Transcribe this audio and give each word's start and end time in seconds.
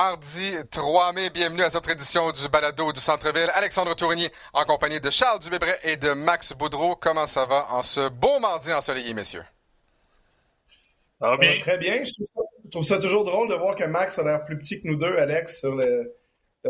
Mardi 0.00 0.52
3 0.70 1.12
mai, 1.12 1.28
bienvenue 1.28 1.62
à 1.62 1.70
cette 1.70 1.88
édition 1.90 2.30
du 2.30 2.48
Balado 2.48 2.92
du 2.92 3.00
Centre-Ville. 3.00 3.50
Alexandre 3.52 3.96
Tourigny 3.96 4.28
en 4.52 4.64
compagnie 4.64 5.00
de 5.00 5.10
Charles 5.10 5.40
Dubébret 5.40 5.76
et 5.82 5.96
de 5.96 6.12
Max 6.12 6.52
Boudreau. 6.52 6.94
Comment 6.94 7.26
ça 7.26 7.46
va 7.46 7.66
en 7.72 7.82
ce 7.82 8.08
beau 8.08 8.38
mardi 8.38 8.72
ensoleillé, 8.72 9.12
messieurs? 9.12 9.42
Ça 11.18 11.30
va 11.30 11.36
bien. 11.36 11.58
très 11.58 11.78
bien. 11.78 12.04
Je 12.04 12.12
trouve, 12.70 12.84
ça, 12.84 13.00
toujours 13.00 13.24
drôle 13.24 13.48
de 13.48 13.56
voir 13.56 13.74
que 13.74 13.82
Max 13.82 14.20
a 14.20 14.22
l'air 14.22 14.44
plus 14.44 14.56
petit 14.56 14.80
que 14.80 14.86
nous 14.86 14.94
deux, 14.94 15.18
Alex, 15.18 15.58
sur 15.58 15.74
le, 15.74 16.14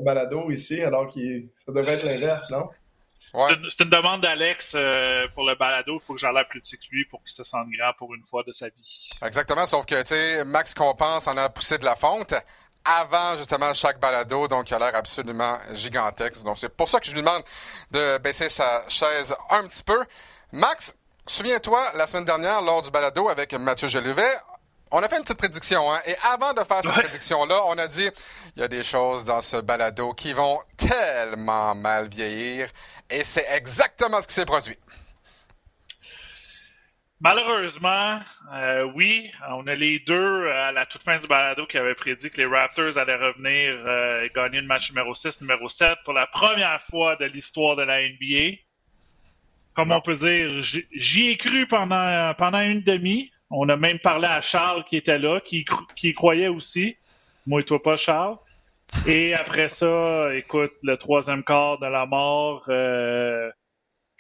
balado 0.01 0.51
ici, 0.51 0.81
alors 0.81 1.13
que 1.13 1.20
ça 1.55 1.70
devrait 1.70 1.97
être 1.97 2.07
l'inverse, 2.07 2.51
non? 2.51 2.67
C'est 3.69 3.85
une, 3.85 3.91
demande 3.91 4.23
d'Alex 4.23 4.73
euh, 4.75 5.29
pour 5.35 5.47
le 5.47 5.55
balado. 5.55 5.97
Il 5.97 6.01
faut 6.01 6.15
que 6.15 6.19
j'aie 6.19 6.33
l'air 6.33 6.48
plus 6.48 6.63
petit 6.63 6.79
que 6.79 6.87
lui 6.91 7.05
pour 7.05 7.23
qu'il 7.23 7.33
se 7.33 7.45
sente 7.45 7.69
grand 7.79 7.92
pour 7.98 8.15
une 8.15 8.25
fois 8.25 8.42
de 8.42 8.53
sa 8.53 8.70
vie. 8.70 9.11
Exactement, 9.23 9.67
sauf 9.67 9.85
que, 9.85 10.01
tu 10.01 10.15
sais, 10.15 10.47
Max 10.47 10.73
compense 10.73 11.27
en 11.27 11.37
a 11.37 11.51
poussé 11.51 11.77
de 11.77 11.85
la 11.85 11.95
fonte 11.95 12.33
avant 12.84 13.37
justement 13.37 13.73
chaque 13.75 14.01
balado, 14.01 14.48
donc 14.48 14.71
il 14.71 14.75
a 14.75 14.79
l'air 14.79 14.95
absolument 14.95 15.59
gigantesque. 15.73 16.43
Donc 16.43 16.59
c'est 16.59 16.69
pour 16.69 16.89
ça 16.89 17.01
que 17.01 17.07
je 17.07 17.12
lui 17.12 17.20
demande 17.20 17.43
de 17.91 18.19
baisser 18.19 18.48
sa 18.48 18.89
chaise 18.89 19.35
un 19.51 19.65
petit 19.65 19.83
peu. 19.83 20.05
Max, 20.53 20.95
souviens-toi, 21.27 21.93
la 21.95 22.07
semaine 22.07 22.25
dernière, 22.25 22.62
lors 22.62 22.83
du 22.83 22.91
balado 22.91 23.29
avec 23.29 23.53
Mathieu 23.55 23.89
Jolivet, 23.89 24.37
on 24.91 25.03
a 25.03 25.09
fait 25.09 25.17
une 25.17 25.23
petite 25.23 25.39
prédiction, 25.39 25.93
hein? 25.93 26.01
Et 26.07 26.17
avant 26.33 26.55
de 26.55 26.65
faire 26.65 26.81
cette 26.83 26.93
prédiction-là, 26.93 27.62
on 27.67 27.77
a 27.77 27.87
dit 27.87 28.09
il 28.57 28.61
y 28.61 28.65
a 28.65 28.69
des 28.69 28.83
choses 28.83 29.23
dans 29.25 29.42
ce 29.42 29.59
balado 29.59 30.15
qui 30.15 30.33
vont 30.33 30.61
tellement 30.77 31.75
mal 31.75 32.09
vieillir. 32.09 32.70
Et 33.11 33.23
c'est 33.25 33.47
exactement 33.51 34.23
ce 34.23 34.27
qui 34.27 34.35
s'est 34.35 34.47
produit. 34.47 34.79
Malheureusement, 37.20 38.20
euh, 38.55 38.84
oui, 38.94 39.28
on 39.50 39.66
a 39.66 39.74
les 39.74 39.98
deux 39.98 40.48
à 40.50 40.70
la 40.70 40.86
toute 40.86 41.02
fin 41.02 41.19
du 41.19 41.27
balado 41.27 41.66
qui 41.66 41.77
avaient 41.77 41.97
prédit 41.97 42.30
que 42.30 42.36
les 42.36 42.47
Raptors 42.47 42.97
allaient 42.97 43.16
revenir 43.16 43.74
euh, 43.86 44.23
et 44.23 44.30
gagner 44.34 44.61
le 44.61 44.68
match 44.68 44.90
numéro 44.90 45.14
6, 45.14 45.40
numéro 45.40 45.68
7 45.68 45.98
pour 46.05 46.14
la 46.14 46.28
première 46.28 46.80
fois 46.80 47.17
de 47.17 47.24
l'histoire 47.24 47.74
de 47.74 47.83
la 47.83 48.08
NBA. 48.08 48.58
Comme 49.74 49.90
on 49.90 50.01
peut 50.01 50.14
dire, 50.14 50.48
j'y 50.92 51.30
ai 51.30 51.36
cru 51.36 51.67
pendant, 51.67 52.34
pendant 52.34 52.61
une 52.61 52.83
demi. 52.83 53.33
On 53.51 53.68
a 53.68 53.77
même 53.77 53.98
parlé 53.98 54.27
à 54.27 54.40
Charles 54.40 54.84
qui 54.84 54.96
était 54.96 55.18
là, 55.18 55.40
qui, 55.40 55.64
qui 55.96 56.14
croyait 56.14 56.48
aussi. 56.48 56.96
Moi 57.46 57.62
et 57.62 57.64
toi 57.64 57.83
pas, 57.83 57.96
Charles. 57.96 58.36
Et 59.07 59.34
après 59.34 59.68
ça, 59.68 60.34
écoute, 60.34 60.73
le 60.83 60.96
troisième 60.96 61.42
quart 61.42 61.78
de 61.78 61.86
la 61.86 62.07
mort, 62.07 62.64
euh, 62.68 63.51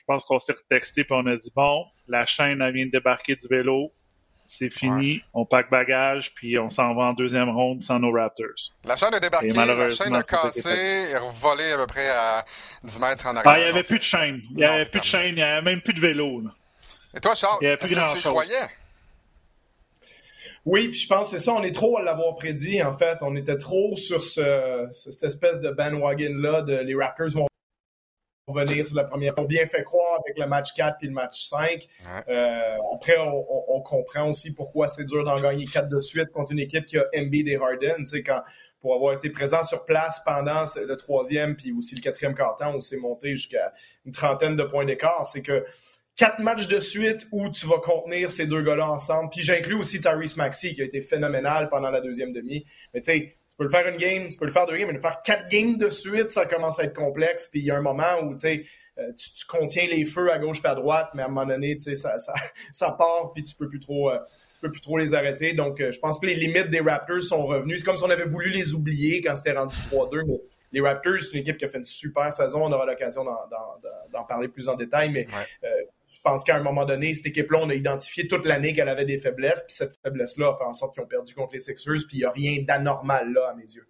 pense 0.08 0.24
qu'on 0.24 0.40
s'est 0.40 0.54
retexté 0.54 1.02
et 1.02 1.06
on 1.10 1.26
a 1.26 1.36
dit 1.36 1.52
bon, 1.54 1.84
la 2.08 2.26
chaîne 2.26 2.60
elle 2.62 2.72
vient 2.72 2.86
de 2.86 2.90
débarquer 2.90 3.36
du 3.36 3.46
vélo, 3.46 3.92
c'est 4.46 4.70
fini, 4.70 5.22
on 5.34 5.44
pack 5.44 5.70
bagage 5.70 6.34
puis 6.34 6.58
on 6.58 6.70
s'en 6.70 6.94
va 6.94 7.04
en 7.04 7.12
deuxième 7.12 7.50
ronde 7.50 7.82
sans 7.82 7.98
nos 7.98 8.10
Raptors. 8.10 8.72
La 8.84 8.96
chaîne 8.96 9.14
a 9.14 9.20
débarqué, 9.20 9.48
la 9.50 9.90
chaîne 9.90 10.16
a 10.16 10.22
cassé 10.22 11.10
et 11.12 11.16
revolé 11.16 11.72
à 11.72 11.76
peu 11.76 11.86
près 11.86 12.08
à 12.08 12.44
10 12.82 13.00
mètres 13.00 13.26
en 13.26 13.36
arrière. 13.36 13.52
Ah, 13.54 13.58
il 13.58 13.64
n'y 13.64 13.68
avait 13.68 13.82
plus 13.82 13.98
de 13.98 14.04
chaîne, 14.04 14.40
il 14.50 14.56
n'y 14.56 14.64
avait 14.64 14.86
plus 14.86 15.00
de 15.00 15.04
chaîne, 15.04 15.28
il 15.28 15.34
n'y 15.34 15.42
avait 15.42 15.62
même 15.62 15.82
plus 15.82 15.94
de 15.94 16.00
vélo. 16.00 16.42
Et 17.14 17.20
toi, 17.20 17.34
Charles, 17.34 17.64
est-ce 17.64 17.94
que 17.94 18.12
tu 18.12 18.18
y 18.18 18.22
croyais? 18.22 18.54
Oui, 20.64 20.88
puis 20.88 20.98
je 20.98 21.08
pense 21.08 21.30
que 21.30 21.38
c'est 21.38 21.44
ça, 21.44 21.52
on 21.52 21.62
est 21.62 21.72
trop 21.72 21.96
à 21.96 22.02
l'avoir 22.02 22.34
prédit, 22.34 22.82
en 22.82 22.92
fait. 22.92 23.18
On 23.22 23.34
était 23.36 23.56
trop 23.56 23.96
sur 23.96 24.22
ce, 24.22 24.86
cette 24.92 25.22
espèce 25.22 25.60
de 25.60 25.70
bandwagon-là 25.70 26.60
de 26.60 26.74
les 26.74 26.94
Raptors 26.94 27.30
vont 27.30 27.48
revenir 28.52 28.86
sur 28.86 28.96
la 28.96 29.04
première. 29.04 29.32
On 29.36 29.44
bien 29.44 29.66
fait 29.66 29.84
croire 29.84 30.20
avec 30.24 30.38
le 30.38 30.46
match 30.46 30.74
4 30.74 30.98
puis 30.98 31.08
le 31.08 31.14
match 31.14 31.46
5. 31.48 31.86
Euh, 32.28 32.76
après, 32.94 33.16
on, 33.18 33.80
comprend 33.82 34.28
aussi 34.28 34.54
pourquoi 34.54 34.88
c'est 34.88 35.04
dur 35.04 35.24
d'en 35.24 35.40
gagner 35.40 35.64
4 35.64 35.88
de 35.88 36.00
suite 36.00 36.30
contre 36.32 36.52
une 36.52 36.58
équipe 36.58 36.84
qui 36.84 36.98
a 36.98 37.06
MB 37.14 37.30
des 37.30 37.56
Harden. 37.56 37.98
Tu 37.98 38.06
sais, 38.06 38.22
quand, 38.22 38.42
pour 38.80 38.94
avoir 38.94 39.14
été 39.14 39.30
présent 39.30 39.62
sur 39.62 39.84
place 39.84 40.20
pendant 40.24 40.64
le 40.76 40.96
troisième 40.96 41.56
puis 41.56 41.72
aussi 41.72 41.94
le 41.94 42.00
quatrième 42.00 42.34
quart-temps, 42.34 42.74
on 42.74 42.80
s'est 42.80 42.98
monté 42.98 43.30
jusqu'à 43.30 43.72
une 44.04 44.12
trentaine 44.12 44.56
de 44.56 44.64
points 44.64 44.84
d'écart. 44.84 45.26
C'est 45.26 45.42
que 45.42 45.64
quatre 46.16 46.40
matchs 46.40 46.66
de 46.66 46.80
suite 46.80 47.26
où 47.30 47.48
tu 47.50 47.66
vas 47.66 47.78
contenir 47.78 48.30
ces 48.30 48.46
deux 48.46 48.62
gars-là 48.62 48.90
ensemble. 48.90 49.30
Puis 49.30 49.42
j'inclus 49.42 49.76
aussi 49.76 50.00
Tyrese 50.00 50.36
Maxey 50.36 50.74
qui 50.74 50.82
a 50.82 50.84
été 50.84 51.00
phénoménal 51.00 51.68
pendant 51.68 51.90
la 51.90 52.00
deuxième 52.00 52.32
demi. 52.32 52.66
Mais 52.92 53.00
tu 53.00 53.12
sais, 53.12 53.37
peux 53.58 53.64
le 53.64 53.70
faire 53.70 53.88
une 53.88 53.96
game, 53.96 54.28
tu 54.28 54.38
peux 54.38 54.44
le 54.44 54.50
faire 54.50 54.66
deux 54.66 54.76
games, 54.76 54.86
mais 54.86 54.94
le 54.94 55.00
faire 55.00 55.20
quatre 55.22 55.48
games 55.48 55.76
de 55.76 55.90
suite, 55.90 56.30
ça 56.30 56.46
commence 56.46 56.78
à 56.78 56.84
être 56.84 56.94
complexe. 56.94 57.48
Puis 57.48 57.60
il 57.60 57.66
y 57.66 57.70
a 57.70 57.76
un 57.76 57.82
moment 57.82 58.22
où 58.22 58.36
tu, 58.36 58.46
euh, 58.46 59.12
tu 59.12 59.46
contiens 59.46 59.86
les 59.88 60.04
feux 60.04 60.32
à 60.32 60.38
gauche 60.38 60.60
et 60.64 60.68
à 60.68 60.74
droite, 60.74 61.10
mais 61.14 61.22
à 61.22 61.26
un 61.26 61.28
moment 61.28 61.44
donné, 61.44 61.78
ça, 61.80 62.18
ça, 62.18 62.34
ça 62.72 62.92
part, 62.92 63.32
puis 63.34 63.42
tu 63.42 63.54
peux 63.56 63.68
plus 63.68 63.80
trop, 63.80 64.10
euh, 64.10 64.18
tu 64.54 64.60
peux 64.60 64.70
plus 64.70 64.80
trop 64.80 64.96
les 64.96 65.12
arrêter. 65.12 65.52
Donc, 65.54 65.80
euh, 65.80 65.90
je 65.90 65.98
pense 65.98 66.20
que 66.20 66.26
les 66.26 66.36
limites 66.36 66.70
des 66.70 66.80
Raptors 66.80 67.20
sont 67.20 67.46
revenues. 67.46 67.78
C'est 67.78 67.84
comme 67.84 67.96
si 67.96 68.04
on 68.04 68.10
avait 68.10 68.26
voulu 68.26 68.50
les 68.50 68.74
oublier 68.74 69.20
quand 69.20 69.34
c'était 69.34 69.58
rendu 69.58 69.76
3-2, 69.90 70.24
mais 70.24 70.40
les 70.72 70.80
Raptors, 70.80 71.20
c'est 71.20 71.32
une 71.32 71.40
équipe 71.40 71.56
qui 71.56 71.64
a 71.64 71.68
fait 71.68 71.78
une 71.78 71.84
super 71.84 72.32
saison. 72.32 72.64
On 72.64 72.72
aura 72.72 72.86
l'occasion 72.86 73.24
d'en 73.24 74.24
parler 74.24 74.48
plus 74.48 74.68
en 74.68 74.76
détail, 74.76 75.10
mais 75.10 75.26
je 76.18 76.22
pense 76.24 76.42
qu'à 76.42 76.56
un 76.56 76.62
moment 76.62 76.84
donné, 76.84 77.14
cette 77.14 77.26
équipe-là, 77.26 77.60
on 77.62 77.70
a 77.70 77.74
identifié 77.74 78.26
toute 78.26 78.44
l'année 78.44 78.72
qu'elle 78.72 78.88
avait 78.88 79.04
des 79.04 79.18
faiblesses, 79.18 79.62
puis 79.62 79.74
cette 79.74 79.96
faiblesse-là 80.02 80.48
a 80.48 80.58
fait 80.58 80.64
en 80.64 80.72
sorte 80.72 80.94
qu'ils 80.94 81.04
ont 81.04 81.06
perdu 81.06 81.32
contre 81.32 81.52
les 81.52 81.60
Sixers, 81.60 82.06
puis 82.08 82.18
il 82.18 82.18
n'y 82.18 82.24
a 82.24 82.32
rien 82.32 82.64
d'anormal 82.66 83.32
là, 83.32 83.50
à 83.50 83.54
mes 83.54 83.62
yeux. 83.62 83.86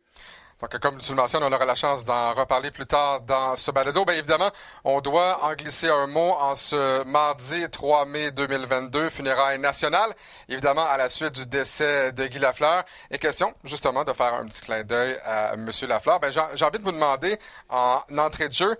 Donc, 0.61 0.77
comme 0.81 0.99
tu 0.99 1.12
le 1.12 1.16
mentionnes, 1.16 1.44
on 1.44 1.53
aura 1.53 1.65
la 1.65 1.77
chance 1.77 2.05
d'en 2.05 2.34
reparler 2.34 2.71
plus 2.71 2.84
tard 2.84 3.21
dans 3.22 3.55
ce 3.55 3.71
balado. 3.71 4.05
Bien 4.05 4.16
évidemment, 4.16 4.50
on 4.84 5.00
doit 5.00 5.43
en 5.44 5.55
glisser 5.55 5.89
un 5.89 6.09
mot 6.09 6.33
en 6.33 6.55
ce 6.56 7.05
mardi 7.05 7.65
3 7.71 8.06
mai 8.06 8.33
2022, 8.33 9.09
funérailles 9.09 9.60
nationales, 9.60 10.12
évidemment 10.49 10.84
à 10.84 10.97
la 10.97 11.09
suite 11.09 11.33
du 11.33 11.47
décès 11.47 12.12
de 12.12 12.27
Guy 12.27 12.41
Lafleur. 12.41 12.84
Et 13.10 13.19
question, 13.19 13.55
justement, 13.62 14.05
de 14.05 14.12
faire 14.12 14.34
un 14.34 14.45
petit 14.47 14.60
clin 14.60 14.83
d'œil 14.83 15.16
à 15.25 15.55
M. 15.55 15.71
Lafleur. 15.89 16.19
Ben, 16.19 16.33
j'ai 16.33 16.65
envie 16.65 16.78
de 16.78 16.84
vous 16.84 16.93
demander, 16.93 17.39
en 17.69 18.03
entrée 18.19 18.49
de 18.49 18.55
jeu, 18.55 18.77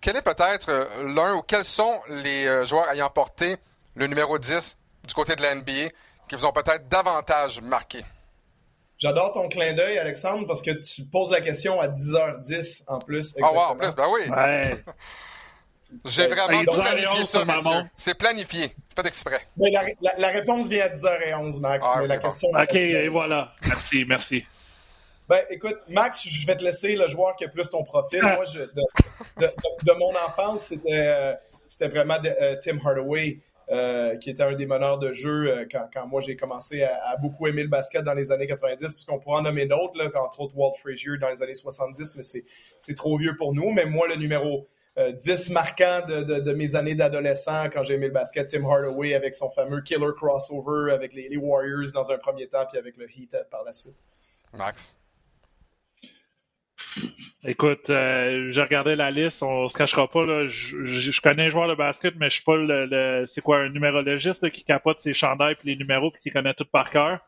quel 0.00 0.16
est 0.16 0.22
peut-être 0.22 0.68
euh, 0.68 1.12
l'un 1.14 1.34
ou 1.34 1.42
quels 1.42 1.64
sont 1.64 2.00
les 2.08 2.46
euh, 2.46 2.64
joueurs 2.64 2.90
ayant 2.90 3.10
porté 3.10 3.56
le 3.94 4.06
numéro 4.06 4.38
10 4.38 4.76
du 5.06 5.14
côté 5.14 5.36
de 5.36 5.42
la 5.42 5.54
NBA 5.54 5.90
qui 6.28 6.34
vous 6.34 6.46
ont 6.46 6.52
peut-être 6.52 6.88
davantage 6.88 7.60
marqué? 7.60 8.04
J'adore 8.98 9.32
ton 9.32 9.48
clin 9.48 9.74
d'œil, 9.74 9.98
Alexandre, 9.98 10.46
parce 10.46 10.60
que 10.60 10.72
tu 10.72 11.04
poses 11.04 11.30
la 11.30 11.40
question 11.40 11.80
à 11.80 11.86
10h10 11.86 12.84
en 12.88 12.98
plus. 12.98 13.36
Ah 13.40 13.52
ouais, 13.52 13.58
en 13.58 13.76
plus, 13.76 13.94
ben 13.94 14.08
oui. 14.10 14.22
J'ai 16.04 16.26
vraiment 16.26 16.62
planifié 16.64 17.24
ça, 17.24 17.44
monsieur. 17.44 17.88
C'est 17.96 18.14
planifié, 18.14 18.74
pas 18.94 19.02
d'exprès. 19.02 19.40
la, 19.56 20.28
réponse 20.28 20.68
vient 20.68 20.84
à 20.84 20.88
10h11, 20.88 21.60
Max. 21.60 21.86
Ah, 21.90 22.02
la 22.02 22.18
question 22.18 22.50
OK, 22.50 22.74
et 22.74 23.08
voilà. 23.08 23.52
Merci, 23.66 24.04
merci. 24.06 24.44
Ben, 25.28 25.44
écoute, 25.50 25.76
Max, 25.88 26.26
je 26.26 26.46
vais 26.46 26.56
te 26.56 26.64
laisser 26.64 26.96
le 26.96 27.06
joueur 27.06 27.36
qui 27.36 27.44
a 27.44 27.48
plus 27.48 27.68
ton 27.68 27.84
profil. 27.84 28.22
Moi, 28.22 28.44
je, 28.44 28.60
de, 28.60 29.92
mon 29.98 30.10
enfance, 30.26 30.62
c'était, 30.62 30.88
euh, 30.90 31.34
c'était 31.66 31.88
vraiment 31.88 32.16
euh, 32.24 32.56
Tim 32.62 32.78
Hardaway, 32.82 33.40
euh, 33.70 34.16
qui 34.16 34.30
était 34.30 34.42
un 34.42 34.54
des 34.54 34.64
meneurs 34.64 34.98
de 34.98 35.12
jeu 35.12 35.68
quand, 35.70 35.86
quand, 35.92 36.06
moi 36.06 36.22
j'ai 36.22 36.34
commencé 36.34 36.82
à, 36.82 37.14
beaucoup 37.20 37.46
aimer 37.46 37.62
le 37.62 37.68
basket 37.68 38.02
dans 38.02 38.14
les 38.14 38.32
années 38.32 38.46
90, 38.46 38.94
puisqu'on 38.94 39.18
pourrait 39.18 39.40
en 39.40 39.42
nommer 39.42 39.66
d'autres, 39.66 39.98
là, 40.02 40.10
entre 40.22 40.40
autres 40.40 40.56
Walt 40.56 40.72
Frazier 40.80 41.18
dans 41.20 41.28
les 41.28 41.42
années 41.42 41.54
70, 41.54 42.16
mais 42.16 42.22
c'est, 42.22 42.44
c'est 42.78 42.94
trop 42.94 43.18
vieux 43.18 43.36
pour 43.36 43.52
nous. 43.52 43.70
Mais 43.70 43.84
moi, 43.84 44.08
le 44.08 44.16
numéro 44.16 44.66
10 44.96 45.50
marquants 45.50 46.00
de, 46.08 46.52
mes 46.54 46.74
années 46.74 46.94
d'adolescent 46.94 47.68
quand 47.70 47.82
j'ai 47.82 47.94
aimé 47.94 48.06
le 48.06 48.12
basket. 48.12 48.48
Tim 48.48 48.64
Hardaway 48.64 49.14
avec 49.14 49.34
son 49.34 49.50
fameux 49.50 49.82
killer 49.82 50.12
crossover 50.16 50.90
avec 50.90 51.12
les, 51.12 51.36
Warriors 51.36 51.92
dans 51.92 52.10
un 52.10 52.16
premier 52.16 52.48
temps, 52.48 52.64
puis 52.66 52.78
avec 52.78 52.96
le 52.96 53.06
Heat 53.08 53.36
par 53.50 53.62
la 53.62 53.74
suite. 53.74 53.94
Max? 54.54 54.94
Écoute, 57.44 57.88
euh, 57.90 58.50
j'ai 58.50 58.62
regardé 58.62 58.96
la 58.96 59.12
liste, 59.12 59.44
on 59.44 59.68
se 59.68 59.78
cachera 59.78 60.08
pas. 60.08 60.26
Là, 60.26 60.48
je, 60.48 61.20
connais 61.20 61.46
un 61.46 61.50
joueur 61.50 61.68
de 61.68 61.76
basket, 61.76 62.16
mais 62.16 62.30
je 62.30 62.36
suis 62.36 62.44
pas 62.44 62.56
le, 62.56 63.24
c'est 63.28 63.42
quoi 63.42 63.58
un 63.58 63.68
numérologiste 63.68 64.50
qui 64.50 64.64
capote 64.64 64.98
ses 64.98 65.12
chandails 65.12 65.54
puis 65.54 65.68
les 65.68 65.76
numéros 65.76 66.10
puis 66.10 66.20
qui 66.20 66.30
connaît 66.30 66.54
tout 66.54 66.64
par 66.64 66.90
cœur. 66.90 67.20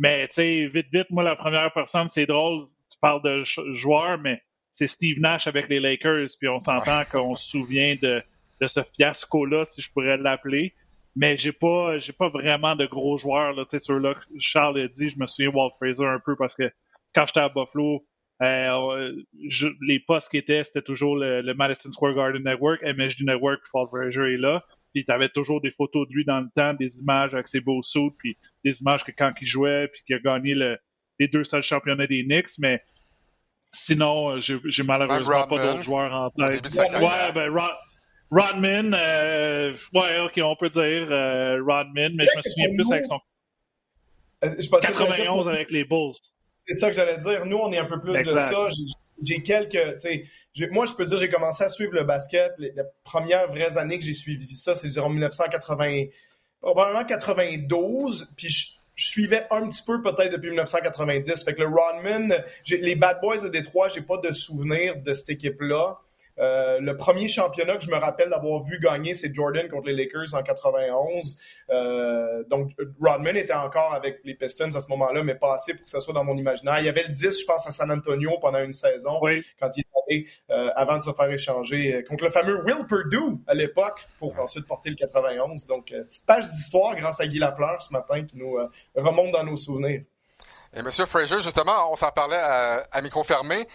Mais 0.00 0.26
tu 0.28 0.34
sais, 0.34 0.66
vite 0.66 0.88
vite, 0.92 1.10
moi 1.10 1.22
la 1.22 1.36
première 1.36 1.72
personne, 1.72 2.08
c'est 2.08 2.26
drôle. 2.26 2.66
Tu 2.90 2.98
parles 3.00 3.22
de 3.22 3.44
joueur, 3.74 4.18
mais 4.18 4.42
c'est 4.72 4.88
Steve 4.88 5.20
Nash 5.20 5.46
avec 5.46 5.68
les 5.68 5.78
Lakers, 5.78 6.28
puis 6.40 6.48
on 6.48 6.58
s'entend 6.58 7.04
qu'on 7.04 7.36
se 7.36 7.48
souvient 7.48 7.94
de, 8.02 8.20
de 8.60 8.66
ce 8.66 8.80
fiasco-là, 8.96 9.64
si 9.64 9.80
je 9.80 9.92
pourrais 9.92 10.16
l'appeler. 10.16 10.74
Mais 11.14 11.36
j'ai 11.36 11.52
pas, 11.52 11.98
j'ai 11.98 12.12
pas 12.12 12.28
vraiment 12.28 12.74
de 12.74 12.86
gros 12.86 13.16
joueurs 13.16 13.52
là. 13.52 13.64
Tu 13.64 13.78
sais, 13.78 13.84
sur 13.84 14.00
là, 14.00 14.14
Charles 14.40 14.80
a 14.80 14.88
dit, 14.88 15.08
je 15.08 15.18
me 15.20 15.26
souviens 15.26 15.50
Walt 15.50 15.70
Fraser 15.78 16.06
un 16.06 16.18
peu 16.18 16.34
parce 16.34 16.56
que 16.56 16.72
quand 17.14 17.26
j'étais 17.26 17.40
à 17.40 17.48
Buffalo, 17.48 18.04
euh, 18.42 19.12
les 19.80 20.00
postes 20.00 20.30
qui 20.30 20.36
étaient, 20.36 20.64
c'était 20.64 20.82
toujours 20.82 21.16
le, 21.16 21.54
Madison 21.54 21.90
Square 21.90 22.14
Garden 22.14 22.42
Network, 22.42 22.82
MSG 22.82 23.24
Network, 23.24 23.60
Walt 23.72 23.88
Fraser 23.88 24.34
est 24.34 24.38
là. 24.38 24.64
Puis 24.92 25.04
tu 25.04 25.12
avais 25.12 25.28
toujours 25.28 25.60
des 25.60 25.70
photos 25.70 26.08
de 26.08 26.14
lui 26.14 26.24
dans 26.24 26.40
le 26.40 26.48
temps, 26.54 26.74
des 26.74 27.00
images 27.00 27.34
avec 27.34 27.48
ses 27.48 27.60
beaux 27.60 27.82
sauts, 27.82 28.14
puis 28.18 28.36
des 28.64 28.80
images 28.80 29.04
que 29.04 29.12
quand 29.16 29.32
il 29.40 29.46
jouait, 29.46 29.88
puis 29.88 30.02
qu'il 30.06 30.16
a 30.16 30.18
gagné 30.18 30.54
le, 30.54 30.78
les 31.18 31.28
deux 31.28 31.44
seuls 31.44 31.62
championnats 31.62 32.06
des 32.06 32.24
Knicks. 32.24 32.58
Mais 32.58 32.82
sinon, 33.72 34.40
j'ai 34.40 34.82
malheureusement 34.82 35.46
pas 35.46 35.64
d'autres 35.64 35.82
joueurs 35.82 36.12
en 36.12 36.30
tête. 36.30 36.62
Ouais, 37.00 37.32
ben 37.34 37.50
Rodman, 38.32 38.96
euh, 38.98 39.76
ouais, 39.92 40.20
ok, 40.20 40.40
on 40.42 40.56
peut 40.56 40.70
dire 40.70 41.06
euh, 41.10 41.62
Rodman, 41.62 42.14
mais 42.14 42.24
je 42.26 42.36
me 42.36 42.42
souviens 42.42 42.74
plus 42.74 42.90
avec 42.90 43.04
son. 43.04 43.20
Euh, 44.44 44.54
je 44.58 44.68
91 44.70 45.48
avec 45.48 45.70
les 45.70 45.84
Bulls. 45.84 46.14
C'est 46.66 46.74
ça 46.74 46.88
que 46.88 46.94
j'allais 46.94 47.18
dire. 47.18 47.44
Nous, 47.46 47.56
on 47.56 47.72
est 47.72 47.78
un 47.78 47.86
peu 47.86 47.98
plus 47.98 48.12
de 48.12 48.30
ça. 48.30 48.68
J'ai 49.22 49.42
quelques. 49.42 49.76
Moi, 50.70 50.86
je 50.86 50.92
peux 50.92 51.04
dire, 51.04 51.18
j'ai 51.18 51.30
commencé 51.30 51.64
à 51.64 51.68
suivre 51.68 51.94
le 51.94 52.04
basket. 52.04 52.52
Les, 52.58 52.72
premières 53.04 53.48
vraies 53.48 53.78
années 53.78 53.98
que 53.98 54.04
j'ai 54.04 54.12
suivi 54.12 54.54
ça, 54.54 54.74
c'est 54.74 54.98
en 54.98 55.08
1980, 55.08 56.06
probablement 56.60 57.04
92. 57.04 58.32
Puis 58.36 58.48
je, 58.48 58.68
suivais 58.94 59.46
un 59.50 59.68
petit 59.68 59.82
peu 59.84 60.02
peut-être 60.02 60.32
depuis 60.32 60.50
1990. 60.50 61.44
Fait 61.44 61.54
que 61.54 61.62
le 61.62 61.68
Rodman, 61.68 62.44
les 62.68 62.94
Bad 62.94 63.20
Boys 63.20 63.42
de 63.42 63.48
Détroit, 63.48 63.88
j'ai 63.88 64.02
pas 64.02 64.18
de 64.18 64.30
souvenir 64.30 64.96
de 64.96 65.12
cette 65.12 65.30
équipe-là. 65.30 65.98
Euh, 66.42 66.80
le 66.80 66.96
premier 66.96 67.28
championnat 67.28 67.76
que 67.76 67.84
je 67.84 67.90
me 67.90 67.96
rappelle 67.96 68.28
d'avoir 68.30 68.62
vu 68.62 68.80
gagner, 68.80 69.14
c'est 69.14 69.32
Jordan 69.32 69.68
contre 69.68 69.86
les 69.86 69.94
Lakers 69.94 70.34
en 70.34 70.42
91. 70.42 71.38
Euh, 71.70 72.42
donc, 72.50 72.72
Rodman 73.00 73.36
était 73.36 73.52
encore 73.54 73.94
avec 73.94 74.20
les 74.24 74.34
Pistons 74.34 74.74
à 74.74 74.80
ce 74.80 74.88
moment-là, 74.88 75.22
mais 75.22 75.36
pas 75.36 75.54
assez 75.54 75.74
pour 75.74 75.84
que 75.84 75.90
ça 75.90 76.00
soit 76.00 76.14
dans 76.14 76.24
mon 76.24 76.36
imaginaire. 76.36 76.80
Il 76.80 76.86
y 76.86 76.88
avait 76.88 77.04
le 77.04 77.10
10, 77.10 77.40
je 77.40 77.44
pense, 77.46 77.66
à 77.66 77.70
San 77.70 77.90
Antonio 77.90 78.38
pendant 78.40 78.58
une 78.58 78.72
saison, 78.72 79.20
quand 79.60 79.70
il 79.76 79.80
est 79.80 79.86
allé 80.08 80.26
euh, 80.50 80.70
avant 80.74 80.98
de 80.98 81.04
se 81.04 81.12
faire 81.12 81.30
échanger 81.30 82.04
contre 82.08 82.24
le 82.24 82.30
fameux 82.30 82.64
Will 82.64 82.86
Perdue 82.88 83.38
à 83.46 83.54
l'époque, 83.54 84.06
pour 84.18 84.38
ensuite 84.40 84.66
porter 84.66 84.90
le 84.90 84.96
91. 84.96 85.66
Donc, 85.66 85.86
petite 85.86 86.26
page 86.26 86.48
d'histoire 86.48 86.96
grâce 86.96 87.20
à 87.20 87.26
Guy 87.26 87.38
Lafleur 87.38 87.80
ce 87.80 87.92
matin 87.92 88.24
qui 88.24 88.36
nous 88.36 88.58
remonte 88.96 89.30
dans 89.30 89.44
nos 89.44 89.56
souvenirs. 89.56 90.02
Et 90.74 90.78
M. 90.78 90.90
Fraser, 90.90 91.40
justement, 91.40 91.92
on 91.92 91.96
s'en 91.96 92.10
parlait 92.10 92.36
à, 92.36 92.82
à 92.90 93.02
micro 93.02 93.22
fermé. 93.22 93.66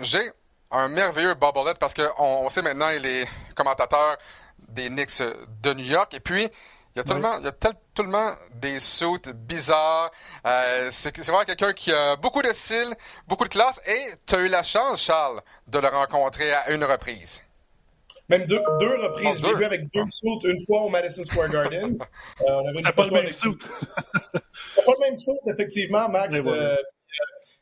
J'ai 0.00 0.30
un 0.70 0.88
merveilleux 0.88 1.34
bobblehead 1.34 1.78
parce 1.78 1.94
qu'on 1.94 2.10
on 2.18 2.48
sait 2.48 2.62
maintenant 2.62 2.90
il 2.90 3.04
est 3.06 3.26
commentateur 3.54 4.18
des 4.68 4.88
Knicks 4.88 5.22
de 5.62 5.74
New 5.74 5.84
York. 5.84 6.14
Et 6.14 6.20
puis, 6.20 6.44
il 6.94 6.98
y 6.98 7.00
a 7.00 7.04
tellement, 7.04 7.38
il 7.38 7.44
y 7.44 7.48
a 7.48 7.72
tellement 7.94 8.32
des 8.54 8.80
suits 8.80 9.32
bizarres. 9.34 10.10
Euh, 10.46 10.88
c'est 10.90 11.16
vraiment 11.18 11.44
quelqu'un 11.44 11.72
qui 11.72 11.92
a 11.92 12.16
beaucoup 12.16 12.42
de 12.42 12.52
style, 12.52 12.94
beaucoup 13.26 13.44
de 13.44 13.50
classe. 13.50 13.80
Et 13.86 14.14
tu 14.26 14.34
as 14.34 14.40
eu 14.40 14.48
la 14.48 14.62
chance, 14.62 15.02
Charles, 15.02 15.40
de 15.66 15.78
le 15.78 15.88
rencontrer 15.88 16.52
à 16.52 16.70
une 16.70 16.84
reprise. 16.84 17.42
Même 18.28 18.46
deux, 18.46 18.60
deux 18.78 18.96
reprises. 19.02 19.38
Je 19.38 19.46
l'ai 19.46 19.54
vu 19.54 19.64
avec 19.64 19.92
deux 19.92 20.04
suits, 20.10 20.38
une 20.44 20.66
fois 20.66 20.82
au 20.82 20.88
Madison 20.88 21.24
Square 21.24 21.48
Garden. 21.48 21.98
Euh, 22.40 22.62
on 22.86 22.92
pas 22.92 23.06
le 23.06 23.10
même 23.10 23.32
suit. 23.32 23.50
C'était 24.68 24.84
pas 24.84 24.92
le 24.92 25.06
même 25.06 25.16
suit, 25.16 25.32
effectivement, 25.46 26.08
Max. 26.08 26.36
Euh, 26.46 26.76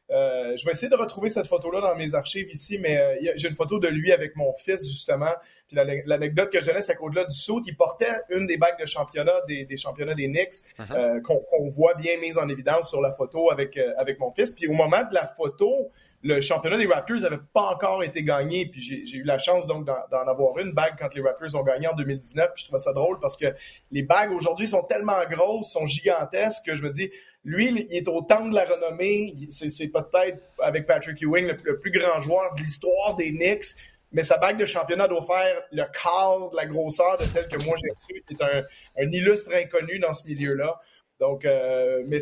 je 0.08 0.64
vais 0.64 0.70
essayer 0.70 0.88
de 0.88 0.96
retrouver 0.96 1.28
cette 1.28 1.46
photo-là 1.46 1.80
dans 1.80 1.96
mes 1.96 2.14
archives 2.14 2.48
ici, 2.50 2.78
mais 2.78 2.96
euh, 2.96 3.32
j'ai 3.36 3.48
une 3.48 3.54
photo 3.54 3.78
de 3.78 3.88
lui 3.88 4.12
avec 4.12 4.36
mon 4.36 4.52
fils, 4.54 4.86
justement. 4.88 5.32
Puis 5.66 5.76
l'anecdote 5.76 6.50
que 6.50 6.60
je 6.60 6.70
laisse, 6.70 6.86
c'est 6.86 6.94
qu'au-delà 6.94 7.24
du 7.24 7.36
saut, 7.36 7.60
il 7.66 7.76
portait 7.76 8.12
une 8.30 8.46
des 8.46 8.56
bagues 8.56 8.78
de 8.78 8.86
championnat 8.86 9.40
des, 9.48 9.76
championnats 9.76 10.14
des 10.14 10.28
Knicks 10.28 10.54
uh-huh. 10.78 10.92
euh, 10.92 11.20
qu'on 11.20 11.68
voit 11.68 11.94
bien 11.94 12.18
mise 12.18 12.38
en 12.38 12.48
évidence 12.48 12.88
sur 12.88 13.00
la 13.00 13.10
photo 13.10 13.50
avec, 13.50 13.78
avec 13.96 14.20
mon 14.20 14.30
fils. 14.30 14.52
Puis 14.52 14.68
au 14.68 14.72
moment 14.72 15.02
de 15.02 15.14
la 15.14 15.26
photo, 15.26 15.90
le 16.26 16.40
championnat 16.40 16.76
des 16.76 16.86
Raptors 16.86 17.20
n'avait 17.20 17.38
pas 17.52 17.62
encore 17.62 18.02
été 18.02 18.22
gagné. 18.22 18.66
Puis 18.66 18.80
j'ai 18.80 19.16
eu 19.16 19.22
la 19.22 19.38
chance 19.38 19.66
donc 19.66 19.84
d'en 19.84 20.28
avoir 20.28 20.58
une 20.58 20.72
bague 20.72 20.94
quand 20.98 21.12
les 21.14 21.22
Raptors 21.22 21.54
ont 21.54 21.62
gagné 21.62 21.86
en 21.88 21.94
2019. 21.94 22.52
Puis 22.54 22.62
je 22.62 22.68
trouvais 22.68 22.82
ça 22.82 22.92
drôle 22.92 23.18
parce 23.20 23.36
que 23.36 23.46
les 23.90 24.02
bagues 24.02 24.32
aujourd'hui 24.32 24.66
sont 24.66 24.82
tellement 24.82 25.24
grosses, 25.30 25.70
sont 25.70 25.86
gigantesques 25.86 26.66
que 26.66 26.74
je 26.74 26.82
me 26.82 26.90
dis, 26.90 27.10
lui, 27.46 27.86
il 27.88 27.96
est 27.96 28.08
au 28.08 28.22
temps 28.22 28.44
de 28.44 28.54
la 28.54 28.64
renommée. 28.64 29.36
C'est 29.48 29.88
peut-être, 29.92 30.42
avec 30.60 30.84
Patrick 30.84 31.22
Ewing, 31.22 31.46
le, 31.62 31.78
plus 31.78 31.92
grand 31.92 32.20
joueur 32.20 32.52
de 32.54 32.60
l'histoire 32.60 33.14
des 33.14 33.30
Knicks. 33.30 33.76
Mais 34.10 34.24
sa 34.24 34.38
bague 34.38 34.58
de 34.58 34.66
championnat 34.66 35.06
doit 35.06 35.22
faire 35.22 35.62
le 35.70 35.84
quart 36.02 36.50
de 36.50 36.56
la 36.56 36.66
grosseur 36.66 37.16
de 37.18 37.24
celle 37.24 37.46
que 37.46 37.64
moi 37.64 37.76
j'ai 37.80 37.90
reçue, 37.90 38.24
qui 38.26 38.34
est 38.34 38.42
un, 38.42 39.10
illustre 39.10 39.54
inconnu 39.54 40.00
dans 40.00 40.12
ce 40.12 40.26
milieu-là. 40.26 40.80
Donc, 41.20 41.44
euh, 41.44 42.02
mais 42.06 42.18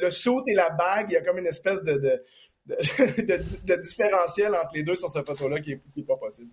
le, 0.00 0.10
saut 0.10 0.42
et 0.46 0.54
la 0.54 0.70
bague, 0.70 1.06
il 1.10 1.14
y 1.14 1.16
a 1.16 1.20
comme 1.20 1.38
une 1.38 1.46
espèce 1.46 1.82
de, 1.84 2.24
différentiel 3.82 4.54
entre 4.54 4.70
les 4.74 4.84
deux 4.84 4.94
sur 4.94 5.10
cette 5.10 5.26
photo-là 5.26 5.60
qui 5.60 5.78
n'est 5.96 6.04
pas 6.04 6.16
possible. 6.16 6.50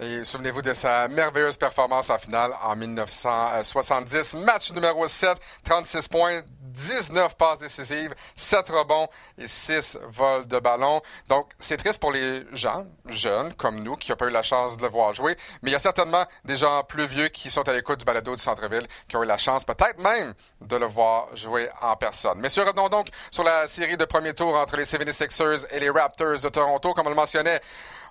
Et 0.00 0.24
souvenez-vous 0.24 0.62
de 0.62 0.72
sa 0.72 1.06
merveilleuse 1.08 1.56
performance 1.56 2.08
en 2.08 2.18
finale 2.18 2.52
en 2.62 2.74
1970. 2.74 4.34
Match 4.34 4.72
numéro 4.72 5.06
7, 5.06 5.36
36 5.64 6.08
points, 6.08 6.40
19 6.72 7.36
passes 7.36 7.58
décisives, 7.58 8.14
7 8.34 8.70
rebonds 8.70 9.08
et 9.36 9.46
6 9.46 9.98
vols 10.08 10.46
de 10.46 10.58
ballon. 10.58 11.02
Donc, 11.28 11.50
c'est 11.58 11.76
triste 11.76 12.00
pour 12.00 12.10
les 12.10 12.42
gens 12.52 12.86
jeunes 13.06 13.52
comme 13.54 13.80
nous 13.80 13.96
qui 13.96 14.10
n'ont 14.10 14.16
pas 14.16 14.26
eu 14.26 14.30
la 14.30 14.42
chance 14.42 14.76
de 14.78 14.82
le 14.82 14.88
voir 14.88 15.12
jouer, 15.12 15.36
mais 15.60 15.70
il 15.70 15.72
y 15.72 15.76
a 15.76 15.80
certainement 15.80 16.24
des 16.44 16.56
gens 16.56 16.82
plus 16.84 17.06
vieux 17.06 17.28
qui 17.28 17.50
sont 17.50 17.68
à 17.68 17.72
l'écoute 17.74 17.98
du 17.98 18.04
balado 18.06 18.34
du 18.34 18.40
centre-ville 18.40 18.86
qui 19.08 19.16
ont 19.16 19.22
eu 19.22 19.26
la 19.26 19.36
chance 19.36 19.64
peut-être 19.64 19.98
même 19.98 20.32
de 20.62 20.76
le 20.76 20.86
voir 20.86 21.28
jouer 21.36 21.68
en 21.82 21.96
personne. 21.96 22.40
Messieurs, 22.40 22.64
revenons 22.64 22.88
donc 22.88 23.08
sur 23.30 23.44
la 23.44 23.68
série 23.68 23.98
de 23.98 24.04
premier 24.06 24.32
tour 24.32 24.56
entre 24.56 24.76
les 24.76 24.84
76ers 24.84 25.66
et 25.70 25.80
les 25.80 25.90
Raptors 25.90 26.40
de 26.40 26.48
Toronto. 26.48 26.94
Comme 26.94 27.06
on 27.06 27.10
le 27.10 27.16
mentionnait, 27.16 27.60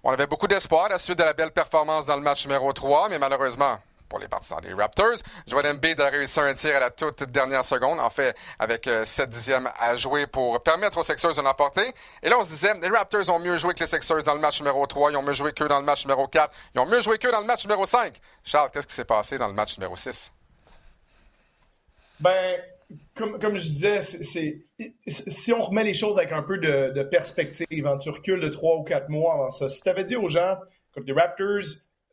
on 0.04 0.12
avait 0.12 0.28
beaucoup 0.28 0.48
d'espoir 0.48 0.86
à 0.86 0.90
la 0.90 1.00
suite 1.00 1.20
de 1.20 1.24
la 1.24 1.34
belle 1.34 1.52
performance 1.52 2.06
dans 2.06 2.16
le 2.16 2.22
match 2.22 2.46
numéro 2.46 2.74
3, 2.74 3.10
mais 3.10 3.20
malheureusement, 3.20 3.78
pour 4.12 4.20
les 4.20 4.28
partisans 4.28 4.60
des 4.60 4.74
Raptors. 4.74 5.20
Joel 5.48 5.68
Embiid 5.68 6.00
a 6.02 6.10
réussi 6.10 6.40
un 6.42 6.54
tir 6.54 6.76
à 6.76 6.80
la 6.82 6.90
toute 6.90 7.24
dernière 7.24 7.64
seconde, 7.64 8.00
en 8.02 8.10
fait, 8.10 8.36
avec 8.60 8.84
7 8.84 8.90
euh, 8.90 9.26
dixièmes 9.26 9.72
à 9.80 9.96
jouer 9.96 10.28
pour 10.28 10.62
permettre 10.62 10.98
aux 10.98 11.04
Sixers 11.04 11.34
de 11.34 11.42
l'emporter. 11.42 11.94
Et 12.22 12.28
là, 12.28 12.36
on 12.38 12.44
se 12.44 12.50
disait, 12.50 12.74
les 12.82 12.90
Raptors 12.90 13.30
ont 13.30 13.40
mieux 13.40 13.58
joué 13.58 13.74
que 13.74 13.80
les 13.80 13.88
Sixers 13.88 14.24
dans 14.24 14.34
le 14.36 14.42
match 14.42 14.60
numéro 14.60 14.86
3, 14.86 15.12
ils 15.12 15.18
ont 15.18 15.24
mieux 15.24 15.34
joué 15.34 15.54
qu'eux 15.54 15.70
dans 15.70 15.80
le 15.80 15.86
match 15.86 16.04
numéro 16.04 16.28
4, 16.28 16.54
ils 16.76 16.82
ont 16.82 16.86
mieux 16.86 17.02
joué 17.02 17.18
qu'eux 17.18 17.32
dans 17.32 17.40
le 17.40 17.46
match 17.46 17.64
numéro 17.64 17.86
5. 17.86 18.20
Charles, 18.44 18.70
qu'est-ce 18.72 18.88
qui 18.88 18.94
s'est 18.94 19.06
passé 19.06 19.38
dans 19.38 19.48
le 19.48 19.54
match 19.54 19.78
numéro 19.78 19.96
6? 19.96 20.34
Ben, 22.20 22.60
comme, 23.16 23.40
comme, 23.40 23.58
je 23.58 23.66
disais, 23.66 24.02
c'est, 24.02 24.66
si 25.08 25.54
on 25.54 25.62
remet 25.62 25.84
les 25.84 25.94
choses 25.94 26.18
avec 26.18 26.32
un 26.32 26.44
peu 26.44 26.58
de, 26.58 27.04
perspective, 27.04 27.88
hein, 27.88 27.98
tu 27.98 28.10
recules 28.10 28.40
de 28.40 28.50
3 28.50 28.78
ou 28.78 28.84
4 28.84 29.10
mois 29.10 29.34
avant 29.34 29.50
ça, 29.50 29.70
si 29.70 29.82
tu 29.82 29.90
avais 29.90 30.04
dit 30.04 30.16
aux 30.16 30.28
gens, 30.28 30.58
que 30.94 31.00
les 31.02 31.14
Raptors, 31.14 31.64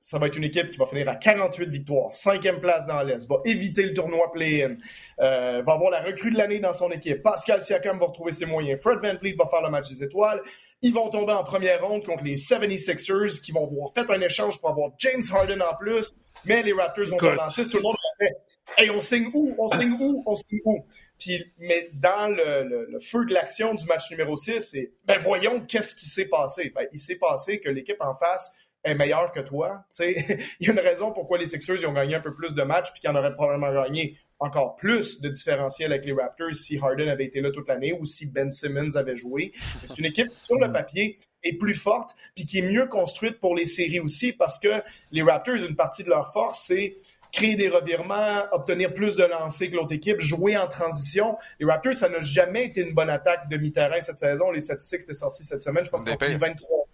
ça 0.00 0.18
va 0.18 0.28
être 0.28 0.36
une 0.36 0.44
équipe 0.44 0.70
qui 0.70 0.78
va 0.78 0.86
finir 0.86 1.08
à 1.08 1.16
48 1.16 1.68
victoires, 1.68 2.12
cinquième 2.12 2.60
place 2.60 2.86
dans 2.86 3.02
l'Est, 3.02 3.28
va 3.28 3.36
éviter 3.44 3.82
le 3.82 3.94
tournoi 3.94 4.30
play-in, 4.32 4.76
euh, 5.20 5.62
va 5.66 5.72
avoir 5.72 5.90
la 5.90 6.00
recrue 6.00 6.30
de 6.30 6.38
l'année 6.38 6.60
dans 6.60 6.72
son 6.72 6.90
équipe. 6.90 7.22
Pascal 7.22 7.60
Siakam 7.60 7.98
va 7.98 8.06
retrouver 8.06 8.32
ses 8.32 8.46
moyens. 8.46 8.80
Fred 8.80 9.00
Van 9.00 9.14
va 9.14 9.46
faire 9.46 9.62
le 9.62 9.70
match 9.70 9.88
des 9.88 10.04
étoiles. 10.04 10.40
Ils 10.82 10.94
vont 10.94 11.10
tomber 11.10 11.32
en 11.32 11.42
première 11.42 11.84
ronde 11.84 12.04
contre 12.04 12.22
les 12.22 12.36
76ers 12.36 13.40
qui 13.42 13.50
vont 13.50 13.66
avoir 13.66 13.92
fait 13.92 14.08
un 14.08 14.20
échange 14.20 14.60
pour 14.60 14.70
avoir 14.70 14.90
James 14.98 15.22
Harden 15.32 15.60
en 15.60 15.74
plus. 15.74 16.14
Mais 16.44 16.62
les 16.62 16.72
Raptors 16.72 17.06
vont 17.06 17.16
relancer. 17.16 17.68
Tout 17.68 17.78
le 17.78 17.82
monde 17.82 17.96
faire 18.18 18.30
Hey, 18.76 18.90
on 18.90 19.00
signe 19.00 19.30
où? 19.32 19.54
On 19.58 19.70
signe 19.70 19.96
où? 19.98 20.22
On 20.26 20.36
signe 20.36 20.60
où? 20.64 20.84
Puis, 21.18 21.52
mais 21.58 21.90
dans 21.94 22.28
le, 22.28 22.98
feu 23.00 23.24
de 23.24 23.32
l'action 23.32 23.74
du 23.74 23.86
match 23.86 24.10
numéro 24.10 24.36
6, 24.36 24.60
c'est 24.60 24.92
ben 25.04 25.18
voyons 25.18 25.60
qu'est-ce 25.60 25.94
qui 25.94 26.06
s'est 26.06 26.28
passé. 26.28 26.72
Ben, 26.74 26.86
il 26.92 26.98
s'est 26.98 27.18
passé 27.18 27.60
que 27.60 27.68
l'équipe 27.68 28.00
en 28.00 28.14
face 28.14 28.54
est 28.84 28.94
meilleur 28.94 29.32
que 29.32 29.40
toi. 29.40 29.84
Il 30.00 30.44
y 30.60 30.68
a 30.68 30.72
une 30.72 30.78
raison 30.78 31.12
pourquoi 31.12 31.38
les 31.38 31.46
Sixers 31.46 31.80
ils 31.80 31.86
ont 31.86 31.92
gagné 31.92 32.14
un 32.14 32.20
peu 32.20 32.34
plus 32.34 32.54
de 32.54 32.62
matchs 32.62 32.92
puis 32.92 33.00
qu'ils 33.00 33.10
en 33.10 33.16
auraient 33.16 33.34
probablement 33.34 33.72
gagné 33.72 34.18
encore 34.40 34.76
plus 34.76 35.20
de 35.20 35.28
différentiel 35.28 35.92
avec 35.92 36.04
les 36.04 36.12
Raptors 36.12 36.54
si 36.54 36.78
Harden 36.78 37.08
avait 37.08 37.24
été 37.24 37.40
là 37.40 37.50
toute 37.50 37.66
l'année 37.66 37.92
ou 37.92 38.04
si 38.04 38.30
Ben 38.30 38.52
Simmons 38.52 38.94
avait 38.94 39.16
joué. 39.16 39.52
C'est 39.82 39.98
une 39.98 40.04
équipe 40.04 40.28
qui, 40.28 40.40
sur 40.40 40.58
le 40.60 40.70
papier, 40.72 41.16
est 41.42 41.58
plus 41.58 41.74
forte 41.74 42.14
puis 42.36 42.46
qui 42.46 42.58
est 42.58 42.70
mieux 42.70 42.86
construite 42.86 43.40
pour 43.40 43.56
les 43.56 43.66
séries 43.66 43.98
aussi 43.98 44.32
parce 44.32 44.60
que 44.60 44.80
les 45.10 45.22
Raptors, 45.22 45.56
une 45.56 45.74
partie 45.74 46.04
de 46.04 46.10
leur 46.10 46.32
force, 46.32 46.62
c'est 46.66 46.94
créer 47.32 47.56
des 47.56 47.68
revirements, 47.68 48.44
obtenir 48.52 48.92
plus 48.92 49.16
de 49.16 49.24
lancers 49.24 49.70
que 49.70 49.76
l'autre 49.76 49.94
équipe, 49.94 50.20
jouer 50.20 50.56
en 50.56 50.66
transition. 50.66 51.36
Les 51.60 51.66
Raptors, 51.66 51.94
ça 51.94 52.08
n'a 52.08 52.20
jamais 52.20 52.66
été 52.66 52.80
une 52.80 52.94
bonne 52.94 53.10
attaque 53.10 53.48
de 53.48 53.56
mi-terrain 53.56 54.00
cette 54.00 54.18
saison. 54.18 54.50
Les 54.50 54.60
statistiques 54.60 55.02
étaient 55.02 55.12
sorties 55.12 55.44
cette 55.44 55.62
semaine. 55.62 55.84
Je 55.84 55.90
pense 55.90 56.04
qu'on 56.04 56.12
a 56.12 56.38
23 56.38 56.87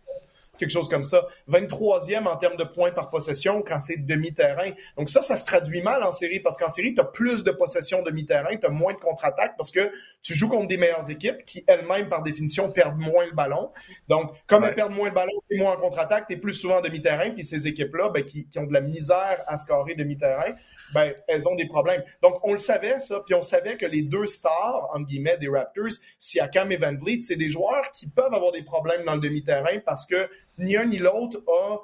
quelque 0.59 0.71
chose 0.71 0.89
comme 0.89 1.05
ça. 1.05 1.27
23e 1.51 2.27
en 2.27 2.37
termes 2.37 2.57
de 2.57 2.65
points 2.65 2.93
par 2.93 3.11
possession 3.11 3.63
quand 3.63 3.81
c'est 3.81 4.05
demi-terrain. 4.05 4.71
Donc 4.97 5.09
ça, 5.09 5.23
ça 5.23 5.37
se 5.37 5.45
traduit 5.45 5.83
mal 5.83 6.03
en 6.03 6.13
série 6.13 6.41
parce 6.41 6.57
qu'en 6.57 6.69
série, 6.69 6.95
tu 6.95 7.01
as 7.01 7.05
plus 7.05 7.45
de 7.45 7.51
possession 7.51 8.03
demi-terrain, 8.03 8.57
tu 8.57 8.67
as 8.67 8.71
moins 8.71 8.93
de 8.93 8.99
contre-attaque 8.99 9.57
parce 9.57 9.71
que 9.71 9.91
tu 10.23 10.35
joues 10.35 10.49
contre 10.49 10.69
des 10.69 10.77
meilleures 10.77 11.11
équipes 11.11 11.45
qui 11.45 11.65
elles-mêmes, 11.67 12.09
par 12.09 12.23
définition, 12.23 12.71
perdent 12.71 12.99
moins 12.99 13.27
le 13.27 13.33
ballon. 13.33 13.71
Donc, 14.09 14.33
comme 14.47 14.65
elles 14.65 14.75
perdent 14.75 14.95
moins 14.95 15.09
le 15.09 15.15
ballon, 15.15 15.33
et 15.51 15.59
moins 15.59 15.73
en 15.73 15.77
contre-attaque, 15.77 16.27
tu 16.27 16.35
es 16.35 16.37
plus 16.37 16.55
souvent 16.55 16.81
demi-terrain. 16.81 17.31
Puis 17.31 17.45
ces 17.45 17.69
équipes-là, 17.69 18.09
ben, 18.09 18.25
qui, 18.25 18.47
qui, 18.49 18.59
ont 18.59 18.67
de 18.67 18.73
la 18.73 18.81
misère 18.81 19.43
à 19.47 19.57
scorer 19.57 19.95
demi-terrain, 19.95 20.55
ben, 20.95 21.13
elles 21.29 21.49
ont 21.49 21.57
des 21.57 21.67
problèmes. 21.67 22.03
Donc, 22.23 22.39
on 22.45 22.53
le 22.53 22.59
savait, 22.59 22.99
ça, 22.99 23.21
puis 23.27 23.35
on 23.35 23.43
savait 23.43 23.77
que 23.77 23.85
les 23.85 24.03
deux 24.03 24.27
stars, 24.27 24.91
entre 24.95 25.07
guillemets, 25.07 25.37
des 25.39 25.49
Raptors, 25.49 25.93
Siakam 26.19 26.71
et 26.73 26.77
Van 26.77 26.95
Vliet, 26.95 27.21
c'est 27.21 27.37
des 27.37 27.51
joueurs 27.51 27.91
qui 27.93 28.07
peuvent 28.07 28.33
avoir 28.33 28.53
des 28.53 28.63
problèmes 28.63 29.05
dans 29.05 29.15
le 29.15 29.21
demi-terrain 29.21 29.79
parce 29.85 30.07
que 30.07 30.29
ni 30.59 30.77
un 30.77 30.87
ni 30.87 30.99
l'autre 30.99 31.43
a 31.49 31.79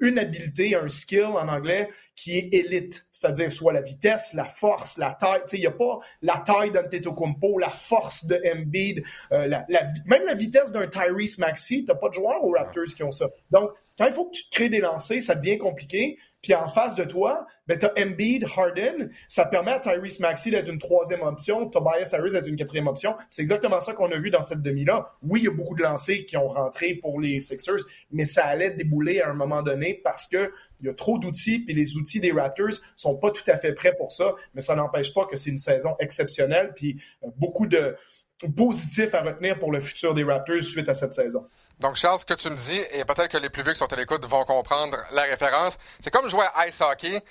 une 0.00 0.18
habileté, 0.18 0.74
un 0.74 0.88
skill 0.88 1.24
en 1.24 1.48
anglais 1.48 1.88
qui 2.14 2.36
est 2.36 2.52
élite, 2.52 3.06
c'est-à-dire 3.10 3.50
soit 3.50 3.72
la 3.72 3.80
vitesse, 3.80 4.34
la 4.34 4.44
force, 4.44 4.98
la 4.98 5.14
taille. 5.14 5.40
Il 5.52 5.60
n'y 5.60 5.66
a 5.66 5.70
pas 5.70 6.00
la 6.20 6.42
taille 6.44 6.70
d'Antetokounmpo, 6.70 7.58
la 7.58 7.70
force 7.70 8.26
de 8.26 8.40
Embiid, 8.54 9.02
euh, 9.32 9.48
même 10.06 10.24
la 10.26 10.34
vitesse 10.34 10.70
d'un 10.70 10.86
Tyrese 10.86 11.38
Maxey. 11.38 11.76
Tu 11.78 11.84
n'as 11.86 11.94
pas 11.94 12.08
de 12.08 12.14
joueurs 12.14 12.44
aux 12.44 12.52
Raptors 12.52 12.94
qui 12.94 13.02
ont 13.02 13.10
ça. 13.10 13.28
Donc, 13.50 13.70
quand 13.96 14.06
il 14.06 14.12
faut 14.12 14.26
que 14.26 14.36
tu 14.36 14.44
te 14.44 14.50
crées 14.50 14.68
des 14.68 14.80
lancers, 14.80 15.22
ça 15.22 15.34
devient 15.34 15.58
compliqué. 15.58 16.18
Puis 16.42 16.54
en 16.54 16.68
face 16.68 16.94
de 16.94 17.04
toi, 17.04 17.46
ben, 17.66 17.78
tu 17.78 17.86
Embiid, 18.02 18.46
Harden. 18.56 19.10
Ça 19.28 19.44
permet 19.44 19.72
à 19.72 19.78
Tyrese 19.78 20.20
Maxey 20.20 20.50
d'être 20.50 20.70
une 20.70 20.78
troisième 20.78 21.22
option, 21.22 21.68
Tobias 21.68 22.10
Harris 22.12 22.32
d'être 22.32 22.48
une 22.48 22.56
quatrième 22.56 22.86
option. 22.86 23.14
C'est 23.28 23.42
exactement 23.42 23.80
ça 23.80 23.92
qu'on 23.92 24.10
a 24.10 24.18
vu 24.18 24.30
dans 24.30 24.42
cette 24.42 24.62
demi-là. 24.62 25.12
Oui, 25.22 25.40
il 25.40 25.44
y 25.44 25.48
a 25.48 25.52
beaucoup 25.52 25.74
de 25.74 25.82
lancers 25.82 26.24
qui 26.26 26.36
ont 26.36 26.48
rentré 26.48 26.94
pour 26.94 27.20
les 27.20 27.40
Sixers, 27.40 27.84
mais 28.10 28.24
ça 28.24 28.46
allait 28.46 28.70
débouler 28.70 29.20
à 29.20 29.30
un 29.30 29.34
moment 29.34 29.62
donné 29.62 30.00
parce 30.02 30.26
que 30.26 30.50
il 30.80 30.86
y 30.86 30.88
a 30.88 30.94
trop 30.94 31.18
d'outils, 31.18 31.58
puis 31.60 31.74
les 31.74 31.96
outils 31.96 32.20
des 32.20 32.32
Raptors 32.32 32.80
sont 32.96 33.16
pas 33.16 33.30
tout 33.30 33.48
à 33.48 33.56
fait 33.56 33.72
prêts 33.74 33.94
pour 33.94 34.12
ça, 34.12 34.34
mais 34.54 34.62
ça 34.62 34.74
n'empêche 34.74 35.12
pas 35.12 35.26
que 35.26 35.36
c'est 35.36 35.50
une 35.50 35.58
saison 35.58 35.94
exceptionnelle, 36.00 36.72
puis 36.74 37.00
euh, 37.22 37.28
beaucoup 37.36 37.66
de 37.66 37.96
positifs 38.56 39.14
à 39.14 39.20
retenir 39.20 39.58
pour 39.58 39.70
le 39.70 39.80
futur 39.80 40.14
des 40.14 40.24
Raptors 40.24 40.62
suite 40.62 40.88
à 40.88 40.94
cette 40.94 41.12
saison. 41.12 41.46
Donc, 41.80 41.96
Charles, 41.96 42.20
ce 42.20 42.26
que 42.26 42.34
tu 42.34 42.50
me 42.50 42.56
dis, 42.56 42.80
et 42.92 43.04
peut-être 43.04 43.28
que 43.28 43.38
les 43.38 43.48
plus 43.48 43.62
vieux 43.62 43.72
qui 43.72 43.78
sont 43.78 43.92
à 43.92 43.96
l'écoute 43.96 44.24
vont 44.26 44.44
comprendre 44.44 44.98
la 45.12 45.22
référence, 45.22 45.78
c'est 45.98 46.10
comme 46.10 46.28
jouer 46.28 46.44
à 46.54 46.68
ice 46.68 46.80
hockey 46.80 47.22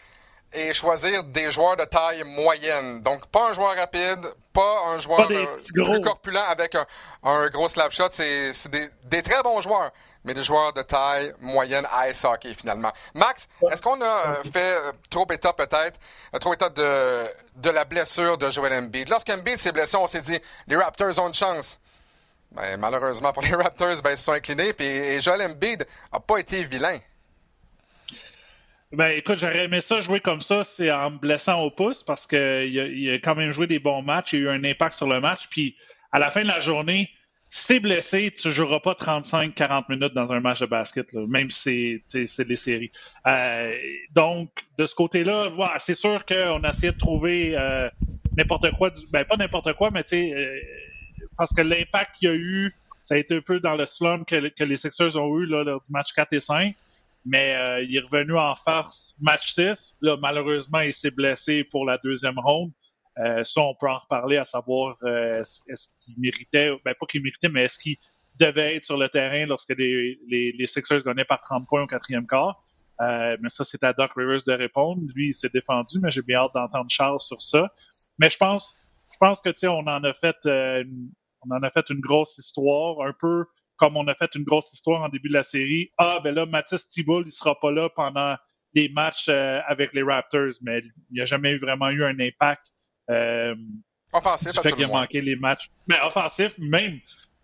et 0.51 0.73
choisir 0.73 1.23
des 1.23 1.51
joueurs 1.51 1.77
de 1.77 1.83
taille 1.83 2.23
moyenne. 2.23 3.01
Donc, 3.01 3.27
pas 3.27 3.49
un 3.49 3.53
joueur 3.53 3.75
rapide, 3.75 4.25
pas 4.51 4.87
un 4.87 4.97
joueur 4.97 5.27
plus 5.27 6.01
corpulent 6.01 6.37
avec 6.37 6.75
un, 7.23 7.49
gros 7.49 7.69
slap 7.69 7.91
shot. 7.91 8.07
C'est 8.11 8.51
des, 9.03 9.21
très 9.21 9.43
bons 9.43 9.61
joueurs, 9.61 9.91
mais 10.23 10.33
des 10.33 10.43
joueurs 10.43 10.73
de 10.73 10.81
taille 10.81 11.31
moyenne 11.39 11.87
ice 12.09 12.23
hockey, 12.25 12.55
finalement. 12.55 12.91
Max, 13.13 13.47
est-ce 13.71 13.83
qu'on 13.83 14.01
a 14.01 14.43
fait 14.51 14.77
euh, 14.77 14.91
trop 15.11 15.27
état, 15.31 15.53
peut-être, 15.53 15.99
euh, 16.33 16.39
trop 16.39 16.55
état 16.55 16.69
de, 16.69 17.25
de 17.57 17.69
la 17.69 17.85
blessure 17.85 18.39
de 18.39 18.49
Joel 18.49 18.73
Embiid? 18.73 19.09
Lorsqu'Embiid 19.09 19.57
s'est 19.57 19.71
blessé, 19.71 19.95
on 19.97 20.07
s'est 20.07 20.21
dit, 20.21 20.39
les 20.65 20.75
Raptors 20.75 21.19
ont 21.19 21.27
une 21.27 21.33
chance. 21.35 21.79
Ben, 22.51 22.77
malheureusement 22.77 23.31
pour 23.31 23.43
les 23.43 23.53
Raptors, 23.55 24.01
ben, 24.03 24.11
ils 24.11 24.17
se 24.17 24.23
sont 24.23 24.31
inclinés. 24.31 24.73
Puis, 24.73 24.85
et 24.85 25.19
Joel 25.21 25.41
Embiid 25.41 25.85
n'a 26.11 26.19
pas 26.19 26.37
été 26.37 26.63
vilain. 26.63 26.97
Ben, 28.91 29.09
écoute, 29.09 29.37
j'aurais 29.37 29.65
aimé 29.65 29.81
ça 29.81 30.01
jouer 30.01 30.19
comme 30.19 30.41
ça, 30.41 30.63
c'est 30.63 30.91
en 30.91 31.11
me 31.11 31.17
blessant 31.19 31.61
au 31.61 31.69
pouce 31.69 32.03
parce 32.03 32.25
qu'il 32.25 32.39
a, 32.39 32.63
il 32.63 33.11
a 33.11 33.19
quand 33.19 33.35
même 33.35 33.51
joué 33.51 33.67
des 33.67 33.77
bons 33.77 34.01
matchs, 34.01 34.33
il 34.33 34.37
a 34.37 34.39
eu 34.39 34.49
un 34.49 34.63
impact 34.63 34.95
sur 34.95 35.07
le 35.07 35.21
match. 35.21 35.47
Puis, 35.49 35.75
à 36.11 36.17
la 36.17 36.31
fin 36.31 36.41
de 36.41 36.47
la 36.47 36.59
journée, 36.59 37.11
si 37.49 37.67
t'es 37.67 37.79
blessé, 37.79 38.31
tu 38.31 38.51
joueras 38.51 38.79
pas 38.79 38.93
35-40 38.93 39.85
minutes 39.89 40.13
dans 40.13 40.31
un 40.31 40.39
match 40.39 40.59
de 40.59 40.67
basket, 40.67 41.13
même 41.13 41.49
si 41.49 42.03
c'est 42.07 42.47
des 42.47 42.55
séries. 42.55 42.91
Euh, 43.25 43.75
donc, 44.13 44.49
de 44.77 44.85
ce 44.85 44.93
côté-là, 44.93 45.47
c'est 45.79 45.95
sûr 45.95 46.25
qu'on 46.25 46.63
a 46.63 46.69
essayé 46.69 46.91
de 46.91 46.97
trouver 46.97 47.55
euh, 47.57 47.89
n'importe 48.37 48.71
quoi, 48.71 48.91
ben 49.11 49.25
pas 49.25 49.35
n'importe 49.35 49.73
quoi, 49.73 49.89
mais 49.91 50.03
tu 50.03 50.09
sais, 50.09 50.33
euh, 50.33 50.59
parce 51.39 51.53
que 51.53 51.62
l'impact 51.62 52.17
qu'il 52.17 52.29
y 52.29 52.31
a 52.31 52.36
eu, 52.36 52.75
ça 53.03 53.15
a 53.15 53.17
été 53.17 53.36
un 53.38 53.41
peu 53.41 53.60
dans 53.60 53.74
le 53.74 53.88
slump 53.88 54.27
que, 54.27 54.63
les 54.63 54.77
Sixers 54.77 55.15
ont 55.15 55.36
eu 55.39 55.46
là, 55.48 55.63
du 55.63 55.91
match 55.91 56.13
4 56.13 56.34
et 56.34 56.39
5. 56.39 56.75
Mais 57.25 57.55
euh, 57.55 57.81
il 57.84 57.96
est 57.96 58.01
revenu 58.01 58.38
en 58.38 58.53
force 58.55 59.15
match 59.19 59.53
6. 59.53 59.98
Là, 60.01 60.15
malheureusement, 60.22 60.81
il 60.81 60.93
s'est 60.93 61.12
blessé 61.12 61.63
pour 61.63 61.86
la 61.86 61.98
deuxième 61.98 62.38
ronde. 62.38 62.72
Euh, 63.17 63.43
ça, 63.43 63.62
on 63.62 63.74
peut 63.75 63.89
en 63.89 63.98
reparler, 63.98 64.38
à 64.38 64.46
savoir 64.46 64.96
euh, 65.03 65.41
est-ce 65.41 65.88
qu'il 66.00 66.15
méritait, 66.19 66.72
ben 66.86 66.93
pas 66.98 67.05
qu'il 67.05 67.22
méritait, 67.22 67.50
mais 67.50 67.63
est-ce 67.63 67.79
qu'il 67.79 67.98
devait 68.39 68.75
être 68.75 68.86
sur 68.86 68.98
le 68.98 69.10
terrain 69.10 69.46
lorsque 69.46 69.75
les, 69.77 70.19
les, 70.29 70.67
Sixers 70.67 71.03
gagnaient 71.03 71.25
par 71.25 71.41
30 71.41 71.67
points 71.67 71.84
au 71.84 71.88
quatrième 71.88 72.25
quart. 72.25 72.63
Euh, 73.01 73.38
mais 73.41 73.50
ça, 73.50 73.65
c'est 73.65 73.84
à 73.84 73.93
Doc 73.93 74.12
Rivers 74.15 74.43
de 74.46 74.53
répondre. 74.53 75.01
Lui, 75.15 75.29
il 75.29 75.34
s'est 75.34 75.50
défendu, 75.50 76.00
mais 76.01 76.12
j'ai 76.12 76.22
bien 76.22 76.39
hâte 76.39 76.51
d'entendre 76.53 76.89
Charles 76.89 77.19
sur 77.19 77.41
ça. 77.41 77.69
Mais 78.17 78.29
je 78.29 78.38
pense, 78.38 78.77
je 79.12 79.17
pense 79.17 79.41
que 79.41 79.50
tu 79.50 79.60
sais, 79.60 79.67
on 79.67 79.79
en 79.79 80.03
a 80.03 80.13
fait 80.13 80.38
une, 80.46 81.10
on 81.41 81.55
en 81.55 81.63
a 81.63 81.69
fait 81.69 81.89
une 81.89 82.00
grosse 82.00 82.38
histoire, 82.38 83.01
un 83.05 83.13
peu 83.19 83.46
comme 83.77 83.96
on 83.96 84.08
a 84.08 84.13
fait 84.13 84.36
une 84.36 84.43
grosse 84.43 84.74
histoire 84.74 85.03
en 85.03 85.10
début 85.10 85.29
de 85.29 85.34
la 85.34 85.43
série. 85.43 85.91
Ah, 85.98 86.19
ben 86.24 86.36
là, 86.36 86.46
Mathis 86.46 86.89
Thibault, 86.89 87.24
il 87.25 87.31
sera 87.31 87.58
pas 87.60 87.72
là 87.72 87.89
pendant 87.89 88.36
les 88.74 88.89
matchs 88.89 89.29
euh, 89.29 89.60
avec 89.67 89.93
les 89.93 90.03
Raptors, 90.03 90.53
mais 90.62 90.81
il 91.10 91.13
n'y 91.13 91.22
a 91.22 91.25
jamais 91.25 91.58
vraiment 91.58 91.89
eu 91.89 92.03
un 92.03 92.19
impact. 92.19 92.67
Euh, 93.10 93.55
offensif, 94.13 94.51
fait 94.62 94.74
qu'il 94.74 94.84
a 94.84 94.88
manqué 94.88 95.22
les 95.22 95.38
matchs. 95.38 95.72
Mais 95.88 95.96
offensif, 96.03 96.55
même 96.58 97.00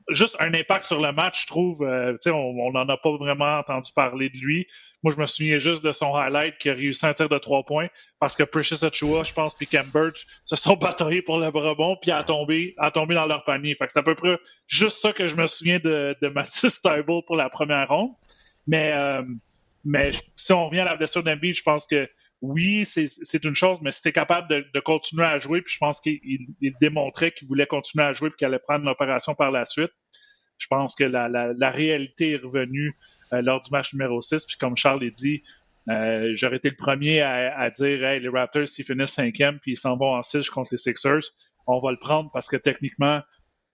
juste 0.09 0.35
un 0.39 0.53
impact 0.53 0.85
sur 0.85 1.01
le 1.01 1.11
match, 1.11 1.43
je 1.43 1.47
trouve. 1.47 1.83
Euh, 1.83 2.17
on 2.27 2.71
n'en 2.71 2.87
a 2.87 2.97
pas 2.97 3.15
vraiment 3.17 3.59
entendu 3.59 3.91
parler 3.93 4.29
de 4.29 4.37
lui. 4.37 4.67
Moi, 5.03 5.13
je 5.13 5.19
me 5.19 5.25
souviens 5.25 5.57
juste 5.59 5.83
de 5.83 5.91
son 5.91 6.15
highlight 6.15 6.57
qui 6.57 6.69
a 6.69 6.73
réussi 6.73 7.05
un 7.05 7.13
tir 7.13 7.29
de 7.29 7.37
trois 7.37 7.63
points 7.63 7.87
parce 8.19 8.35
que 8.35 8.43
Precious 8.43 8.83
Achua, 8.83 9.23
je 9.23 9.33
pense, 9.33 9.55
puis 9.55 9.67
Cam 9.67 9.91
se 10.45 10.55
sont 10.55 10.75
bataillés 10.81 11.21
pour 11.21 11.39
le 11.39 11.47
rebond 11.47 11.97
puis 12.01 12.11
a 12.11 12.23
tombé, 12.23 12.75
a 12.77 12.91
tombé 12.91 13.15
dans 13.15 13.25
leur 13.25 13.43
panier. 13.43 13.75
Fait 13.75 13.85
c'est 13.89 13.99
à 13.99 14.03
peu 14.03 14.15
près 14.15 14.37
juste 14.67 14.97
ça 14.97 15.13
que 15.13 15.27
je 15.27 15.35
me 15.35 15.47
souviens 15.47 15.79
de, 15.79 16.15
de 16.21 16.27
Mathis 16.35 16.81
pour 17.27 17.35
la 17.35 17.49
première 17.49 17.87
ronde. 17.87 18.11
Mais, 18.67 18.93
euh, 18.93 19.23
mais 19.83 20.11
si 20.35 20.53
on 20.53 20.67
revient 20.67 20.79
à 20.79 20.85
la 20.85 20.95
blessure 20.95 21.23
d'Embiid, 21.23 21.55
je 21.55 21.63
pense 21.63 21.85
que 21.85 22.09
oui, 22.41 22.85
c'est 22.85 23.43
une 23.43 23.55
chose, 23.55 23.79
mais 23.81 23.91
si 23.91 24.11
capable 24.11 24.47
de, 24.49 24.79
continuer 24.79 25.25
à 25.25 25.39
jouer, 25.39 25.61
puis 25.61 25.73
je 25.73 25.79
pense 25.79 25.99
qu'il 26.01 26.73
démontrait 26.81 27.31
qu'il 27.31 27.47
voulait 27.47 27.65
continuer 27.65 28.05
à 28.05 28.13
jouer 28.13 28.29
puis 28.29 28.37
qu'il 28.37 28.47
allait 28.47 28.59
prendre 28.59 28.85
l'opération 28.85 29.33
par 29.35 29.51
la 29.51 29.65
suite, 29.65 29.91
je 30.57 30.67
pense 30.67 30.95
que 30.95 31.03
la, 31.03 31.27
la, 31.27 31.71
réalité 31.71 32.33
est 32.33 32.43
revenue 32.43 32.95
euh, 33.33 33.41
lors 33.41 33.61
du 33.61 33.69
match 33.71 33.93
numéro 33.93 34.21
6. 34.21 34.45
Puis 34.45 34.57
comme 34.57 34.77
Charles 34.77 35.03
l'a 35.03 35.09
dit, 35.09 35.43
euh, 35.89 36.31
j'aurais 36.35 36.57
été 36.57 36.69
le 36.69 36.75
premier 36.75 37.21
à, 37.21 37.69
dire 37.69 38.03
hey, 38.03 38.19
les 38.19 38.29
Raptors, 38.29 38.67
s'ils 38.67 38.85
finissent 38.85 39.11
cinquième 39.11 39.59
puis 39.59 39.73
ils 39.73 39.77
s'en 39.77 39.97
vont 39.97 40.15
en 40.15 40.23
6 40.23 40.49
contre 40.49 40.69
les 40.71 40.77
Sixers, 40.77 41.23
on 41.67 41.79
va 41.79 41.91
le 41.91 41.99
prendre 41.99 42.31
parce 42.31 42.47
que 42.47 42.57
techniquement, 42.57 43.21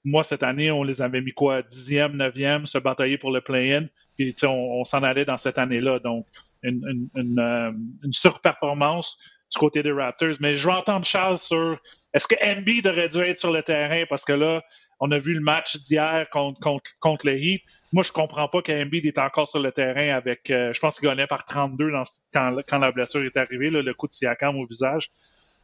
moi, 0.04 0.24
cette 0.24 0.44
année, 0.44 0.72
on 0.72 0.84
les 0.84 1.02
avait 1.02 1.22
mis 1.22 1.32
quoi, 1.32 1.62
dixième, 1.62 2.14
neuvième, 2.18 2.66
se 2.66 2.78
batailler 2.78 3.18
pour 3.18 3.32
le 3.32 3.42
play-in, 3.42 3.86
puis 4.18 4.36
on, 4.44 4.82
on 4.82 4.86
s'en 4.86 5.04
allait 5.04 5.26
dans 5.26 5.38
cette 5.38 5.58
année-là. 5.58 6.00
Donc, 6.00 6.26
une, 6.64 6.82
une, 6.88 7.10
une, 7.16 7.40
euh, 7.40 7.72
une, 8.04 8.14
surperformance 8.14 9.18
du 9.52 9.58
côté 9.58 9.84
des 9.84 9.92
Raptors. 9.92 10.36
Mais 10.40 10.56
je 10.56 10.68
veux 10.68 10.74
entendre 10.74 11.06
Charles 11.06 11.40
sur 11.40 11.80
est-ce 12.14 12.28
que 12.28 12.36
Embiid 12.44 12.88
aurait 12.88 13.10
dû 13.10 13.20
être 13.20 13.38
sur 13.38 13.52
le 13.52 13.64
terrain? 13.64 14.04
Parce 14.10 14.26
que 14.26 14.34
là, 14.34 14.62
on 15.00 15.12
a 15.12 15.18
vu 15.18 15.34
le 15.34 15.42
match 15.42 15.78
d'hier 15.78 16.28
contre, 16.32 16.62
contre, 16.62 16.92
contre 17.00 17.28
le 17.28 17.38
Heat. 17.38 17.64
Moi, 17.92 18.04
je 18.04 18.12
comprends 18.12 18.48
pas 18.48 18.62
qu'Embiid 18.62 19.06
est 19.06 19.18
encore 19.18 19.50
sur 19.50 19.60
le 19.60 19.72
terrain 19.72 20.16
avec, 20.16 20.50
euh, 20.50 20.72
je 20.74 20.80
pense 20.80 21.00
qu'il 21.00 21.10
gagnait 21.10 21.28
par 21.28 21.44
32 21.46 21.92
dans, 21.92 22.04
quand, 22.32 22.56
quand 22.68 22.80
la 22.80 22.92
blessure 22.92 23.24
est 23.24 23.36
arrivée, 23.36 23.70
là, 23.70 23.82
le 23.82 23.94
coup 23.94 24.08
de 24.08 24.14
Siakam 24.14 24.58
au 24.58 24.66
visage. 24.66 25.10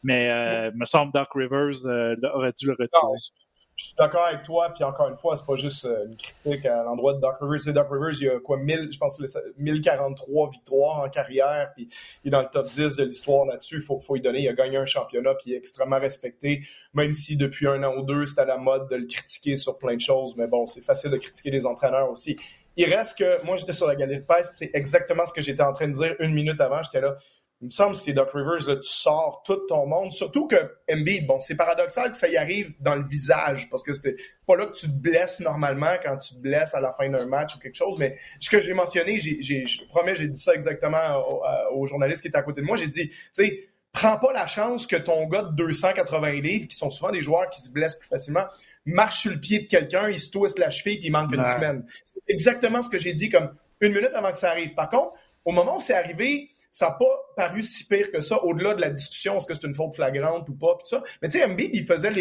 Mais 0.04 0.30
euh, 0.30 0.72
me 0.76 0.86
semble 0.86 1.14
Doc 1.14 1.30
Rivers 1.36 1.86
euh, 1.86 2.16
aurait 2.34 2.52
dû 2.58 2.66
le 2.66 2.74
retirer 2.74 3.18
je 3.78 3.86
suis 3.86 3.96
d'accord 3.96 4.24
avec 4.24 4.42
toi, 4.42 4.72
puis 4.74 4.84
encore 4.84 5.08
une 5.08 5.16
fois, 5.16 5.36
c'est 5.36 5.46
pas 5.46 5.56
juste 5.56 5.86
euh, 5.86 6.08
une 6.08 6.18
critique 6.18 6.66
à 6.66 6.82
l'endroit 6.82 7.14
de 7.14 7.20
Doc 7.20 7.36
Rivers. 7.40 7.60
C'est 7.60 7.74
Doc 7.74 7.88
Rivers, 7.92 8.20
il 8.20 8.26
y 8.26 8.30
a 8.30 8.40
quoi, 8.40 8.58
1000, 8.58 8.90
je 8.92 8.98
pense 8.98 9.22
1043 9.60 10.50
victoires 10.50 11.00
en 11.02 11.10
carrière, 11.10 11.72
puis 11.76 11.88
il 12.24 12.30
est 12.30 12.32
dans 12.32 12.42
le 12.42 12.48
top 12.52 12.68
10 12.70 12.96
de 12.96 13.04
l'histoire 13.04 13.46
là-dessus. 13.46 13.76
Il 13.76 13.82
faut, 13.84 14.00
faut 14.00 14.16
y 14.16 14.22
donner. 14.22 14.42
Il 14.42 14.50
a 14.50 14.54
gagné 14.54 14.78
un 14.78 14.86
championnat, 14.86 15.36
puis 15.36 15.52
il 15.52 15.54
est 15.54 15.58
extrêmement 15.58 16.00
respecté, 16.00 16.62
même 16.96 17.14
si 17.14 17.38
depuis 17.38 17.68
un 17.68 17.84
an 17.84 17.96
ou 17.96 18.02
deux, 18.02 18.26
c'est 18.26 18.42
à 18.42 18.46
la 18.46 18.58
mode 18.58 18.90
de 18.90 18.96
le 18.96 19.06
critiquer 19.06 19.56
sur 19.56 19.78
plein 19.78 19.94
de 19.94 20.02
choses. 20.02 20.36
Mais 20.38 20.48
bon, 20.48 20.66
c'est 20.66 20.82
facile 20.82 21.12
de 21.12 21.18
critiquer 21.18 21.52
les 21.52 21.68
entraîneurs 21.68 22.10
aussi. 22.10 22.36
il 22.78 22.92
reste 22.92 23.20
que 23.20 23.46
moi, 23.46 23.58
j'étais 23.58 23.74
sur 23.74 23.86
la 23.86 23.96
galerie 23.96 24.22
de 24.22 24.26
presse, 24.26 24.50
c'est 24.54 24.72
exactement 24.74 25.24
ce 25.24 25.34
que 25.34 25.42
j'étais 25.42 25.64
en 25.64 25.72
train 25.72 25.88
de 25.88 25.94
dire 25.94 26.16
une 26.20 26.34
minute 26.34 26.60
avant. 26.60 26.82
J'étais 26.82 27.02
là. 27.02 27.16
Il 27.62 27.66
me 27.66 27.72
semble 27.72 27.94
que 27.94 27.98
c'était 27.98 28.14
Doc 28.14 28.30
Rivers, 28.34 28.68
là, 28.68 28.76
tu 28.76 28.84
sors 28.84 29.42
tout 29.44 29.60
ton 29.68 29.88
monde. 29.88 30.12
Surtout 30.12 30.46
que 30.48 30.78
Embiid, 30.92 31.26
bon, 31.26 31.40
c'est 31.40 31.56
paradoxal 31.56 32.12
que 32.12 32.18
ça 32.18 32.28
y 32.28 32.38
arrive 32.38 32.72
dans 32.80 32.96
le 32.96 33.04
visage, 33.04 33.68
parce 33.72 33.82
que 33.82 33.94
c'était 33.94 34.16
pas 34.46 34.56
là 34.56 34.68
que 34.68 34.74
tu 34.74 34.86
te 34.86 34.92
blesses 34.92 35.40
normalement 35.40 35.96
quand 36.04 36.18
tu 36.18 36.36
te 36.36 36.40
blesses 36.40 36.76
à 36.76 36.82
la 36.82 36.94
fin 36.94 37.10
d'un 37.10 37.26
match 37.26 37.56
ou 37.56 37.60
quelque 37.60 37.76
chose. 37.76 37.98
Mais 37.98 38.16
ce 38.40 38.52
que 38.52 38.60
j'ai 38.60 38.74
mentionné, 38.74 39.18
j'ai, 39.18 39.66
je 39.66 39.86
promets, 39.86 40.14
j'ai 40.14 40.28
dit 40.28 40.40
ça 40.40 40.54
exactement 40.54 41.18
aux 41.72 41.82
au 41.82 41.88
journaliste 41.88 42.22
qui 42.22 42.28
était 42.28 42.38
à 42.38 42.44
côté 42.44 42.62
de 42.62 42.66
moi. 42.68 42.76
J'ai 42.76 42.88
dit, 42.88 43.10
tu 43.10 43.16
sais, 43.32 43.70
prends 43.92 44.18
pas 44.18 44.32
la 44.34 44.46
chance 44.46 44.86
que 44.86 44.96
ton 44.96 45.28
gars 45.28 45.42
de 45.42 45.56
280 45.56 46.32
livres, 46.42 46.68
qui 46.68 46.76
sont 46.76 46.92
souvent 46.92 47.12
des 47.12 47.24
joueurs 47.24 47.50
qui 47.50 47.62
se 47.62 47.72
blessent 47.72 47.98
plus 47.98 48.08
facilement, 48.08 48.46
marche 48.86 49.22
sur 49.22 49.32
le 49.32 49.40
pied 49.40 49.60
de 49.60 49.66
quelqu'un, 49.66 50.10
il 50.10 50.20
se 50.20 50.30
twiste 50.30 50.60
la 50.60 50.70
cheville 50.70 50.98
puis 51.00 51.08
il 51.08 51.12
manque 51.12 51.34
une 51.34 51.44
semaine. 51.44 51.86
C'est 52.04 52.22
exactement 52.28 52.84
ce 52.84 52.90
que 52.90 53.00
j'ai 53.00 53.14
dit 53.14 53.30
comme 53.30 53.56
une 53.82 53.94
minute 53.94 54.12
avant 54.14 54.32
que 54.32 54.38
ça 54.38 54.52
arrive. 54.52 54.74
Par 54.76 54.90
contre, 54.90 55.14
au 55.46 55.52
moment 55.52 55.78
où 55.78 55.80
c'est 55.80 55.96
arrivé, 55.96 56.50
ça 56.78 56.90
n'a 56.90 56.92
pas 56.92 57.34
paru 57.36 57.64
si 57.64 57.88
pire 57.88 58.12
que 58.12 58.22
ça, 58.22 58.44
au-delà 58.44 58.76
de 58.76 58.82
la 58.82 58.92
discussion, 58.92 59.38
est-ce 59.38 59.48
que 59.48 59.56
c'est 59.56 59.66
une 59.66 59.74
faute 59.74 59.96
flagrante 59.96 60.48
ou 60.48 60.54
pas, 60.54 60.78
tout 60.80 60.86
ça. 60.86 61.02
Mais 61.24 61.30
tu 61.30 61.40
sais, 61.40 61.44
Embiid, 61.44 61.72
il 61.74 61.84
faisait 61.84 62.12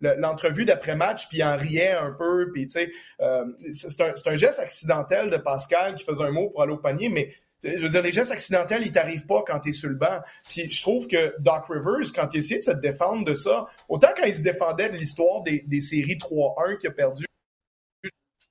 l'entrevue 0.00 0.64
d'après-match, 0.64 1.26
puis 1.28 1.38
il 1.38 1.42
en 1.42 1.56
riait 1.56 1.90
un 1.90 2.12
peu, 2.12 2.52
puis 2.52 2.66
tu 2.66 2.74
sais, 2.74 2.92
euh, 3.20 3.44
c'est 3.72 4.00
un, 4.00 4.14
un, 4.26 4.36
geste 4.36 4.60
accidentel 4.60 5.30
de 5.30 5.36
Pascal 5.36 5.96
qui 5.96 6.04
faisait 6.04 6.22
un 6.22 6.30
mot 6.30 6.50
pour 6.50 6.62
aller 6.62 6.72
au 6.72 6.78
panier, 6.78 7.08
mais 7.08 7.34
je 7.64 7.82
veux 7.82 7.88
dire, 7.88 8.02
les 8.02 8.12
gestes 8.12 8.30
accidentels, 8.30 8.82
ils 8.86 8.92
t'arrivent 8.92 9.26
pas 9.26 9.42
quand 9.44 9.58
tu 9.58 9.70
es 9.70 9.72
sur 9.72 9.88
le 9.88 9.96
banc. 9.96 10.20
Puis 10.48 10.70
je 10.70 10.80
trouve 10.80 11.08
que 11.08 11.34
Doc 11.40 11.64
Rivers, 11.68 12.12
quand 12.14 12.32
il 12.34 12.38
essayait 12.38 12.60
de 12.60 12.64
se 12.64 12.70
défendre 12.70 13.24
de 13.24 13.34
ça, 13.34 13.66
autant 13.88 14.10
quand 14.16 14.26
il 14.26 14.34
se 14.34 14.42
défendait 14.42 14.90
de 14.90 14.96
l'histoire 14.96 15.42
des, 15.42 15.80
séries 15.80 16.18
3-1 16.18 16.78
qu'il 16.78 16.90
a 16.90 16.92
perdu, 16.92 17.24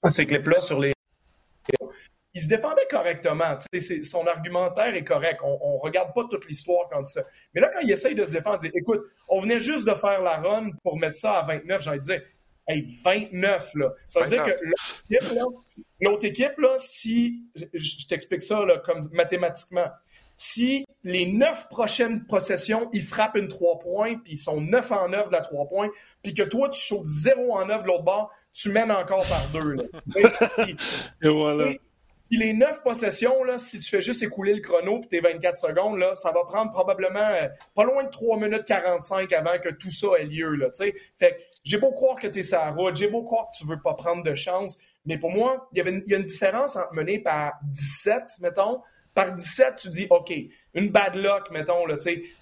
ces 0.06 0.26
clips-là 0.26 0.60
sur 0.60 0.82
les. 0.82 0.94
Il 2.36 2.42
se 2.42 2.48
défendait 2.48 2.88
correctement. 2.90 3.58
Son 4.02 4.26
argumentaire 4.26 4.96
est 4.96 5.04
correct. 5.04 5.42
On, 5.44 5.76
ne 5.76 5.80
regarde 5.82 6.14
pas 6.14 6.24
toute 6.30 6.48
l'histoire 6.48 6.90
quand 6.92 7.06
ça. 7.06 7.22
Mais 7.54 7.62
là, 7.62 7.70
quand 7.74 7.82
il 7.82 7.92
essaye 7.92 8.16
de 8.16 8.24
se 8.24 8.32
défendre, 8.32 8.60
il 8.64 8.72
dit 8.72 8.78
Écoute, 8.78 9.02
on 9.30 9.42
venait 9.42 9.60
juste 9.60 9.86
de 9.86 9.94
faire 9.94 10.22
la 10.22 10.38
run 10.38 10.72
pour 10.84 10.98
mettre 10.98 11.16
ça 11.16 11.34
à 11.40 11.46
29. 11.46 11.82
J'ai 11.82 11.90
envie 11.90 12.00
de 12.00 12.04
dire 12.04 12.22
Hey, 12.68 12.98
29, 13.04 13.76
là. 13.76 13.94
Ça 14.08 14.22
veut 14.22 14.28
dire 14.28 14.46
que 14.46 14.52
l'autre 16.00 16.26
équipe, 16.26 16.58
là, 16.58 16.76
si, 16.78 17.44
je, 17.74 18.08
t'explique 18.08 18.42
ça 18.42 18.66
là, 18.66 18.78
comme 18.86 19.02
mathématiquement, 19.12 19.88
si 20.36 20.86
les 21.04 21.26
neuf 21.26 21.68
prochaines 21.70 22.26
possessions, 22.26 22.90
ils 22.94 23.04
frappent 23.04 23.36
une 23.36 23.50
3 23.50 23.80
points, 23.80 24.18
puis 24.18 24.34
ils 24.34 24.38
sont 24.38 24.62
9 24.62 24.92
en 24.92 25.10
9 25.10 25.28
de 25.28 25.32
la 25.34 25.42
3 25.42 25.68
points, 25.68 25.90
puis 26.24 26.34
que 26.34 26.44
toi, 26.44 26.70
tu 26.70 26.80
sautes 26.80 27.06
0 27.06 27.54
en 27.54 27.66
9 27.66 27.84
de 27.84 27.88
l'autre 27.88 28.04
bord, 28.04 28.32
tu 28.54 28.70
mènes 28.70 28.92
encore 28.92 29.28
par 29.28 29.48
deux. 29.50 29.74
Là. 29.74 29.84
Et 31.22 31.30
voilà. 31.30 31.74
Puis 32.34 32.42
les 32.42 32.54
neuf 32.54 32.82
possessions, 32.82 33.44
là, 33.44 33.60
si 33.60 33.80
tu 33.80 33.88
fais 33.88 34.02
juste 34.02 34.24
écouler 34.24 34.56
le 34.56 34.60
chrono 34.60 35.00
puis 35.00 35.08
tes 35.08 35.20
24 35.20 35.56
secondes, 35.56 36.00
là, 36.00 36.16
ça 36.16 36.32
va 36.32 36.44
prendre 36.46 36.72
probablement 36.72 37.20
euh, 37.20 37.48
pas 37.76 37.84
loin 37.84 38.04
de 38.04 38.10
3 38.10 38.40
minutes 38.40 38.66
45 38.66 39.32
avant 39.34 39.60
que 39.64 39.70
tout 39.70 39.92
ça 39.92 40.08
ait 40.18 40.26
lieu. 40.26 40.56
Là, 40.56 40.70
fait 40.74 40.94
que 41.20 41.28
j'ai 41.64 41.78
beau 41.78 41.92
croire 41.92 42.16
que 42.16 42.26
tu 42.26 42.40
es 42.40 42.44
sa 42.44 42.72
route, 42.72 42.96
j'ai 42.96 43.08
beau 43.08 43.22
croire 43.22 43.52
que 43.52 43.58
tu 43.60 43.68
veux 43.68 43.80
pas 43.80 43.94
prendre 43.94 44.24
de 44.24 44.34
chance, 44.34 44.80
mais 45.06 45.20
pour 45.20 45.30
moi, 45.30 45.70
il 45.74 45.78
y, 45.78 45.82
a 45.82 46.18
une 46.18 46.24
différence 46.24 46.76
entre 46.76 46.92
mener 46.96 47.20
par 47.20 47.54
17, 47.66 48.38
mettons. 48.42 48.82
Par 49.14 49.32
17, 49.32 49.76
tu 49.76 49.90
dis, 49.90 50.08
OK, 50.10 50.34
une 50.74 50.90
bad 50.90 51.14
luck, 51.14 51.52
mettons, 51.52 51.86
là. 51.86 51.98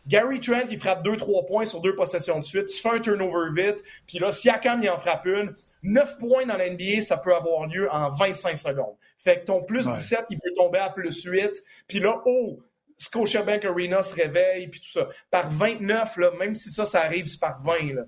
Gary 0.08 0.40
Trent, 0.40 0.68
il 0.70 0.80
frappe 0.80 1.06
2-3 1.06 1.46
points 1.48 1.66
sur 1.66 1.82
deux 1.82 1.96
possessions 1.96 2.40
de 2.40 2.46
suite. 2.46 2.68
Tu 2.68 2.82
fais 2.82 2.92
un 2.92 3.00
turnover 3.02 3.50
vite. 3.54 3.84
Puis 4.08 4.20
là, 4.20 4.32
Siakam, 4.32 4.82
il 4.82 4.90
en 4.90 4.98
frappe 4.98 5.26
une. 5.26 5.54
9 5.84 6.18
points 6.18 6.46
dans 6.46 6.58
la 6.58 6.70
NBA, 6.70 7.02
ça 7.02 7.18
peut 7.18 7.36
avoir 7.36 7.68
lieu 7.68 7.90
en 7.92 8.10
25 8.10 8.56
secondes. 8.56 8.96
Fait 9.18 9.42
que 9.42 9.46
ton 9.46 9.64
plus 9.64 9.88
17, 9.88 10.26
il 10.30 10.40
peut 10.40 10.54
tomber 10.56 10.80
à 10.80 10.90
plus 10.90 11.24
8. 11.24 11.64
Puis 11.88 12.00
là, 12.00 12.22
oh, 12.26 12.60
Scotiabank 12.98 13.66
Arena 13.66 14.04
se 14.04 14.16
réveille, 14.16 14.68
puis 14.68 14.80
tout 14.80 14.90
ça. 14.90 15.10
Par 15.30 15.50
29, 15.50 16.18
là, 16.18 16.32
même 16.38 16.56
si 16.56 16.70
ça, 16.70 16.86
ça 16.86 17.02
arrive, 17.02 17.26
c'est 17.28 17.40
par 17.40 17.60
20. 17.62 17.96
Là. 17.96 18.04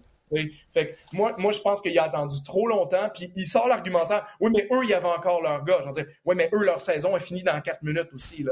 Fait 0.74 0.88
que 0.88 0.96
moi, 1.12 1.36
moi, 1.38 1.52
je 1.52 1.60
pense 1.60 1.82
qu'il 1.82 1.98
a 2.00 2.04
attendu 2.04 2.44
trop 2.44 2.68
longtemps, 2.68 3.10
puis 3.14 3.32
il 3.36 3.46
sort 3.46 3.68
l'argumentaire. 3.68 4.26
Oui, 4.40 4.52
mais 4.54 4.68
eux, 4.72 4.84
il 4.84 4.90
y 4.90 4.94
avait 4.94 5.08
encore 5.08 5.42
leur 5.42 5.64
gars. 5.64 5.82
Dire, 5.94 6.06
oui, 6.26 6.36
mais 6.36 6.50
eux, 6.54 6.64
leur 6.64 6.82
saison 6.82 7.16
est 7.16 7.20
finie 7.20 7.44
dans 7.44 7.60
4 7.60 7.84
minutes 7.84 8.10
aussi. 8.14 8.46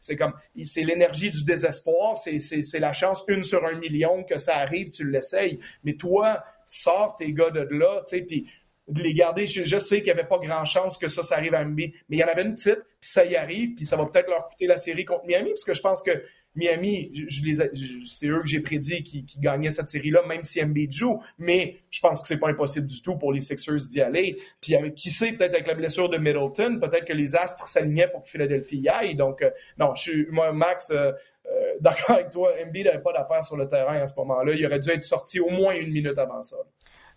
C'est 0.00 0.16
comme, 0.16 0.34
c'est 0.62 0.82
l'énergie 0.82 1.30
du 1.30 1.44
désespoir, 1.44 2.16
c'est 2.16 2.78
la 2.78 2.92
chance 2.92 3.24
une 3.28 3.42
sur 3.42 3.64
un 3.64 3.74
million 3.78 4.24
que 4.24 4.38
ça 4.38 4.56
arrive, 4.56 4.90
tu 4.90 5.10
l'essayes. 5.10 5.58
Mais 5.84 5.94
toi, 5.94 6.42
sors 6.64 7.16
tes 7.16 7.32
gars 7.32 7.50
de 7.50 7.60
là, 7.60 8.02
puis 8.10 8.46
de 8.92 9.02
les 9.02 9.14
garder. 9.14 9.46
Je, 9.46 9.78
sais 9.78 9.96
qu'il 9.96 10.12
n'y 10.12 10.18
avait 10.18 10.28
pas 10.28 10.38
grand 10.38 10.64
chance 10.64 10.96
que 10.98 11.08
ça, 11.08 11.22
ça 11.22 11.36
arrive 11.36 11.54
à 11.54 11.64
Miami, 11.64 11.94
mais 12.08 12.16
il 12.16 12.20
y 12.20 12.24
en 12.24 12.28
avait 12.28 12.42
une 12.42 12.54
petite, 12.54 12.82
puis 13.00 13.10
ça 13.10 13.24
y 13.24 13.36
arrive, 13.36 13.74
puis 13.74 13.84
ça 13.84 13.96
va 13.96 14.06
peut-être 14.06 14.28
leur 14.28 14.46
coûter 14.46 14.66
la 14.66 14.76
série 14.76 15.04
contre 15.04 15.26
Miami, 15.26 15.50
parce 15.50 15.64
que 15.64 15.74
je 15.74 15.80
pense 15.80 16.02
que 16.02 16.22
Miami, 16.54 17.10
c'est 18.06 18.26
eux 18.26 18.40
que 18.40 18.46
j'ai 18.46 18.60
prédit 18.60 19.02
qui, 19.02 19.24
qui 19.24 19.40
gagnaient 19.40 19.70
cette 19.70 19.88
série-là, 19.88 20.22
même 20.26 20.42
si 20.42 20.62
MB 20.62 20.90
joue, 20.90 21.22
mais 21.38 21.78
je 21.90 22.00
pense 22.00 22.20
que 22.20 22.26
c'est 22.26 22.38
pas 22.38 22.48
impossible 22.48 22.86
du 22.86 23.00
tout 23.00 23.16
pour 23.16 23.32
les 23.32 23.40
Sixers 23.40 23.88
d'y 23.88 24.02
aller. 24.02 24.38
Puis 24.60 24.74
qui 24.94 25.08
sait, 25.08 25.32
peut-être 25.32 25.54
avec 25.54 25.66
la 25.66 25.74
blessure 25.74 26.10
de 26.10 26.18
Middleton, 26.18 26.78
peut-être 26.78 27.06
que 27.06 27.14
les 27.14 27.34
Astres 27.34 27.66
s'alignaient 27.66 28.08
pour 28.08 28.22
que 28.22 28.28
Philadelphie 28.28 28.78
y 28.78 28.88
aille. 28.88 29.14
Donc, 29.14 29.40
euh, 29.40 29.50
non, 29.78 29.94
je 29.94 30.02
suis, 30.02 30.26
moi, 30.30 30.52
Max, 30.52 30.90
euh, 30.90 31.12
euh, 31.46 31.74
d'accord 31.80 32.16
avec 32.16 32.30
toi, 32.30 32.52
MB 32.66 32.76
n'avait 32.84 33.02
pas 33.02 33.14
d'affaires 33.14 33.42
sur 33.42 33.56
le 33.56 33.66
terrain 33.66 33.96
à 33.96 34.06
ce 34.06 34.14
moment-là. 34.20 34.52
Il 34.52 34.66
aurait 34.66 34.80
dû 34.80 34.90
être 34.90 35.04
sorti 35.04 35.40
au 35.40 35.48
moins 35.48 35.74
une 35.74 35.90
minute 35.90 36.18
avant 36.18 36.42
ça 36.42 36.58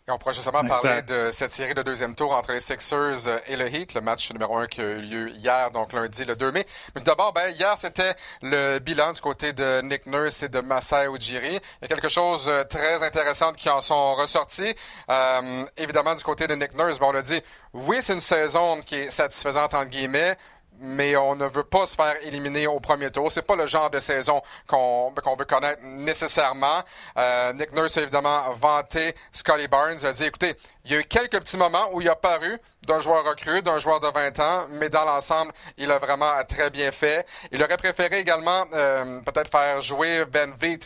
on 0.07 0.19
pourrait 0.19 0.35
justement 0.35 0.63
parler 0.63 1.01
de 1.01 1.31
cette 1.31 1.51
série 1.51 1.73
de 1.73 1.81
deuxième 1.81 2.13
tour 2.13 2.31
entre 2.31 2.51
les 2.51 2.59
Sixers 2.59 3.41
et 3.47 3.55
le 3.55 3.67
Heat, 3.73 3.95
le 3.95 4.01
match 4.01 4.31
numéro 4.31 4.55
un 4.57 4.67
qui 4.67 4.81
a 4.81 4.83
eu 4.83 5.01
lieu 5.01 5.29
hier, 5.31 5.71
donc 5.71 5.93
lundi, 5.93 6.25
le 6.25 6.35
2 6.35 6.51
mai. 6.51 6.65
Mais 6.93 7.01
d'abord, 7.01 7.33
ben, 7.33 7.49
hier, 7.49 7.75
c'était 7.75 8.13
le 8.43 8.77
bilan 8.77 9.13
du 9.13 9.21
côté 9.21 9.51
de 9.51 9.81
Nick 9.81 10.05
Nurse 10.05 10.43
et 10.43 10.49
de 10.49 10.59
Masai 10.59 11.07
Ujiri. 11.07 11.55
Il 11.55 11.81
y 11.81 11.85
a 11.85 11.87
quelque 11.87 12.09
chose 12.09 12.45
de 12.45 12.51
euh, 12.51 12.63
très 12.65 13.03
intéressant 13.03 13.51
qui 13.53 13.67
en 13.67 13.81
sont 13.81 14.13
ressortis. 14.13 14.75
Euh, 15.09 15.65
évidemment, 15.75 16.13
du 16.13 16.23
côté 16.23 16.45
de 16.45 16.53
Nick 16.53 16.75
Nurse, 16.75 16.99
ben, 16.99 17.07
on 17.07 17.11
l'a 17.11 17.23
dit, 17.23 17.41
oui, 17.73 17.97
c'est 18.01 18.13
une 18.13 18.19
saison 18.19 18.81
qui 18.81 18.95
est 18.95 19.11
satisfaisante, 19.11 19.73
entre 19.73 19.89
guillemets, 19.89 20.37
mais 20.79 21.15
on 21.15 21.35
ne 21.35 21.45
veut 21.45 21.63
pas 21.63 21.85
se 21.85 21.95
faire 21.95 22.15
éliminer 22.23 22.67
au 22.67 22.79
premier 22.79 23.11
tour. 23.11 23.31
C'est 23.31 23.41
pas 23.41 23.55
le 23.55 23.67
genre 23.67 23.89
de 23.89 23.99
saison 23.99 24.41
qu'on 24.67 25.13
veut 25.37 25.45
connaître 25.45 25.81
nécessairement. 25.83 26.83
Euh, 27.17 27.53
Nick 27.53 27.71
Nurse 27.73 27.97
a 27.97 28.01
évidemment 28.01 28.41
vanté 28.59 29.15
Scotty 29.31 29.67
Barnes. 29.67 30.03
A 30.05 30.13
dit, 30.13 30.25
écoutez, 30.25 30.55
il 30.85 30.91
y 30.91 30.95
a 30.95 30.99
eu 30.99 31.03
quelques 31.03 31.39
petits 31.39 31.57
moments 31.57 31.89
où 31.93 32.01
il 32.01 32.09
a 32.09 32.15
paru 32.15 32.57
d'un 32.85 32.99
joueur 32.99 33.23
recru, 33.23 33.61
d'un 33.61 33.79
joueur 33.79 33.99
de 33.99 34.07
20 34.07 34.39
ans, 34.39 34.67
mais 34.69 34.89
dans 34.89 35.05
l'ensemble, 35.05 35.51
il 35.77 35.91
a 35.91 35.97
vraiment 35.97 36.31
très 36.47 36.69
bien 36.69 36.91
fait. 36.91 37.25
Il 37.51 37.63
aurait 37.63 37.77
préféré 37.77 38.19
également 38.19 38.65
euh, 38.73 39.19
peut-être 39.21 39.49
faire 39.49 39.81
jouer 39.81 40.25
Ben 40.25 40.53
Vliet 40.59 40.81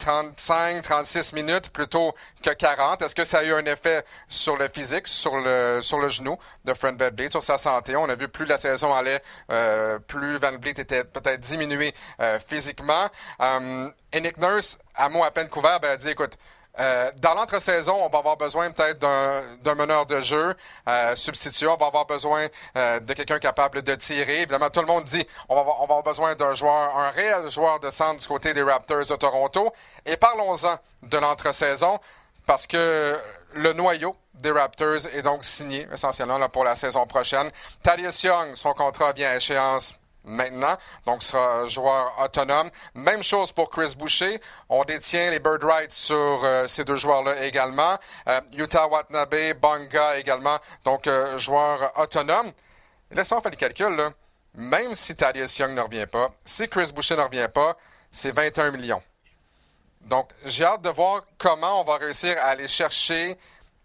35, 0.00 0.82
36 0.82 1.32
minutes 1.34 1.70
plutôt 1.70 2.14
que 2.42 2.50
40. 2.50 3.02
Est-ce 3.02 3.14
que 3.14 3.24
ça 3.24 3.38
a 3.38 3.44
eu 3.44 3.52
un 3.52 3.64
effet 3.66 4.04
sur 4.28 4.56
le 4.56 4.68
physique, 4.72 5.06
sur 5.06 5.36
le, 5.36 5.80
sur 5.82 6.00
le 6.00 6.08
genou 6.08 6.36
de 6.64 6.74
Fred 6.74 7.00
VanVleet, 7.00 7.30
sur 7.30 7.44
sa 7.44 7.58
santé? 7.58 7.94
On 7.96 8.08
a 8.08 8.16
vu 8.16 8.26
plus 8.28 8.46
la 8.46 8.58
saison 8.58 8.92
allait, 8.92 9.22
euh, 9.52 9.98
plus 9.98 10.38
Van 10.38 10.56
Vliet 10.58 10.80
était 10.80 11.04
peut-être 11.04 11.40
diminué 11.40 11.94
euh, 12.20 12.38
physiquement. 12.44 13.08
Euh, 13.40 13.88
et 14.12 14.20
Nick 14.20 14.38
Nurse, 14.38 14.78
à 14.94 15.08
mot 15.08 15.22
à 15.22 15.30
peine 15.30 15.48
couvert, 15.48 15.78
ben, 15.80 15.90
a 15.90 15.96
dit, 15.96 16.08
écoute, 16.08 16.36
euh, 16.80 17.12
dans 17.16 17.34
l'entre-saison, 17.34 17.94
on 17.94 18.08
va 18.08 18.18
avoir 18.18 18.38
besoin 18.38 18.70
peut-être 18.70 18.98
d'un 18.98 19.74
meneur 19.74 20.06
de 20.06 20.20
jeu 20.20 20.54
euh, 20.88 21.14
substitut. 21.14 21.66
On 21.66 21.76
va 21.76 21.86
avoir 21.86 22.06
besoin 22.06 22.48
euh, 22.76 22.98
de 23.00 23.12
quelqu'un 23.12 23.38
capable 23.38 23.82
de 23.82 23.94
tirer. 23.94 24.38
Évidemment, 24.38 24.70
tout 24.70 24.80
le 24.80 24.86
monde 24.86 25.04
dit 25.04 25.26
on 25.50 25.56
va, 25.56 25.60
on 25.60 25.64
va 25.64 25.82
avoir 25.82 26.02
besoin 26.02 26.34
d'un 26.34 26.54
joueur, 26.54 26.96
un 26.96 27.10
réel 27.10 27.50
joueur 27.50 27.80
de 27.80 27.90
centre 27.90 28.20
du 28.20 28.26
côté 28.26 28.54
des 28.54 28.62
Raptors 28.62 29.06
de 29.06 29.16
Toronto. 29.16 29.72
Et 30.06 30.16
parlons-en 30.16 30.78
de 31.02 31.18
l'entre-saison 31.18 31.98
parce 32.46 32.66
que 32.66 33.18
le 33.52 33.72
noyau 33.74 34.16
des 34.34 34.50
Raptors 34.50 35.06
est 35.12 35.22
donc 35.22 35.44
signé 35.44 35.86
essentiellement 35.92 36.38
là, 36.38 36.48
pour 36.48 36.64
la 36.64 36.76
saison 36.76 37.06
prochaine. 37.06 37.50
Thaddeus 37.82 38.24
Young, 38.24 38.54
son 38.54 38.72
contrat 38.72 39.12
vient 39.12 39.30
à 39.30 39.36
échéance 39.36 39.94
maintenant, 40.24 40.76
donc 41.06 41.22
sera 41.22 41.66
joueur 41.66 42.14
autonome. 42.22 42.70
Même 42.94 43.22
chose 43.22 43.52
pour 43.52 43.70
Chris 43.70 43.94
Boucher. 43.96 44.40
On 44.68 44.84
détient 44.84 45.30
les 45.30 45.38
bird 45.38 45.62
rights 45.64 45.92
sur 45.92 46.44
euh, 46.44 46.66
ces 46.66 46.84
deux 46.84 46.96
joueurs-là 46.96 47.44
également. 47.44 47.98
Euh, 48.28 48.40
Utah 48.54 48.86
Watanabe, 48.86 49.58
Banga 49.60 50.18
également, 50.18 50.58
donc 50.84 51.06
euh, 51.06 51.38
joueur 51.38 51.92
autonome. 51.98 52.52
Et 53.10 53.14
là, 53.14 53.24
si 53.24 53.32
on 53.32 53.40
fait 53.40 53.50
le 53.50 53.56
calcul, 53.56 54.10
même 54.54 54.94
si 54.94 55.14
Thaddeus 55.14 55.58
Young 55.58 55.72
ne 55.72 55.82
revient 55.82 56.06
pas, 56.06 56.30
si 56.44 56.68
Chris 56.68 56.90
Boucher 56.94 57.16
ne 57.16 57.22
revient 57.22 57.48
pas, 57.52 57.76
c'est 58.10 58.32
21 58.32 58.72
millions. 58.72 59.02
Donc, 60.02 60.30
j'ai 60.44 60.64
hâte 60.64 60.82
de 60.82 60.88
voir 60.88 61.22
comment 61.38 61.80
on 61.80 61.84
va 61.84 61.98
réussir 61.98 62.36
à 62.38 62.46
aller 62.46 62.68
chercher 62.68 63.36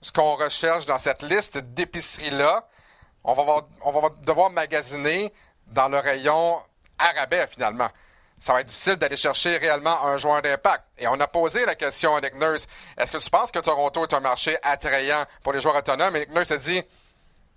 ce 0.01 0.11
qu'on 0.11 0.35
recherche 0.35 0.85
dans 0.85 0.97
cette 0.97 1.23
liste 1.23 1.57
d'épiceries-là. 1.57 2.67
On 3.23 3.33
va, 3.33 3.67
on 3.81 3.91
va 3.91 4.09
devoir 4.21 4.49
magasiner 4.49 5.33
dans 5.71 5.89
le 5.89 5.99
rayon 5.99 6.62
arabais, 6.97 7.47
finalement. 7.47 7.89
Ça 8.38 8.54
va 8.54 8.62
être 8.62 8.67
difficile 8.67 8.95
d'aller 8.95 9.15
chercher 9.15 9.58
réellement 9.58 10.04
un 10.04 10.17
joueur 10.17 10.41
d'impact. 10.41 10.84
Et 10.97 11.08
on 11.08 11.19
a 11.19 11.28
posé 11.28 11.65
la 11.65 11.75
question 11.75 12.15
à 12.15 12.21
Nick 12.21 12.36
Nurse. 12.36 12.67
Est-ce 12.97 13.12
que 13.12 13.17
tu 13.17 13.30
penses 13.30 13.51
que 13.51 13.60
Toronto 13.60 14.04
est 14.04 14.13
un 14.13 14.19
marché 14.19 14.58
attrayant 14.62 15.25
pour 15.41 15.54
les 15.54 15.62
joueurs 15.62 15.75
autonomes? 15.75 16.15
Et 16.17 16.21
Nick 16.21 16.32
Nurse 16.32 16.51
a 16.51 16.58
dit, 16.58 16.84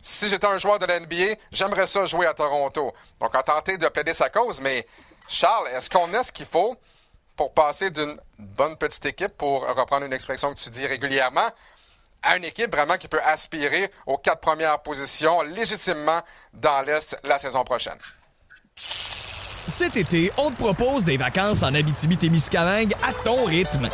si 0.01 0.29
j'étais 0.29 0.47
un 0.47 0.59
joueur 0.59 0.79
de 0.79 0.87
la 0.87 1.01
NBA, 1.01 1.35
j'aimerais 1.51 1.87
ça 1.87 2.07
jouer 2.07 2.27
à 2.27 2.35
Toronto. 2.35 2.95
Donc, 3.21 3.35
a 3.35 3.43
tenté 3.43 3.77
de 3.77 3.89
plaider 3.89 4.15
sa 4.15 4.31
cause, 4.31 4.61
mais 4.61 4.87
Charles, 5.29 5.69
est-ce 5.69 5.91
qu'on 5.91 6.13
a 6.15 6.23
ce 6.23 6.31
qu'il 6.31 6.47
faut 6.47 6.77
pour 7.37 7.53
passer 7.53 7.91
d'une 7.91 8.19
bonne 8.39 8.77
petite 8.77 9.05
équipe, 9.07 9.37
pour 9.37 9.67
reprendre 9.67 10.07
une 10.07 10.13
expression 10.13 10.53
que 10.55 10.59
tu 10.59 10.71
dis 10.71 10.87
régulièrement, 10.87 11.49
à 12.23 12.37
une 12.37 12.45
équipe 12.45 12.71
vraiment 12.73 12.97
qui 12.97 13.09
peut 13.09 13.21
aspirer 13.25 13.91
aux 14.07 14.19
quatre 14.19 14.41
premières 14.41 14.81
positions 14.83 15.43
légitimement 15.43 16.21
dans 16.55 16.83
l'Est 16.83 17.17
la 17.25 17.39
saison 17.39 17.65
prochaine? 17.65 17.99
Cet 18.77 19.97
été, 19.97 20.31
on 20.39 20.51
te 20.51 20.57
propose 20.57 21.05
des 21.05 21.19
vacances 21.19 21.63
en 21.63 21.75
Abitibi-Témiscamingue 21.75 22.95
à 23.03 23.13
ton 23.13 23.45
rythme. 23.45 23.89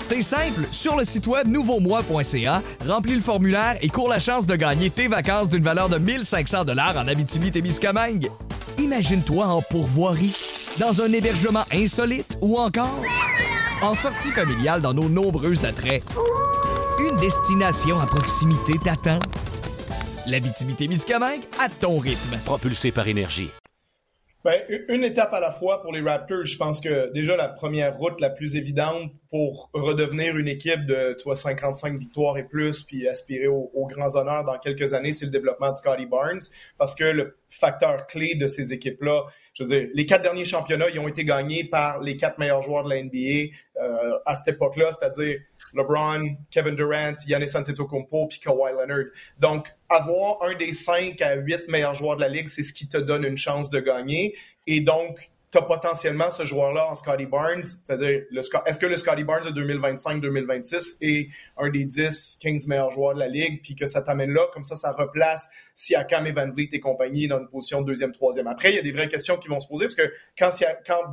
C'est 0.00 0.22
simple, 0.22 0.66
sur 0.72 0.96
le 0.96 1.04
site 1.04 1.28
web 1.28 1.46
nouveaumois.ca, 1.46 2.60
remplis 2.84 3.14
le 3.14 3.20
formulaire 3.20 3.76
et 3.80 3.88
cours 3.88 4.08
la 4.08 4.18
chance 4.18 4.46
de 4.46 4.56
gagner 4.56 4.90
tes 4.90 5.06
vacances 5.06 5.48
d'une 5.48 5.62
valeur 5.62 5.88
de 5.88 5.98
1500 5.98 6.64
dollars 6.64 6.96
en 6.96 7.06
Abitibi-Témiscamingue. 7.06 8.28
Imagine-toi 8.78 9.46
en 9.46 9.62
pourvoirie, 9.62 10.34
dans 10.80 11.00
un 11.00 11.12
hébergement 11.12 11.62
insolite 11.72 12.36
ou 12.42 12.58
encore 12.58 13.04
en 13.82 13.94
sortie 13.94 14.32
familiale 14.32 14.80
dans 14.80 14.94
nos 14.94 15.08
nombreux 15.08 15.64
attraits. 15.64 16.02
Destination 17.20 18.00
à 18.00 18.06
proximité 18.06 18.72
t'attend. 18.82 19.18
L'Abitibi-Témiscamingue 20.26 21.42
à 21.60 21.68
ton 21.68 21.98
rythme. 21.98 22.38
Propulsé 22.46 22.92
par 22.92 23.08
énergie. 23.08 23.50
Ben, 24.42 24.62
une 24.88 25.04
étape 25.04 25.34
à 25.34 25.40
la 25.40 25.50
fois 25.50 25.82
pour 25.82 25.92
les 25.92 26.00
Raptors. 26.00 26.46
Je 26.46 26.56
pense 26.56 26.80
que 26.80 27.12
déjà 27.12 27.36
la 27.36 27.48
première 27.48 27.98
route 27.98 28.18
la 28.22 28.30
plus 28.30 28.56
évidente 28.56 29.12
pour 29.28 29.68
redevenir 29.74 30.38
une 30.38 30.48
équipe 30.48 30.86
de 30.86 31.14
55 31.34 31.98
victoires 31.98 32.38
et 32.38 32.44
plus, 32.44 32.84
puis 32.84 33.06
aspirer 33.06 33.48
aux, 33.48 33.86
grands 33.86 34.16
honneurs 34.16 34.44
dans 34.44 34.58
quelques 34.58 34.94
années, 34.94 35.12
c'est 35.12 35.26
le 35.26 35.30
développement 35.30 35.72
de 35.72 35.76
Scotty 35.76 36.06
Barnes. 36.06 36.40
Parce 36.78 36.94
que 36.94 37.04
le 37.04 37.36
facteur 37.50 38.06
clé 38.06 38.34
de 38.34 38.46
ces 38.46 38.72
équipes-là, 38.72 39.24
je 39.52 39.64
veux 39.64 39.68
dire, 39.68 39.88
les 39.92 40.06
quatre 40.06 40.22
derniers 40.22 40.46
championnats, 40.46 40.88
ils 40.88 40.98
ont 40.98 41.08
été 41.08 41.26
gagnés 41.26 41.64
par 41.64 42.00
les 42.00 42.16
quatre 42.16 42.38
meilleurs 42.38 42.62
joueurs 42.62 42.84
de 42.84 42.88
la 42.88 43.02
NBA 43.02 43.52
euh, 43.76 44.18
à 44.24 44.36
cette 44.36 44.54
époque-là, 44.54 44.90
c'est-à-dire 44.92 45.38
LeBron, 45.74 46.36
Kevin 46.50 46.74
Durant, 46.74 47.14
Giannis 47.26 47.56
Antetokounmpo 47.56 48.26
puis 48.28 48.40
Kawhi 48.40 48.72
Leonard. 48.72 49.06
Donc, 49.38 49.68
avoir 49.88 50.42
un 50.42 50.54
des 50.54 50.72
cinq 50.72 51.20
à 51.22 51.34
huit 51.34 51.68
meilleurs 51.68 51.94
joueurs 51.94 52.16
de 52.16 52.22
la 52.22 52.28
ligue, 52.28 52.48
c'est 52.48 52.62
ce 52.62 52.72
qui 52.72 52.88
te 52.88 52.96
donne 52.96 53.24
une 53.24 53.38
chance 53.38 53.70
de 53.70 53.80
gagner. 53.80 54.36
Et 54.66 54.80
donc, 54.80 55.30
tu 55.52 55.58
as 55.58 55.62
potentiellement 55.62 56.30
ce 56.30 56.44
joueur-là 56.44 56.88
en 56.90 56.94
Scotty 56.94 57.26
Barnes, 57.26 57.64
c'est-à-dire, 57.64 58.22
est-ce 58.66 58.78
que 58.78 58.86
le 58.86 58.96
Scotty 58.96 59.24
Barnes 59.24 59.52
de 59.52 59.60
2025-2026 59.60 60.98
est 61.00 61.28
un 61.56 61.70
des 61.70 61.84
10, 61.84 62.38
15 62.40 62.68
meilleurs 62.68 62.92
joueurs 62.92 63.14
de 63.14 63.18
la 63.18 63.26
ligue, 63.26 63.60
puis 63.60 63.74
que 63.74 63.84
ça 63.84 64.00
t'amène 64.00 64.32
là, 64.32 64.42
comme 64.52 64.62
ça, 64.62 64.76
ça 64.76 64.92
replace 64.92 65.48
Siakam 65.74 66.24
et 66.28 66.32
Van 66.32 66.48
Vliet 66.50 66.68
et 66.70 66.78
compagnie 66.78 67.26
dans 67.26 67.40
une 67.40 67.48
position 67.48 67.80
de 67.80 67.86
deuxième, 67.86 68.12
troisième. 68.12 68.46
Après, 68.46 68.70
il 68.70 68.76
y 68.76 68.78
a 68.78 68.82
des 68.82 68.92
vraies 68.92 69.08
questions 69.08 69.38
qui 69.38 69.48
vont 69.48 69.58
se 69.58 69.66
poser, 69.66 69.86
parce 69.86 69.96
que 69.96 70.12
quand 70.38 70.52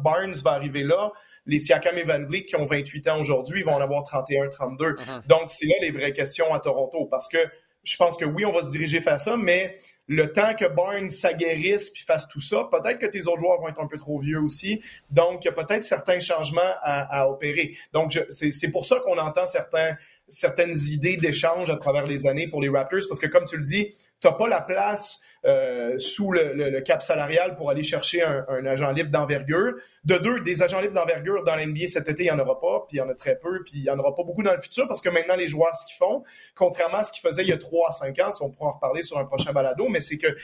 Barnes 0.04 0.36
va 0.44 0.52
arriver 0.52 0.84
là, 0.84 1.12
les 1.48 1.60
Siakam 1.60 1.98
et 1.98 2.04
Van 2.04 2.24
Vliet 2.24 2.44
qui 2.44 2.56
ont 2.56 2.66
28 2.66 3.08
ans 3.08 3.20
aujourd'hui, 3.20 3.64
vont 3.64 3.74
en 3.74 3.82
avoir 3.82 4.04
31, 4.04 4.50
32. 4.50 4.86
Mm-hmm. 4.86 5.28
Donc, 5.28 5.50
c'est 5.50 5.66
là 5.66 5.76
les 5.82 5.92
vraies 5.92 6.14
questions 6.14 6.54
à 6.54 6.60
Toronto 6.60 7.06
parce 7.10 7.28
que 7.28 7.40
je 7.84 7.96
pense 7.96 8.18
que 8.18 8.26
oui, 8.26 8.46
on 8.46 8.52
va 8.52 8.62
se 8.62 8.70
diriger 8.70 9.00
vers 9.00 9.20
ça, 9.20 9.38
mais 9.38 9.74
le 10.08 10.34
temps 10.34 10.54
que 10.56 10.66
Barnes 10.66 11.08
s'aguerrisse 11.08 11.90
puis 11.90 12.04
fasse 12.04 12.28
tout 12.28 12.42
ça, 12.42 12.68
peut-être 12.70 13.00
que 13.00 13.06
tes 13.06 13.28
autres 13.28 13.40
joueurs 13.40 13.62
vont 13.62 13.70
être 13.70 13.80
un 13.80 13.88
peu 13.88 13.98
trop 13.98 14.20
vieux 14.20 14.42
aussi. 14.42 14.82
Donc, 15.10 15.46
il 15.46 15.48
y 15.48 15.50
a 15.50 15.54
peut-être 15.54 15.84
certains 15.84 16.20
changements 16.20 16.74
à, 16.82 17.30
opérer. 17.30 17.78
Donc, 17.94 18.20
c'est 18.30 18.72
pour 18.72 18.86
ça 18.86 19.00
qu'on 19.00 19.18
entend 19.18 19.46
certains 19.46 19.96
certaines 20.30 20.76
idées 20.90 21.16
d'échange 21.16 21.70
à 21.70 21.78
travers 21.78 22.06
les 22.06 22.28
années 22.28 22.50
pour 22.50 22.62
les 22.62 22.68
Raptors, 22.68 23.00
parce 23.08 23.20
que 23.20 23.28
comme 23.28 23.46
tu 23.46 23.56
le 23.56 23.64
dis, 23.64 23.94
tu 24.20 24.28
n'as 24.28 24.34
pas 24.34 24.50
la 24.50 24.60
place 24.60 25.22
euh, 25.46 25.98
sous 25.98 26.32
le, 26.32 26.80
cap 26.82 27.02
salarial 27.02 27.56
pour 27.56 27.70
aller 27.70 27.84
chercher 27.84 28.22
un, 28.22 28.66
agent 28.66 28.92
libre 28.92 29.12
d'envergure. 29.12 29.74
De 30.04 30.18
deux, 30.18 30.40
des 30.42 30.64
agents 30.64 30.80
libres 30.80 30.94
d'envergure 30.94 31.44
dans 31.44 31.56
l'NBA 31.56 31.88
cet 31.88 32.10
été, 32.10 32.24
il 32.24 32.26
n'y 32.26 32.32
en 32.32 32.40
aura 32.40 32.60
pas, 32.60 32.86
puis 32.88 32.98
il 32.98 33.00
y 33.00 33.02
en 33.02 33.10
a 33.10 33.14
très 33.14 33.38
peu, 33.38 33.64
puis 33.64 33.74
il 33.76 33.84
n'y 33.84 33.90
en 33.90 34.00
aura 34.00 34.16
pas 34.16 34.24
beaucoup 34.24 34.44
dans 34.44 34.54
le 34.54 34.62
futur 34.62 34.88
parce 34.88 35.02
que 35.02 35.10
maintenant, 35.10 35.36
les 35.36 35.48
joueurs, 35.48 35.76
ce 35.76 35.86
qu'ils 35.86 35.98
font, 35.98 36.24
contrairement 36.56 36.98
à 36.98 37.04
ce 37.04 37.12
qu'ils 37.12 37.28
faisaient 37.28 37.44
il 37.44 37.50
y 37.50 37.54
a 37.54 37.58
trois 37.58 37.90
à 37.90 37.92
cinq 37.92 38.20
ans, 38.20 38.32
si 38.32 38.42
on 38.44 38.52
pourra 38.52 38.70
en 38.70 38.74
reparler 38.74 39.02
sur 39.02 39.18
un 39.18 39.26
prochain 39.26 39.52
balado, 39.52 39.88
mais 39.90 40.00
c'est 40.00 40.18
que 40.18 40.36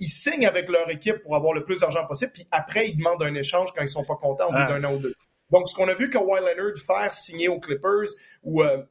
ils 0.00 0.08
signent 0.08 0.46
avec 0.46 0.68
leur 0.68 0.88
équipe 0.90 1.18
pour 1.22 1.36
avoir 1.36 1.52
le 1.52 1.62
plus 1.62 1.80
d'argent 1.80 2.06
possible, 2.06 2.32
puis 2.32 2.46
après, 2.50 2.88
ils 2.88 2.96
demandent 2.96 3.22
un 3.22 3.34
échange 3.34 3.72
quand 3.74 3.82
ils 3.82 3.88
sont 3.88 4.04
pas 4.04 4.16
contents 4.16 4.48
au 4.48 4.52
bout 4.52 4.58
ah. 4.58 4.78
d'un 4.78 4.84
an 4.84 4.94
ou 4.94 4.98
deux. 4.98 5.14
Donc, 5.50 5.68
ce 5.68 5.74
qu'on 5.74 5.88
a 5.88 5.94
vu 5.94 6.08
que 6.08 6.18
Kawhi 6.18 6.40
Leonard 6.40 6.78
faire 6.78 7.12
signer 7.12 7.48
aux 7.48 7.60
Clippers 7.60 8.08
ou 8.42 8.62
euh, 8.62 8.82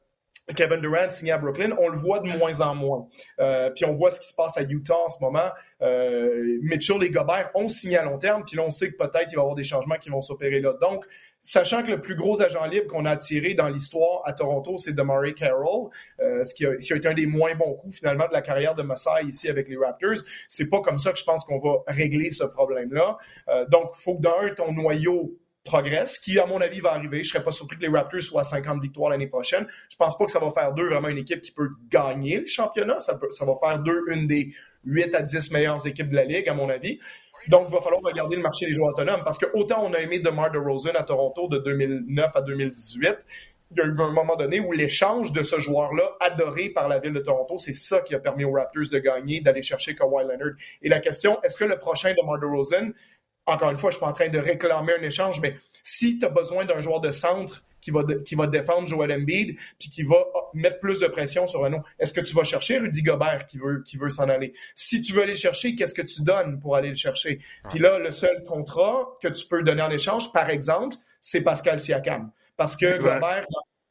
Kevin 0.54 0.80
Durant 0.80 1.08
signé 1.08 1.32
à 1.32 1.38
Brooklyn, 1.38 1.70
on 1.78 1.88
le 1.88 1.98
voit 1.98 2.20
de 2.20 2.28
moins 2.38 2.60
en 2.60 2.74
moins. 2.74 3.06
Euh, 3.38 3.70
puis 3.70 3.84
on 3.84 3.92
voit 3.92 4.10
ce 4.10 4.20
qui 4.20 4.28
se 4.28 4.34
passe 4.34 4.56
à 4.56 4.62
Utah 4.62 4.96
en 4.96 5.08
ce 5.08 5.22
moment. 5.22 5.48
Euh, 5.82 6.58
Mitchell 6.62 7.02
et 7.02 7.10
Gobert 7.10 7.50
ont 7.54 7.68
signé 7.68 7.98
à 7.98 8.04
long 8.04 8.18
terme, 8.18 8.44
puis 8.44 8.56
là 8.56 8.64
on 8.66 8.70
sait 8.70 8.90
que 8.90 8.96
peut-être 8.96 9.28
il 9.30 9.36
va 9.36 9.42
y 9.42 9.44
avoir 9.44 9.54
des 9.54 9.62
changements 9.62 9.96
qui 9.96 10.10
vont 10.10 10.20
s'opérer 10.20 10.60
là. 10.60 10.74
Donc, 10.80 11.04
sachant 11.42 11.82
que 11.82 11.90
le 11.90 12.00
plus 12.00 12.16
gros 12.16 12.42
agent 12.42 12.64
libre 12.66 12.86
qu'on 12.88 13.06
a 13.06 13.12
attiré 13.12 13.54
dans 13.54 13.68
l'histoire 13.68 14.22
à 14.24 14.32
Toronto, 14.32 14.76
c'est 14.76 14.92
DeMarie 14.92 15.34
Carroll, 15.34 15.90
euh, 16.20 16.42
ce 16.42 16.52
qui 16.52 16.66
a, 16.66 16.74
été 16.74 17.08
un 17.08 17.14
des 17.14 17.26
moins 17.26 17.54
bons 17.54 17.74
coups 17.74 17.98
finalement 17.98 18.26
de 18.26 18.32
la 18.32 18.42
carrière 18.42 18.74
de 18.74 18.82
Masai 18.82 19.24
ici 19.26 19.48
avec 19.48 19.68
les 19.68 19.76
Raptors. 19.76 20.24
C'est 20.48 20.68
pas 20.68 20.80
comme 20.80 20.98
ça 20.98 21.12
que 21.12 21.18
je 21.18 21.24
pense 21.24 21.44
qu'on 21.44 21.60
va 21.60 21.78
régler 21.86 22.30
ce 22.30 22.44
problème-là. 22.44 23.16
Donc, 23.68 23.90
il 23.98 24.02
faut 24.02 24.16
que 24.16 24.22
d'un, 24.22 24.54
ton 24.54 24.72
noyau 24.72 25.38
qui, 26.22 26.38
à 26.38 26.46
mon 26.46 26.60
avis, 26.60 26.80
va 26.80 26.92
arriver. 26.92 27.22
Je 27.22 27.28
ne 27.28 27.32
serais 27.32 27.44
pas 27.44 27.50
surpris 27.50 27.76
que 27.76 27.82
les 27.82 27.88
Raptors 27.88 28.22
soient 28.22 28.40
à 28.40 28.44
50 28.44 28.82
victoires 28.82 29.10
l'année 29.10 29.26
prochaine. 29.26 29.66
Je 29.90 29.96
pense 29.96 30.16
pas 30.16 30.24
que 30.24 30.30
ça 30.30 30.40
va 30.40 30.50
faire 30.50 30.72
d'eux 30.72 30.88
vraiment 30.88 31.08
une 31.08 31.18
équipe 31.18 31.40
qui 31.42 31.52
peut 31.52 31.70
gagner 31.88 32.40
le 32.40 32.46
championnat. 32.46 32.98
Ça, 32.98 33.18
ça 33.30 33.44
va 33.44 33.54
faire 33.62 33.78
d'eux 33.78 34.02
une 34.08 34.26
des 34.26 34.52
8 34.84 35.14
à 35.14 35.22
10 35.22 35.52
meilleures 35.52 35.86
équipes 35.86 36.10
de 36.10 36.16
la 36.16 36.24
Ligue, 36.24 36.48
à 36.48 36.54
mon 36.54 36.68
avis. 36.68 36.98
Donc, 37.48 37.66
il 37.68 37.74
va 37.74 37.80
falloir 37.80 38.02
regarder 38.02 38.36
le 38.36 38.42
marché 38.42 38.66
des 38.66 38.74
joueurs 38.74 38.90
autonomes 38.90 39.22
parce 39.24 39.38
que 39.38 39.46
autant 39.54 39.84
on 39.84 39.92
a 39.94 39.98
aimé 39.98 40.18
DeMar 40.18 40.50
DeRozan 40.50 40.92
à 40.94 41.02
Toronto 41.02 41.48
de 41.48 41.58
2009 41.58 42.36
à 42.36 42.42
2018, 42.42 43.16
il 43.72 43.78
y 43.78 43.80
a 43.80 43.84
eu 43.84 43.94
un 43.98 44.10
moment 44.10 44.36
donné 44.36 44.58
où 44.60 44.72
l'échange 44.72 45.32
de 45.32 45.42
ce 45.42 45.58
joueur-là, 45.60 46.16
adoré 46.20 46.70
par 46.70 46.88
la 46.88 46.98
ville 46.98 47.12
de 47.12 47.20
Toronto, 47.20 47.56
c'est 47.56 47.72
ça 47.72 48.00
qui 48.00 48.14
a 48.14 48.18
permis 48.18 48.44
aux 48.44 48.52
Raptors 48.52 48.88
de 48.90 48.98
gagner, 48.98 49.40
d'aller 49.40 49.62
chercher 49.62 49.94
Kawhi 49.94 50.24
Leonard. 50.24 50.54
Et 50.82 50.88
la 50.88 50.98
question, 50.98 51.40
est-ce 51.42 51.56
que 51.56 51.64
le 51.64 51.78
prochain 51.78 52.12
DeMar 52.14 52.38
DeRozan 52.40 52.90
encore 53.46 53.70
une 53.70 53.76
fois, 53.76 53.90
je 53.90 53.96
suis 53.96 54.00
pas 54.00 54.10
en 54.10 54.12
train 54.12 54.28
de 54.28 54.38
réclamer 54.38 54.92
un 54.98 55.02
échange, 55.02 55.40
mais 55.40 55.56
si 55.82 56.18
tu 56.18 56.26
as 56.26 56.28
besoin 56.28 56.64
d'un 56.64 56.80
joueur 56.80 57.00
de 57.00 57.10
centre 57.10 57.64
qui 57.80 57.90
va, 57.90 58.02
qui 58.24 58.34
va 58.34 58.46
défendre 58.46 58.86
Joel 58.86 59.12
Embiid, 59.12 59.56
puis 59.78 59.88
qui 59.88 60.02
va 60.02 60.16
mettre 60.52 60.80
plus 60.80 61.00
de 61.00 61.06
pression 61.06 61.46
sur 61.46 61.64
un 61.64 61.82
est-ce 61.98 62.12
que 62.12 62.20
tu 62.20 62.34
vas 62.34 62.44
chercher 62.44 62.78
Rudy 62.78 63.02
Gobert 63.02 63.46
qui 63.46 63.58
veut, 63.58 63.82
qui 63.82 63.96
veut 63.96 64.10
s'en 64.10 64.28
aller? 64.28 64.52
Si 64.74 65.00
tu 65.00 65.12
veux 65.12 65.22
aller 65.22 65.32
le 65.32 65.38
chercher, 65.38 65.74
qu'est-ce 65.74 65.94
que 65.94 66.02
tu 66.02 66.22
donnes 66.22 66.60
pour 66.60 66.76
aller 66.76 66.90
le 66.90 66.94
chercher? 66.94 67.40
Puis 67.70 67.78
là, 67.78 67.98
le 67.98 68.10
seul 68.10 68.44
contrat 68.44 69.16
que 69.22 69.28
tu 69.28 69.46
peux 69.46 69.62
donner 69.62 69.82
en 69.82 69.90
échange, 69.90 70.32
par 70.32 70.50
exemple, 70.50 70.96
c'est 71.20 71.42
Pascal 71.42 71.80
Siakam. 71.80 72.30
Parce 72.56 72.76
que 72.76 72.98
Gobert 72.98 73.46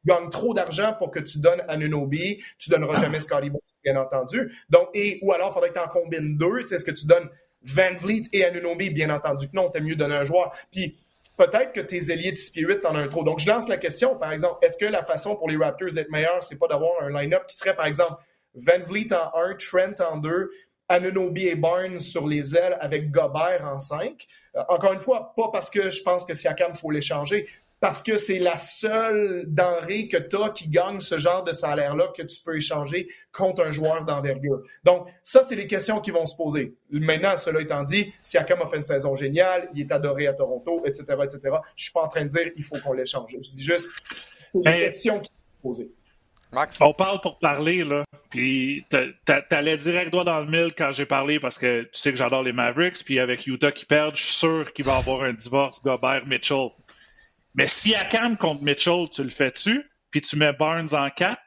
gagne 0.05 0.29
trop 0.29 0.53
d'argent 0.53 0.93
pour 0.97 1.11
que 1.11 1.19
tu 1.19 1.39
donnes 1.39 1.63
à 1.67 1.75
Nunobi, 1.75 2.41
tu 2.57 2.69
donneras 2.69 3.01
jamais 3.01 3.19
Scotty 3.19 3.51
bien 3.83 3.95
entendu. 3.95 4.51
Donc, 4.69 4.89
et, 4.93 5.19
ou 5.21 5.31
alors, 5.33 5.49
il 5.49 5.53
faudrait 5.53 5.69
que 5.69 5.75
tu 5.75 5.79
en 5.79 5.87
combines 5.87 6.37
deux. 6.37 6.59
Tu 6.59 6.67
sais, 6.67 6.75
est-ce 6.75 6.85
que 6.85 6.91
tu 6.91 7.07
donnes 7.07 7.29
Van 7.63 7.95
Vliet 7.95 8.23
et 8.33 8.45
Anunobi, 8.45 8.89
bien 8.89 9.09
entendu 9.09 9.49
que 9.49 9.55
non, 9.55 9.69
t'aimes 9.69 9.85
mieux 9.85 9.95
donner 9.95 10.15
un 10.15 10.25
joueur. 10.25 10.53
Puis 10.71 10.97
peut-être 11.37 11.73
que 11.73 11.81
tes 11.81 12.11
ailiers 12.11 12.31
de 12.31 12.37
6 12.37 12.51
pieds 12.51 12.63
8, 12.63 12.81
t'en 12.81 12.95
as 12.95 12.99
un 12.99 13.07
trop. 13.07 13.23
Donc 13.23 13.39
je 13.39 13.47
lance 13.47 13.67
la 13.67 13.77
question, 13.77 14.15
par 14.17 14.31
exemple, 14.31 14.65
est-ce 14.65 14.77
que 14.77 14.85
la 14.85 15.03
façon 15.03 15.35
pour 15.35 15.49
les 15.49 15.57
Raptors 15.57 15.93
d'être 15.93 16.09
meilleurs, 16.09 16.43
c'est 16.43 16.59
pas 16.59 16.67
d'avoir 16.67 17.01
un 17.01 17.09
line-up 17.09 17.45
qui 17.47 17.57
serait, 17.57 17.75
par 17.75 17.85
exemple, 17.85 18.21
Van 18.55 18.83
Vliet 18.85 19.13
en 19.13 19.31
1, 19.37 19.55
Trent 19.55 20.03
en 20.03 20.17
2, 20.17 20.51
Anunobi 20.89 21.47
et 21.47 21.55
Barnes 21.55 21.99
sur 21.99 22.27
les 22.27 22.57
ailes 22.57 22.77
avec 22.81 23.11
Gobert 23.11 23.63
en 23.63 23.79
5. 23.79 24.27
Euh, 24.55 24.61
encore 24.69 24.93
une 24.93 24.99
fois, 24.99 25.33
pas 25.35 25.49
parce 25.51 25.69
que 25.69 25.89
je 25.89 26.01
pense 26.01 26.25
que 26.25 26.33
Siakam, 26.33 26.73
faut 26.75 26.91
l'échanger, 26.91 27.47
parce 27.79 28.03
que 28.03 28.17
c'est 28.17 28.39
la 28.39 28.57
seule 28.57 29.45
denrée 29.47 30.07
que 30.07 30.17
tu 30.17 30.35
as 30.35 30.49
qui 30.49 30.67
gagne 30.69 30.99
ce 30.99 31.17
genre 31.17 31.43
de 31.43 31.53
salaire-là 31.53 32.11
que 32.15 32.21
tu 32.23 32.41
peux 32.43 32.57
échanger 32.57 33.07
contre 33.31 33.63
un 33.63 33.71
joueur 33.71 34.05
d'envergure. 34.05 34.61
Donc, 34.83 35.07
ça, 35.23 35.43
c'est 35.43 35.55
les 35.55 35.67
questions 35.67 36.01
qui 36.01 36.11
vont 36.11 36.25
se 36.25 36.35
poser. 36.35 36.75
Maintenant, 36.91 37.37
cela 37.37 37.61
étant 37.61 37.83
dit, 37.83 38.11
Siakam 38.21 38.61
a 38.61 38.67
fait 38.67 38.77
une 38.77 38.83
saison 38.83 39.15
géniale, 39.15 39.69
il 39.73 39.81
est 39.81 39.91
adoré 39.91 40.27
à 40.27 40.33
Toronto, 40.33 40.83
etc., 40.85 41.05
etc. 41.23 41.55
Je 41.75 41.83
suis 41.83 41.93
pas 41.93 42.01
en 42.01 42.07
train 42.07 42.23
de 42.23 42.29
dire 42.29 42.51
il 42.55 42.63
faut 42.63 42.77
qu'on 42.79 42.93
l'échange. 42.93 43.31
Je 43.31 43.49
dis 43.49 43.63
juste, 43.63 43.89
c'est 44.37 44.71
les 44.71 44.79
questions 44.85 45.19
qui 45.19 45.31
vont 45.31 45.73
se 45.75 45.83
poser. 45.83 45.91
Max? 46.51 46.77
On 46.81 46.93
parle 46.93 47.21
pour 47.21 47.37
parler, 47.37 47.83
là. 47.83 48.03
Puis 48.31 48.83
t'allais 48.89 49.77
direct 49.77 50.11
droit 50.11 50.23
dans 50.23 50.39
le 50.39 50.47
mille 50.47 50.73
quand 50.75 50.91
j'ai 50.91 51.05
parlé 51.05 51.39
parce 51.39 51.59
que 51.59 51.83
tu 51.83 51.89
sais 51.93 52.11
que 52.11 52.17
j'adore 52.17 52.43
les 52.43 52.53
Mavericks. 52.53 53.03
Puis 53.05 53.19
avec 53.19 53.45
Utah 53.47 53.71
qui 53.71 53.85
perd, 53.85 54.15
je 54.15 54.23
suis 54.23 54.33
sûr 54.33 54.73
qu'il 54.73 54.85
va 54.85 54.97
avoir 54.97 55.23
un 55.23 55.33
divorce 55.33 55.81
Gobert-Mitchell. 55.83 56.69
Mais 57.59 57.67
si 57.67 57.93
Akam 57.93 58.37
contre 58.37 58.63
Mitchell, 58.63 59.09
tu 59.11 59.21
le 59.21 59.31
fais-tu, 59.31 59.83
puis 60.11 60.21
tu 60.21 60.37
mets 60.37 60.53
Barnes 60.53 60.95
en 60.95 61.09
4? 61.09 61.37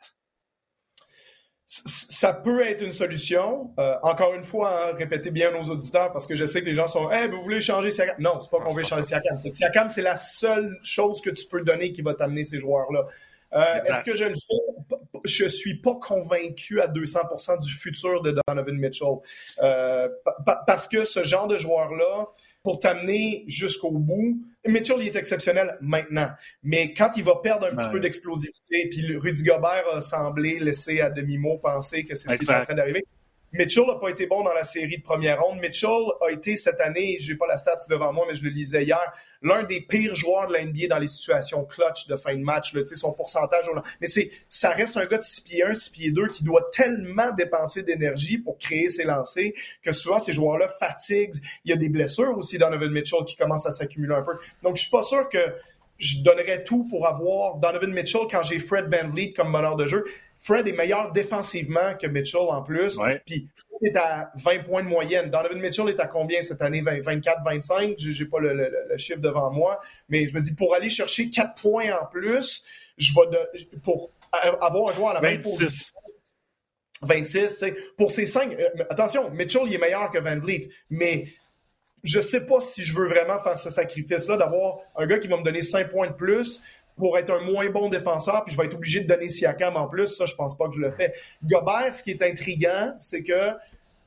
Ça 1.66 2.34
peut 2.34 2.62
être 2.66 2.82
une 2.82 2.92
solution. 2.92 3.72
Euh, 3.78 3.94
encore 4.02 4.34
une 4.34 4.42
fois, 4.42 4.90
hein, 4.90 4.92
répétez 4.92 5.30
bien 5.30 5.52
nos 5.52 5.62
auditeurs 5.70 6.12
parce 6.12 6.26
que 6.26 6.36
je 6.36 6.44
sais 6.44 6.60
que 6.60 6.66
les 6.66 6.74
gens 6.74 6.86
sont 6.86 7.10
Eh, 7.10 7.28
vous 7.28 7.42
voulez 7.42 7.62
changer 7.62 7.90
Siakam? 7.90 8.16
Non, 8.18 8.40
c'est 8.40 8.50
pas 8.50 8.58
qu'on 8.58 8.74
veut 8.74 8.82
changer 8.82 9.00
Siakam. 9.00 9.38
Siakam, 9.38 9.88
c'est 9.88 10.02
la 10.02 10.16
seule 10.16 10.78
chose 10.82 11.22
que 11.22 11.30
tu 11.30 11.46
peux 11.46 11.62
donner 11.62 11.92
qui 11.92 12.02
va 12.02 12.12
t'amener 12.12 12.44
ces 12.44 12.60
joueurs-là. 12.60 13.06
Euh, 13.54 13.82
est-ce 13.84 14.04
que 14.04 14.12
je 14.12 14.26
le 14.26 14.34
fais? 14.34 14.98
je 15.24 15.46
suis 15.46 15.78
pas 15.78 15.94
convaincu 15.94 16.82
à 16.82 16.88
200% 16.88 17.58
du 17.60 17.72
futur 17.72 18.20
de 18.20 18.36
Donovan 18.46 18.76
Mitchell. 18.76 19.16
Euh, 19.62 20.10
parce 20.66 20.88
que 20.88 21.04
ce 21.04 21.24
genre 21.24 21.46
de 21.46 21.56
joueur-là, 21.56 22.28
pour 22.62 22.78
t'amener 22.78 23.44
jusqu'au 23.48 23.90
bout. 23.90 24.40
Mitchell, 24.66 24.96
il 25.00 25.08
est 25.08 25.16
exceptionnel 25.16 25.76
maintenant. 25.80 26.30
Mais 26.62 26.94
quand 26.94 27.10
il 27.16 27.24
va 27.24 27.36
perdre 27.42 27.66
un 27.66 27.74
petit 27.74 27.88
peu 27.90 27.98
d'explosivité, 27.98 28.88
puis 28.90 29.16
Rudy 29.16 29.42
Gobert 29.42 29.84
a 29.92 30.00
semblé 30.00 30.58
laisser 30.58 31.00
à 31.00 31.10
demi-mot 31.10 31.58
penser 31.58 32.04
que 32.04 32.14
c'est 32.14 32.28
ce 32.28 32.36
qui 32.36 32.44
est 32.44 32.54
en 32.54 32.64
train 32.64 32.74
d'arriver, 32.74 33.04
Mitchell 33.52 33.84
n'a 33.86 33.96
pas 33.96 34.08
été 34.08 34.26
bon 34.26 34.42
dans 34.42 34.54
la 34.54 34.64
série 34.64 34.96
de 34.96 35.02
première 35.02 35.42
ronde. 35.42 35.60
Mitchell 35.60 35.90
a 36.26 36.30
été 36.30 36.56
cette 36.56 36.80
année, 36.80 37.16
j'ai 37.20 37.36
pas 37.36 37.46
la 37.46 37.56
stat 37.56 37.78
devant 37.90 38.12
moi, 38.12 38.24
mais 38.26 38.34
je 38.34 38.42
le 38.42 38.50
lisais 38.50 38.84
hier, 38.84 39.12
l'un 39.42 39.64
des 39.64 39.80
pires 39.80 40.14
joueurs 40.14 40.46
de 40.46 40.54
la 40.54 40.64
NBA 40.64 40.86
dans 40.88 40.98
les 40.98 41.06
situations 41.06 41.64
clutch 41.64 42.06
de 42.06 42.16
fin 42.16 42.34
de 42.34 42.42
match. 42.42 42.74
Là, 42.74 42.82
son 42.86 43.12
pourcentage. 43.12 43.66
Mais 44.00 44.06
c'est, 44.06 44.30
ça 44.48 44.70
reste 44.70 44.96
un 44.96 45.06
gars 45.06 45.18
de 45.18 45.22
6 45.22 45.40
pieds 45.42 45.64
1, 45.64 45.74
6 45.74 45.90
pieds 45.90 46.10
2 46.10 46.28
qui 46.28 46.44
doit 46.44 46.70
tellement 46.72 47.30
dépenser 47.32 47.82
d'énergie 47.82 48.38
pour 48.38 48.58
créer 48.58 48.88
ses 48.88 49.04
lancers 49.04 49.52
que 49.82 49.92
souvent 49.92 50.18
ces 50.18 50.32
joueurs-là 50.32 50.68
fatiguent. 50.68 51.34
Il 51.64 51.70
y 51.70 51.74
a 51.74 51.76
des 51.76 51.88
blessures 51.88 52.36
aussi 52.36 52.58
dans 52.58 52.70
Donovan 52.70 52.92
Mitchell 52.92 53.24
qui 53.26 53.36
commencent 53.36 53.66
à 53.66 53.72
s'accumuler 53.72 54.14
un 54.14 54.22
peu. 54.22 54.32
Donc 54.62 54.76
je 54.76 54.82
suis 54.82 54.90
pas 54.90 55.02
sûr 55.02 55.28
que 55.28 55.38
je 55.98 56.22
donnerais 56.22 56.64
tout 56.64 56.84
pour 56.84 57.06
avoir 57.06 57.56
Donovan 57.56 57.92
Mitchell 57.92 58.22
quand 58.30 58.42
j'ai 58.42 58.58
Fred 58.58 58.86
Van 58.86 59.08
Vliet 59.08 59.32
comme 59.32 59.50
meneur 59.50 59.76
de 59.76 59.86
jeu. 59.86 60.04
Fred 60.42 60.66
est 60.66 60.72
meilleur 60.72 61.12
défensivement 61.12 61.94
que 61.94 62.06
Mitchell 62.06 62.40
en 62.40 62.62
plus. 62.62 62.98
Puis 63.26 63.48
Fred 63.56 63.94
est 63.94 63.96
à 63.96 64.32
20 64.36 64.64
points 64.64 64.82
de 64.82 64.88
moyenne. 64.88 65.30
Donovan 65.30 65.60
Mitchell 65.60 65.88
est 65.88 66.00
à 66.00 66.06
combien 66.06 66.42
cette 66.42 66.62
année? 66.62 66.82
24, 66.82 67.44
25? 67.44 67.94
J'ai 67.98 68.24
pas 68.24 68.40
le, 68.40 68.96
chiffre 68.96 69.20
devant 69.20 69.52
moi. 69.52 69.80
Mais 70.08 70.26
je 70.26 70.34
me 70.34 70.40
dis, 70.40 70.54
pour 70.54 70.74
aller 70.74 70.88
chercher 70.88 71.30
4 71.30 71.60
points 71.60 71.92
en 71.92 72.06
plus, 72.06 72.64
je 72.98 73.12
vais 73.14 73.26
de, 73.30 73.78
pour 73.78 74.10
avoir 74.60 74.90
un 74.90 74.94
joueur 74.94 75.10
à 75.10 75.14
la 75.14 75.20
même 75.20 75.40
position. 75.40 75.96
26, 77.02 77.64
pour 77.96 78.10
ces 78.10 78.26
5. 78.26 78.52
Euh, 78.52 78.84
attention, 78.90 79.30
Mitchell, 79.30 79.62
il 79.66 79.74
est 79.74 79.78
meilleur 79.78 80.10
que 80.10 80.18
Van 80.18 80.38
Vliet. 80.38 80.68
Mais 80.88 81.26
je 82.04 82.20
sais 82.20 82.46
pas 82.46 82.60
si 82.60 82.84
je 82.84 82.94
veux 82.94 83.08
vraiment 83.08 83.38
faire 83.38 83.58
ce 83.58 83.70
sacrifice-là 83.70 84.36
d'avoir 84.36 84.78
un 84.96 85.06
gars 85.06 85.18
qui 85.18 85.28
va 85.28 85.36
me 85.36 85.42
donner 85.42 85.62
5 85.62 85.88
points 85.88 86.08
de 86.08 86.14
plus 86.14 86.62
pour 86.96 87.18
être 87.18 87.30
un 87.30 87.40
moins 87.40 87.68
bon 87.70 87.88
défenseur, 87.88 88.44
puis 88.44 88.54
je 88.54 88.60
vais 88.60 88.66
être 88.66 88.74
obligé 88.74 89.00
de 89.00 89.06
donner 89.06 89.28
Siakam 89.28 89.76
en 89.76 89.88
plus. 89.88 90.08
Ça, 90.08 90.26
je 90.26 90.34
pense 90.34 90.56
pas 90.56 90.68
que 90.68 90.74
je 90.74 90.80
le 90.80 90.90
fais. 90.90 91.12
Gobert, 91.42 91.92
ce 91.92 92.02
qui 92.02 92.10
est 92.10 92.22
intriguant, 92.22 92.94
c'est 92.98 93.22
que 93.22 93.52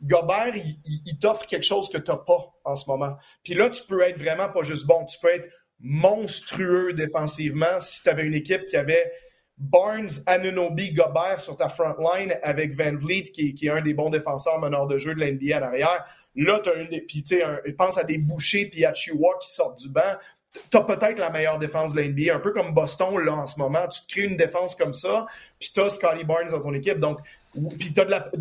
Gobert, 0.03 0.53
il, 0.55 1.19
t'offre 1.19 1.47
quelque 1.47 1.63
chose 1.63 1.89
que 1.89 1.97
tu 1.97 2.11
n'as 2.11 2.17
pas 2.17 2.53
en 2.63 2.75
ce 2.75 2.89
moment. 2.89 3.17
Puis 3.43 3.53
là, 3.53 3.69
tu 3.69 3.83
peux 3.83 4.01
être 4.01 4.19
vraiment 4.19 4.49
pas 4.49 4.63
juste 4.63 4.85
bon, 4.85 5.05
tu 5.05 5.17
peux 5.19 5.33
être 5.33 5.49
monstrueux 5.79 6.93
défensivement 6.93 7.79
si 7.79 8.03
tu 8.03 8.09
avais 8.09 8.25
une 8.25 8.33
équipe 8.33 8.65
qui 8.65 8.77
avait 8.77 9.11
Barnes, 9.57 10.09
Anunobi, 10.27 10.93
Gobert 10.93 11.39
sur 11.39 11.55
ta 11.55 11.69
front 11.69 11.95
line 11.97 12.37
avec 12.43 12.73
Van 12.73 12.95
Vliet, 12.95 13.23
qui, 13.23 13.55
est 13.61 13.69
un 13.69 13.81
des 13.81 13.93
bons 13.93 14.09
défenseurs 14.09 14.59
meneurs 14.59 14.87
de 14.87 14.97
jeu 14.97 15.15
de 15.15 15.21
l'NBA 15.21 15.57
en 15.59 15.63
arrière. 15.63 16.05
Là, 16.35 16.59
tu 16.59 16.69
as 16.69 16.75
une. 16.75 16.89
Puis, 16.89 17.23
tu 17.23 17.37
sais, 17.37 17.43
pense 17.77 17.97
à 17.97 18.03
des 18.03 18.17
bouchers 18.17 18.65
puis 18.65 18.83
à 18.83 18.93
Chihuahua 18.93 19.37
qui 19.41 19.49
sortent 19.49 19.79
du 19.79 19.89
banc 19.89 20.01
tu 20.69 20.77
as 20.77 20.81
peut-être 20.81 21.19
la 21.19 21.29
meilleure 21.29 21.59
défense 21.59 21.93
de 21.93 22.01
l'NBA, 22.01 22.35
un 22.35 22.39
peu 22.39 22.51
comme 22.51 22.73
Boston 22.73 23.17
là 23.19 23.33
en 23.33 23.45
ce 23.45 23.59
moment. 23.59 23.87
Tu 23.87 24.01
te 24.01 24.07
crées 24.07 24.23
une 24.23 24.37
défense 24.37 24.75
comme 24.75 24.93
ça, 24.93 25.25
puis 25.59 25.71
tu 25.73 25.79
as 25.79 25.89
Scotty 25.89 26.23
Barnes 26.23 26.49
dans 26.49 26.61
ton 26.61 26.73
équipe. 26.73 26.99
Donc, 26.99 27.19
puis 27.79 27.93
tu 27.93 28.01
as, 28.01 28.31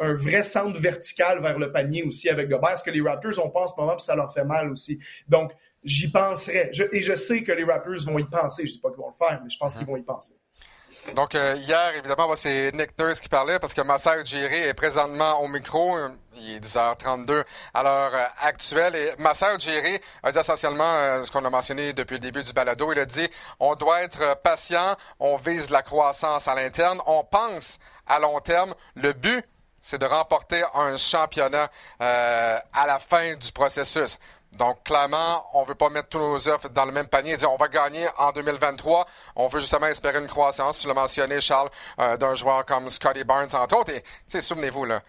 un, 0.00 0.14
vrai 0.14 0.42
centre 0.42 0.80
vertical 0.80 1.42
vers 1.42 1.58
le 1.58 1.70
panier 1.70 2.02
aussi 2.02 2.28
avec 2.28 2.48
Gobert, 2.48 2.78
ce 2.78 2.84
que 2.84 2.90
les 2.90 3.02
Raptors 3.02 3.44
ont 3.44 3.50
pas 3.50 3.62
en 3.62 3.66
ce 3.66 3.74
moment, 3.78 3.96
puis 3.96 4.04
ça 4.04 4.16
leur 4.16 4.32
fait 4.32 4.44
mal 4.44 4.70
aussi. 4.70 4.98
Donc, 5.28 5.52
j'y 5.84 6.10
penserais. 6.10 6.70
et 6.92 7.00
je 7.00 7.14
sais 7.14 7.42
que 7.42 7.52
les 7.52 7.64
Raptors 7.64 8.04
vont 8.06 8.18
y 8.18 8.24
penser. 8.24 8.66
Je 8.66 8.72
dis 8.72 8.78
pas 8.78 8.88
qu'ils 8.88 8.98
vont 8.98 9.10
le 9.10 9.26
faire, 9.26 9.40
mais 9.42 9.50
je 9.50 9.58
pense 9.58 9.74
qu'ils 9.74 9.86
vont 9.86 9.96
y 9.96 10.02
penser. 10.02 10.39
Donc, 11.14 11.34
euh, 11.34 11.56
hier, 11.56 11.94
évidemment, 11.96 12.34
c'est 12.36 12.72
Nick 12.72 12.98
Nurse 12.98 13.20
qui 13.20 13.28
parlait 13.28 13.58
parce 13.58 13.74
que 13.74 13.80
Massa 13.80 14.18
Ujiri 14.18 14.56
est 14.56 14.74
présentement 14.74 15.40
au 15.40 15.48
micro. 15.48 15.96
Il 16.34 16.56
est 16.56 16.60
10h32 16.60 17.44
à 17.74 17.82
l'heure 17.82 18.14
euh, 18.14 18.24
actuelle. 18.42 18.94
Et 18.94 19.12
Massa 19.18 19.54
Ujiri 19.54 19.98
a 20.22 20.30
dit 20.30 20.38
essentiellement 20.38 20.94
euh, 20.94 21.22
ce 21.22 21.32
qu'on 21.32 21.44
a 21.44 21.50
mentionné 21.50 21.92
depuis 21.92 22.14
le 22.14 22.20
début 22.20 22.42
du 22.42 22.52
balado. 22.52 22.92
Il 22.92 22.98
a 22.98 23.06
dit 23.06 23.28
on 23.58 23.74
doit 23.74 24.02
être 24.02 24.36
patient, 24.42 24.96
on 25.18 25.36
vise 25.36 25.70
la 25.70 25.82
croissance 25.82 26.46
à 26.46 26.54
l'interne, 26.54 27.00
on 27.06 27.24
pense 27.24 27.78
à 28.06 28.20
long 28.20 28.38
terme. 28.40 28.74
Le 28.94 29.12
but, 29.12 29.44
c'est 29.82 29.98
de 29.98 30.06
remporter 30.06 30.62
un 30.74 30.96
championnat 30.96 31.70
à 31.98 32.86
la 32.86 32.98
fin 32.98 33.34
du 33.34 33.50
processus. 33.50 34.18
Donc, 34.52 34.82
clairement, 34.82 35.46
on 35.54 35.62
ne 35.62 35.66
veut 35.66 35.74
pas 35.76 35.88
mettre 35.90 36.08
tous 36.08 36.18
nos 36.18 36.48
offres 36.48 36.68
dans 36.70 36.84
le 36.84 36.92
même 36.92 37.06
panier 37.06 37.32
et 37.32 37.36
dire 37.36 37.50
on 37.52 37.56
va 37.56 37.68
gagner 37.68 38.08
en 38.18 38.32
2023. 38.32 39.06
On 39.36 39.46
veut 39.46 39.60
justement 39.60 39.86
espérer 39.86 40.18
une 40.18 40.26
croissance. 40.26 40.78
Tu 40.78 40.88
l'as 40.88 40.94
mentionné, 40.94 41.40
Charles, 41.40 41.70
euh, 42.00 42.16
d'un 42.16 42.34
joueur 42.34 42.66
comme 42.66 42.88
Scotty 42.88 43.22
Barnes, 43.24 43.48
entre 43.54 43.76
autres. 43.76 43.92
Et, 43.92 44.02
tu 44.02 44.08
sais, 44.26 44.42
souvenez-vous, 44.42 44.86
là, 44.86 45.02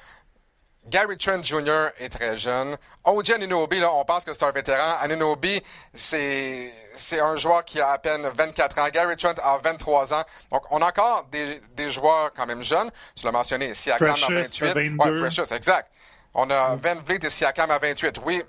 Gary 0.87 1.17
Trent 1.17 1.43
Jr. 1.43 1.89
est 1.99 2.09
très 2.09 2.37
jeune. 2.37 2.75
OJ 3.03 3.31
Anunobi, 3.31 3.79
là, 3.79 3.91
on 3.93 4.03
pense 4.03 4.25
que 4.25 4.33
c'est 4.33 4.43
un 4.43 4.51
vétéran. 4.51 4.95
Anunobi, 4.99 5.61
c'est, 5.93 6.73
c'est 6.95 7.19
un 7.19 7.35
joueur 7.35 7.63
qui 7.63 7.79
a 7.79 7.91
à 7.91 7.97
peine 7.99 8.27
24 8.27 8.79
ans. 8.79 8.87
Gary 8.89 9.15
Trent 9.15 9.35
a 9.43 9.59
23 9.59 10.13
ans. 10.13 10.23
Donc, 10.51 10.63
on 10.71 10.81
a 10.81 10.87
encore 10.87 11.25
des, 11.31 11.61
des 11.75 11.89
joueurs 11.89 12.31
quand 12.33 12.47
même 12.47 12.63
jeunes. 12.63 12.91
Tu 13.15 13.25
l'as 13.25 13.31
mentionné, 13.31 13.73
Siakam 13.73 14.09
à 14.09 14.33
28. 14.33 14.75
Oui, 14.75 14.95
Precious, 15.19 15.53
exact. 15.53 15.91
On 16.33 16.49
a 16.49 16.75
Van 16.77 16.95
Vliet 17.05 17.25
et 17.25 17.29
Siakam 17.29 17.69
à 17.69 17.77
28. 17.77 18.19
Oui, 18.25 18.43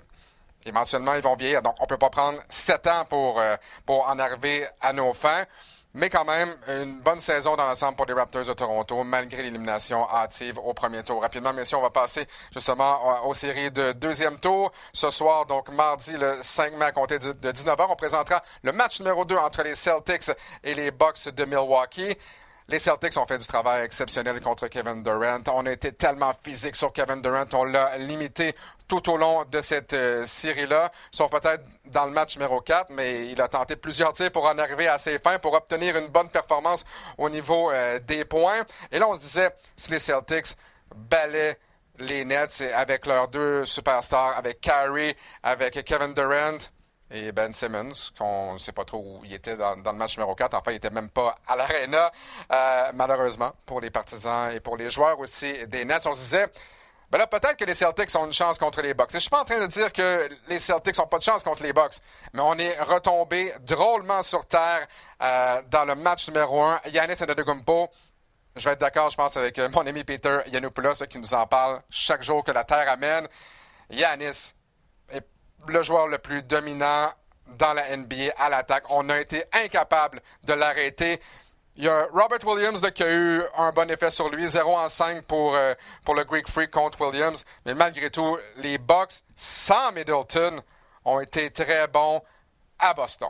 Éventuellement, 0.65 1.15
ils 1.15 1.21
vont 1.21 1.35
vieillir. 1.35 1.61
Donc, 1.61 1.75
on 1.79 1.83
ne 1.83 1.87
peut 1.87 1.97
pas 1.97 2.09
prendre 2.09 2.39
sept 2.49 2.87
ans 2.87 3.05
pour, 3.05 3.39
euh, 3.39 3.55
pour 3.85 4.07
en 4.07 4.17
arriver 4.19 4.65
à 4.81 4.93
nos 4.93 5.13
fins. 5.13 5.45
Mais 5.95 6.09
quand 6.09 6.25
même, 6.25 6.55
une 6.69 7.01
bonne 7.01 7.19
saison 7.19 7.55
dans 7.55 7.67
l'ensemble 7.67 7.95
pour 7.95 8.07
les 8.07 8.13
Raptors 8.13 8.45
de 8.45 8.53
Toronto, 8.53 9.03
malgré 9.03 9.43
l'élimination 9.43 10.09
hâtive 10.09 10.57
au 10.57 10.73
premier 10.73 11.03
tour. 11.03 11.21
Rapidement, 11.21 11.53
messieurs, 11.53 11.77
on 11.77 11.81
va 11.81 11.91
passer 11.91 12.25
justement 12.51 13.27
aux 13.27 13.35
séries 13.35 13.69
de 13.69 13.91
deuxième 13.91 14.39
tour. 14.39 14.71
Ce 14.91 15.11
soir, 15.11 15.45
donc 15.45 15.69
mardi, 15.69 16.13
le 16.17 16.39
5 16.41 16.73
mai 16.73 16.85
à 16.85 16.91
compter 16.91 17.19
de 17.19 17.51
19h, 17.51 17.85
on 17.87 17.95
présentera 17.95 18.41
le 18.63 18.71
match 18.71 19.01
numéro 19.01 19.23
2 19.23 19.35
entre 19.37 19.61
les 19.61 19.75
Celtics 19.75 20.31
et 20.63 20.73
les 20.73 20.89
Bucks 20.89 21.29
de 21.29 21.45
Milwaukee. 21.45 22.17
Les 22.69 22.79
Celtics 22.79 23.15
ont 23.17 23.27
fait 23.27 23.37
du 23.37 23.45
travail 23.45 23.83
exceptionnel 23.83 24.41
contre 24.41 24.67
Kevin 24.67 25.03
Durant. 25.03 25.43
On 25.53 25.65
a 25.67 25.71
été 25.71 25.91
tellement 25.91 26.31
physique 26.43 26.75
sur 26.75 26.91
Kevin 26.91 27.21
Durant. 27.21 27.45
On 27.53 27.65
l'a 27.65 27.97
limité 27.99 28.55
tout 29.01 29.11
au 29.11 29.17
long 29.17 29.43
de 29.45 29.59
cette 29.59 29.93
euh, 29.93 30.23
série-là, 30.23 30.91
sauf 31.11 31.31
peut-être 31.31 31.63
dans 31.85 32.05
le 32.05 32.11
match 32.11 32.35
numéro 32.37 32.61
4, 32.61 32.91
mais 32.91 33.27
il 33.29 33.41
a 33.41 33.47
tenté 33.47 33.75
plusieurs 33.75 34.13
tirs 34.13 34.31
pour 34.31 34.45
en 34.45 34.57
arriver 34.59 34.87
à 34.87 34.99
ses 34.99 35.17
fins, 35.17 35.39
pour 35.39 35.53
obtenir 35.53 35.97
une 35.97 36.09
bonne 36.09 36.29
performance 36.29 36.85
au 37.17 37.27
niveau 37.27 37.71
euh, 37.71 37.97
des 37.99 38.23
points. 38.23 38.61
Et 38.91 38.99
là, 38.99 39.09
on 39.09 39.15
se 39.15 39.21
disait, 39.21 39.49
si 39.75 39.89
les 39.89 39.97
Celtics 39.97 40.55
balaient 40.95 41.57
les 41.97 42.23
Nets 42.23 42.61
avec 42.75 43.07
leurs 43.07 43.29
deux 43.29 43.65
superstars, 43.65 44.37
avec 44.37 44.61
Kyrie, 44.61 45.15
avec 45.41 45.83
Kevin 45.83 46.13
Durant, 46.13 46.59
et 47.09 47.31
Ben 47.31 47.51
Simmons, 47.51 48.11
qu'on 48.17 48.53
ne 48.53 48.57
sait 48.59 48.73
pas 48.73 48.85
trop 48.85 48.99
où 48.99 49.25
il 49.25 49.33
était 49.33 49.55
dans, 49.55 49.75
le 49.75 49.93
match 49.93 50.17
numéro 50.17 50.35
4. 50.35 50.53
Enfin, 50.53 50.71
il 50.71 50.75
n'était 50.75 50.89
même 50.91 51.09
pas 51.09 51.35
à 51.47 51.55
l'Arena, 51.55 52.11
euh, 52.51 52.91
malheureusement, 52.93 53.53
pour 53.65 53.81
les 53.81 53.89
partisans 53.89 54.51
et 54.51 54.59
pour 54.59 54.77
les 54.77 54.91
joueurs 54.91 55.19
aussi 55.19 55.65
des 55.67 55.83
Nets. 55.85 56.05
On 56.05 56.13
se 56.13 56.19
disait, 56.19 56.47
ben 57.09 57.19
là, 57.19 57.27
peut-être 57.27 57.57
que 57.57 57.65
les 57.65 57.73
Celtics 57.75 58.15
ont 58.15 58.25
une 58.25 58.33
chance 58.33 58.57
contre 58.57 58.81
les 58.81 58.93
Bucks. 58.93 59.11
Et 59.11 59.17
je 59.17 59.19
suis 59.19 59.29
pas 59.29 59.41
en 59.41 59.45
train 59.45 59.59
de 59.59 59.67
dire 59.67 59.91
que 59.91 60.29
les 60.47 60.59
Celtics 60.59 60.97
n'ont 60.97 61.07
pas 61.07 61.19
de 61.19 61.23
chance 61.23 61.43
contre 61.43 61.63
les 61.63 61.73
Bucks, 61.73 61.95
mais 62.33 62.41
on 62.41 62.55
est 62.57 62.79
retombé 62.81 63.53
drôlement 63.61 64.21
sur 64.21 64.45
terre 64.45 64.87
euh, 65.21 65.61
dans 65.69 65.85
le 65.85 65.95
match 65.95 66.27
numéro 66.27 66.63
1. 66.63 66.81
Yanis 66.91 67.21
Antetokounmpo, 67.21 67.89
je 68.55 68.65
vais 68.65 68.73
être 68.73 68.81
d'accord, 68.81 69.09
je 69.09 69.17
pense, 69.17 69.37
avec 69.37 69.59
mon 69.59 69.85
ami 69.85 70.03
Peter 70.03 70.39
Yanopoulos 70.47 71.05
qui 71.09 71.19
nous 71.19 71.33
en 71.33 71.45
parle 71.47 71.81
chaque 71.89 72.23
jour 72.23 72.43
que 72.43 72.51
la 72.51 72.63
Terre 72.63 72.89
amène. 72.89 73.27
Yanis, 73.89 74.53
le 75.67 75.81
joueur 75.81 76.07
le 76.07 76.17
plus 76.17 76.43
dominant 76.43 77.09
dans 77.57 77.73
la 77.73 77.95
NBA 77.95 78.33
à 78.37 78.49
l'attaque. 78.49 78.85
On 78.89 79.09
a 79.09 79.19
été 79.19 79.43
incapable 79.53 80.21
de 80.43 80.53
l'arrêter. 80.53 81.19
Il 81.75 81.83
y 81.85 81.87
a 81.87 82.05
Robert 82.11 82.45
Williams 82.45 82.81
qui 82.91 83.03
a 83.03 83.11
eu 83.11 83.41
un 83.57 83.71
bon 83.71 83.89
effet 83.89 84.11
sur 84.11 84.29
lui, 84.29 84.47
0 84.47 84.77
en 84.77 84.87
5 84.87 85.25
pour, 85.25 85.55
euh, 85.55 85.73
pour 86.05 86.13
le 86.13 86.23
Greek 86.23 86.47
Freak 86.47 86.69
contre 86.69 87.01
Williams. 87.01 87.43
Mais 87.65 87.73
malgré 87.73 88.11
tout, 88.11 88.37
les 88.57 88.77
Bucks 88.77 89.23
sans 89.35 89.91
Middleton 89.91 90.61
ont 91.03 91.19
été 91.19 91.49
très 91.49 91.87
bons 91.87 92.21
à 92.77 92.93
Boston. 92.93 93.29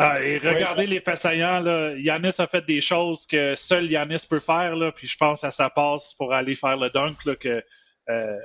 Ah, 0.00 0.22
et 0.22 0.38
regardez 0.38 0.86
les 0.86 1.00
faits 1.00 1.18
saillants. 1.18 1.58
Là. 1.58 1.92
Yanis 1.96 2.34
a 2.38 2.46
fait 2.46 2.64
des 2.64 2.80
choses 2.80 3.26
que 3.26 3.56
seul 3.56 3.90
Yanis 3.90 4.24
peut 4.30 4.38
faire. 4.38 4.72
Puis 4.94 5.08
je 5.08 5.16
pense 5.16 5.42
à 5.42 5.50
sa 5.50 5.70
passe 5.70 6.14
pour 6.14 6.32
aller 6.32 6.54
faire 6.54 6.76
le 6.76 6.88
dunk 6.90 7.16
que 7.36 7.64
euh, 8.08 8.36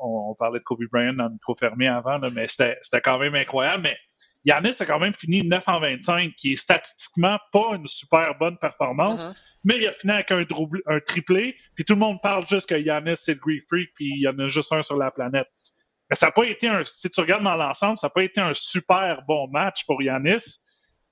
on, 0.00 0.34
parlait 0.38 0.60
de 0.60 0.64
Kobe 0.64 0.84
Bryant 0.92 1.14
dans 1.14 1.24
le 1.24 1.30
micro 1.30 1.56
fermé 1.56 1.88
avant, 1.88 2.20
mais 2.32 2.46
c'était 2.46 3.00
quand 3.02 3.18
même 3.18 3.34
incroyable. 3.34 3.82
Mais 3.82 3.98
Yannis 4.44 4.76
a 4.80 4.86
quand 4.86 4.98
même 4.98 5.14
fini 5.14 5.46
9 5.46 5.62
en 5.68 5.80
25, 5.80 6.34
qui 6.34 6.52
est 6.52 6.56
statistiquement 6.56 7.38
pas 7.52 7.76
une 7.76 7.86
super 7.86 8.36
bonne 8.38 8.58
performance, 8.58 9.22
uh-huh. 9.22 9.34
mais 9.64 9.76
il 9.76 9.86
a 9.86 9.92
fini 9.92 10.12
avec 10.12 10.30
un, 10.32 10.44
un, 10.86 11.00
triplé, 11.00 11.56
puis 11.74 11.84
tout 11.84 11.94
le 11.94 12.00
monde 12.00 12.20
parle 12.22 12.46
juste 12.48 12.68
que 12.68 12.74
Yannis 12.74 13.16
c'est 13.16 13.34
le 13.34 13.40
Greek 13.40 13.62
Freak, 13.68 13.90
puis 13.94 14.10
il 14.16 14.22
y 14.22 14.28
en 14.28 14.38
a 14.38 14.48
juste 14.48 14.72
un 14.72 14.82
sur 14.82 14.96
la 14.96 15.10
planète. 15.10 15.48
Mais 16.10 16.16
ça 16.16 16.26
n'a 16.26 16.32
pas 16.32 16.44
été 16.44 16.68
un, 16.68 16.84
si 16.84 17.08
tu 17.08 17.20
regardes 17.20 17.44
dans 17.44 17.56
l'ensemble, 17.56 17.98
ça 17.98 18.08
n'a 18.08 18.10
pas 18.10 18.24
été 18.24 18.40
un 18.40 18.52
super 18.54 19.22
bon 19.26 19.48
match 19.48 19.86
pour 19.86 20.02
Yannis. 20.02 20.60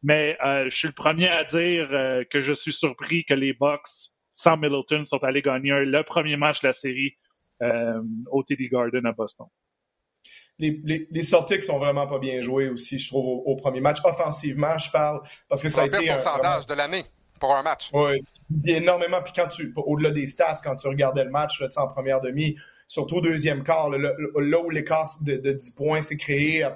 Mais 0.03 0.37
euh, 0.45 0.65
je 0.71 0.77
suis 0.77 0.89
le 0.89 0.95
premier 0.95 1.29
à 1.29 1.45
dire 1.45 1.89
euh, 1.93 2.25
que 2.25 2.41
je 2.41 2.53
suis 2.53 2.73
surpris 2.73 3.25
que 3.25 3.35
les 3.35 3.53
Bucks, 3.53 3.89
sans 4.35 4.57
Middleton, 4.57 5.05
sont 5.05 5.23
allés 5.23 5.43
gagner 5.43 5.85
le 5.85 6.03
premier 6.03 6.37
match 6.37 6.61
de 6.61 6.69
la 6.69 6.73
série 6.73 7.17
euh, 7.63 8.03
au 8.31 8.43
TD 8.43 8.69
Garden 8.69 9.05
à 9.07 9.13
Boston. 9.13 9.47
Les, 10.61 10.81
les, 10.85 11.09
les, 11.11 11.23
Celtics 11.23 11.63
sont 11.63 11.79
vraiment 11.79 12.07
pas 12.07 12.19
bien 12.19 12.41
joués 12.41 12.69
aussi, 12.69 12.99
je 12.99 13.09
trouve, 13.09 13.43
au, 13.45 13.57
premier 13.57 13.81
match. 13.81 13.99
Offensivement, 14.05 14.79
je 14.79 14.91
parle, 14.91 15.21
parce 15.49 15.63
que 15.63 15.69
ça 15.69 15.83
a 15.83 15.87
été... 15.87 16.11
un 16.11 16.15
pourcentage 16.15 16.67
de 16.67 16.75
l'année 16.75 17.05
pour 17.39 17.57
un 17.57 17.63
match. 17.63 17.91
Oui, 17.93 18.23
énormément. 18.67 19.23
Puis 19.23 19.33
quand 19.35 19.49
tu, 19.49 19.73
au-delà 19.77 20.11
des 20.11 20.27
stats, 20.27 20.61
quand 20.63 20.77
tu 20.77 20.87
regardais 20.87 21.25
le 21.25 21.31
match 21.31 21.61
là, 21.61 21.69
en 21.77 21.89
première 21.89 22.21
demi, 22.21 22.57
surtout 22.91 23.19
au 23.19 23.21
deuxième 23.21 23.63
quart, 23.63 23.89
là, 23.89 24.13
où 24.35 24.71
l'écart 24.71 25.09
de, 25.25 25.37
de, 25.37 25.53
10 25.53 25.71
points 25.71 26.01
s'est 26.01 26.17
créé, 26.17 26.69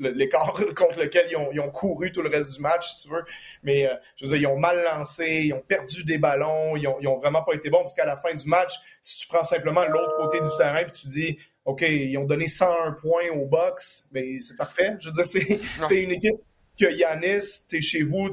l'écart 0.00 0.52
contre 0.76 0.98
lequel 0.98 1.28
ils 1.30 1.36
ont, 1.36 1.50
ils 1.52 1.60
ont, 1.60 1.70
couru 1.70 2.10
tout 2.10 2.20
le 2.20 2.28
reste 2.28 2.52
du 2.52 2.60
match, 2.60 2.94
si 2.94 3.06
tu 3.06 3.14
veux. 3.14 3.24
Mais 3.62 3.86
euh, 3.86 3.94
je 4.16 4.24
veux 4.24 4.36
dire, 4.36 4.50
ils 4.50 4.52
ont 4.52 4.58
mal 4.58 4.82
lancé, 4.82 5.42
ils 5.44 5.52
ont 5.52 5.62
perdu 5.66 6.04
des 6.04 6.18
ballons, 6.18 6.76
ils 6.76 6.88
ont, 6.88 6.96
ils 7.00 7.06
ont 7.06 7.18
vraiment 7.18 7.42
pas 7.44 7.54
été 7.54 7.70
bons, 7.70 7.78
parce 7.78 7.94
qu'à 7.94 8.04
la 8.04 8.16
fin 8.16 8.34
du 8.34 8.48
match, 8.48 8.74
si 9.02 9.18
tu 9.18 9.28
prends 9.28 9.44
simplement 9.44 9.86
l'autre 9.86 10.16
côté 10.16 10.40
du 10.40 10.48
terrain, 10.58 10.82
puis 10.82 10.92
tu 10.92 11.06
dis, 11.06 11.38
OK, 11.64 11.82
ils 11.82 12.16
ont 12.16 12.24
donné 12.24 12.46
101 12.46 12.92
points 12.92 13.28
au 13.34 13.46
box, 13.46 14.08
mais 14.12 14.40
c'est 14.40 14.56
parfait. 14.56 14.96
Je 14.98 15.08
veux 15.08 15.12
dire, 15.12 15.26
c'est 15.26 16.02
une 16.02 16.12
équipe 16.12 16.36
que 16.80 16.90
Yanis, 16.90 17.66
t'es 17.68 17.80
chez 17.80 18.02
vous, 18.02 18.30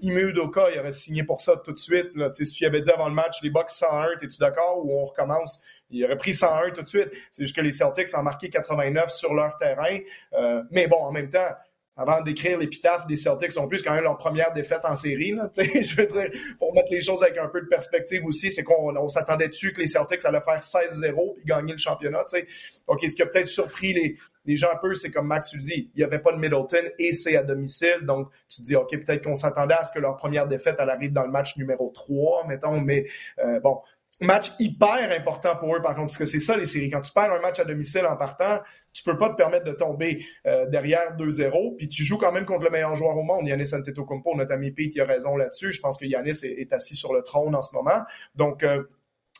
Ime 0.00 0.18
Udoka, 0.18 0.70
il 0.72 0.80
aurait 0.80 0.92
signé 0.92 1.22
pour 1.22 1.40
ça 1.40 1.60
tout 1.62 1.72
de 1.72 1.78
suite. 1.78 2.10
Là. 2.14 2.30
Si 2.32 2.44
tu 2.46 2.64
avais 2.64 2.80
dit 2.80 2.90
avant 2.90 3.08
le 3.08 3.14
match, 3.14 3.42
les 3.42 3.50
Bucks 3.50 3.70
101, 3.70 4.16
t'es-tu 4.18 4.38
d'accord? 4.38 4.84
Ou 4.84 4.98
on 4.98 5.04
recommence? 5.04 5.62
Il 5.90 6.02
aurait 6.04 6.16
pris 6.16 6.32
101 6.32 6.70
tout 6.70 6.82
de 6.82 6.88
suite. 6.88 7.10
C'est 7.30 7.44
juste 7.44 7.54
que 7.54 7.60
les 7.60 7.70
Celtics 7.70 8.08
ont 8.16 8.22
marqué 8.22 8.48
89 8.48 9.10
sur 9.10 9.34
leur 9.34 9.56
terrain. 9.58 9.98
Euh, 10.32 10.62
mais 10.70 10.86
bon, 10.86 10.96
en 10.96 11.12
même 11.12 11.28
temps, 11.28 11.50
avant 11.96 12.20
d'écrire 12.22 12.58
l'épitaphe 12.58 13.06
des 13.06 13.16
Celtics 13.16 13.54
non 13.56 13.68
plus, 13.68 13.82
quand 13.82 13.94
même 13.94 14.02
leur 14.02 14.16
première 14.16 14.52
défaite 14.52 14.80
en 14.84 14.96
série. 14.96 15.32
Là, 15.32 15.48
je 15.56 15.96
veux 15.96 16.06
dire, 16.06 16.30
pour 16.58 16.74
mettre 16.74 16.90
les 16.90 17.00
choses 17.00 17.22
avec 17.22 17.38
un 17.38 17.48
peu 17.48 17.60
de 17.60 17.66
perspective 17.66 18.24
aussi, 18.26 18.50
c'est 18.50 18.64
qu'on 18.64 19.08
s'attendait-tu 19.08 19.72
que 19.72 19.80
les 19.80 19.86
Celtics 19.86 20.24
allaient 20.24 20.40
faire 20.40 20.60
16-0 20.60 21.34
puis 21.36 21.44
gagner 21.44 21.72
le 21.72 21.78
championnat. 21.78 22.24
sais? 22.28 22.46
Donc, 22.88 23.00
ce 23.00 23.14
qui 23.14 23.22
a 23.22 23.26
peut-être 23.26 23.48
surpris 23.48 23.92
les, 23.92 24.16
les 24.44 24.56
gens 24.56 24.68
un 24.72 24.76
peu, 24.76 24.94
c'est 24.94 25.10
comme 25.10 25.26
Max 25.26 25.56
dit, 25.56 25.90
il 25.94 25.98
n'y 25.98 26.04
avait 26.04 26.18
pas 26.18 26.32
de 26.32 26.38
Middleton 26.38 26.90
et 26.98 27.12
c'est 27.12 27.36
à 27.36 27.42
domicile. 27.42 28.00
Donc, 28.02 28.28
tu 28.48 28.60
te 28.60 28.66
dis, 28.66 28.76
OK, 28.76 28.90
peut-être 28.90 29.24
qu'on 29.24 29.36
s'attendait 29.36 29.74
à 29.74 29.84
ce 29.84 29.92
que 29.92 29.98
leur 29.98 30.16
première 30.16 30.46
défaite, 30.46 30.76
elle 30.78 30.90
arrive 30.90 31.12
dans 31.12 31.22
le 31.22 31.30
match 31.30 31.56
numéro 31.56 31.90
3, 31.94 32.46
mettons, 32.46 32.80
mais 32.80 33.06
euh, 33.38 33.60
bon, 33.60 33.80
match 34.20 34.50
hyper 34.58 35.10
important 35.10 35.56
pour 35.56 35.74
eux, 35.74 35.82
par 35.82 35.94
contre, 35.94 36.06
parce 36.06 36.18
que 36.18 36.24
c'est 36.24 36.40
ça 36.40 36.56
les 36.56 36.66
séries. 36.66 36.90
Quand 36.90 37.00
tu 37.00 37.12
perds 37.12 37.32
un 37.32 37.40
match 37.40 37.58
à 37.58 37.64
domicile 37.64 38.06
en 38.06 38.16
partant, 38.16 38.60
tu 38.92 39.02
peux 39.02 39.16
pas 39.16 39.28
te 39.28 39.34
permettre 39.34 39.64
de 39.64 39.72
tomber 39.72 40.24
euh, 40.46 40.66
derrière 40.66 41.16
2-0, 41.16 41.76
puis 41.76 41.88
tu 41.88 42.04
joues 42.04 42.18
quand 42.18 42.32
même 42.32 42.46
contre 42.46 42.64
le 42.64 42.70
meilleur 42.70 42.94
joueur 42.94 43.16
au 43.16 43.22
monde, 43.22 43.46
Yanis 43.46 43.74
Antetokounmpo. 43.74 44.36
Notre 44.36 44.52
ami 44.52 44.70
Pete, 44.70 44.94
il 44.94 45.00
a 45.00 45.04
raison 45.04 45.36
là-dessus. 45.36 45.72
Je 45.72 45.80
pense 45.80 45.98
que 45.98 46.06
Yanis 46.06 46.44
est, 46.44 46.72
assis 46.72 46.94
sur 46.94 47.12
le 47.12 47.22
trône 47.22 47.54
en 47.54 47.62
ce 47.62 47.74
moment. 47.74 48.02
Donc, 48.36 48.62
euh, 48.62 48.84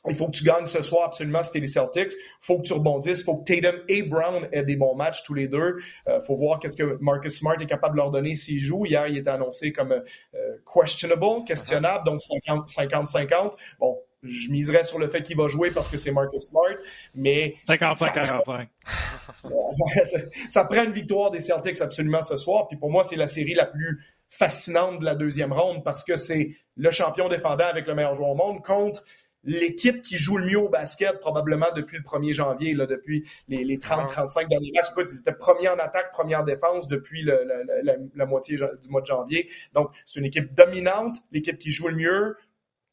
il 0.07 0.15
faut 0.15 0.27
que 0.27 0.33
tu 0.33 0.45
gagnes 0.45 0.67
ce 0.67 0.83
soir 0.83 1.07
absolument 1.07 1.43
si 1.43 1.59
les 1.59 1.67
Celtics. 1.67 2.13
Faut 2.41 2.59
que 2.59 2.63
tu 2.63 2.75
rebondisses. 2.75 3.21
Il 3.21 3.25
faut 3.25 3.39
que 3.39 3.45
Tatum 3.45 3.81
et 3.89 4.03
Brown 4.03 4.47
aient 4.53 4.65
des 4.65 4.77
bons 4.77 4.95
matchs 4.95 5.23
tous 5.23 5.33
les 5.33 5.49
deux. 5.49 5.79
Il 6.07 6.13
euh, 6.13 6.21
faut 6.21 6.37
voir 6.37 6.59
qu'est-ce 6.59 6.77
que 6.77 6.99
Marcus 7.01 7.39
Smart 7.39 7.57
est 7.59 7.67
capable 7.67 7.95
de 7.95 8.01
leur 8.01 8.11
donner 8.11 8.35
s'il 8.35 8.59
joue. 8.59 8.85
Hier, 8.85 9.07
il 9.07 9.17
était 9.17 9.31
annoncé 9.31 9.73
comme 9.73 10.03
questionable, 10.75 11.45
questionnable, 11.47 12.05
donc 12.05 12.21
50-50. 12.21 13.53
Bon, 13.79 13.99
je 14.25 14.51
miserais 14.51 14.83
sur 14.85 14.99
le 14.99 15.09
fait 15.09 15.23
qu'il 15.23 15.37
va 15.37 15.49
jouer 15.49 15.71
parce 15.71 15.89
que 15.89 15.97
c'est 15.97 16.13
Marcus 16.13 16.43
Smart, 16.43 16.77
mais... 17.15 17.57
55-45. 17.69 18.67
Ça, 20.49 20.65
prend 20.65 20.85
une 20.85 20.93
victoire 20.93 21.31
des 21.31 21.41
Celtics 21.41 21.81
absolument 21.81 22.23
ce 22.23 22.37
soir, 22.37 22.69
puis 22.69 22.77
pour 22.77 22.91
moi, 22.91 23.03
c'est 23.03 23.17
la 23.17 23.27
série 23.27 23.55
la 23.55 23.67
plus 23.67 24.05
fascinante 24.29 25.01
de 25.01 25.05
la 25.05 25.15
deuxième 25.15 25.53
ronde 25.53 25.85
parce 25.85 26.03
que 26.03 26.17
c'est 26.17 26.57
le 26.77 26.91
champion 26.91 27.29
défendant 27.29 27.67
avec 27.67 27.87
le 27.87 27.95
meilleur 27.95 28.15
joueur 28.15 28.31
au 28.31 28.35
monde 28.35 28.65
contre 28.65 29.05
l'équipe 29.45 30.03
qui 30.03 30.17
joue 30.17 30.39
le 30.39 30.47
mieux 30.47 30.59
au 30.59 30.69
basket 30.69 31.21
probablement 31.21 31.67
depuis 31.75 31.99
le 31.99 32.03
1er 32.03 32.33
janvier, 32.33 32.75
là, 32.75 32.87
depuis 32.87 33.25
les, 33.49 33.77
30-35 33.77 34.49
derniers 34.49 34.73
matchs. 34.75 34.91
Écoute, 34.91 35.11
ils 35.13 35.21
étaient 35.21 35.35
premiers 35.35 35.69
en 35.69 35.79
attaque, 35.79 36.13
première 36.13 36.41
en 36.41 36.45
défense 36.45 36.89
depuis 36.89 37.23
la, 37.23 38.27
moitié 38.27 38.57
du 38.57 38.89
mois 38.89 39.03
de 39.03 39.07
janvier. 39.07 39.49
Donc, 39.75 39.91
c'est 40.05 40.19
une 40.19 40.27
équipe 40.27 40.55
dominante, 40.55 41.17
l'équipe 41.31 41.59
qui 41.59 41.71
joue 41.71 41.89
le 41.89 41.97
mieux, 41.97 42.37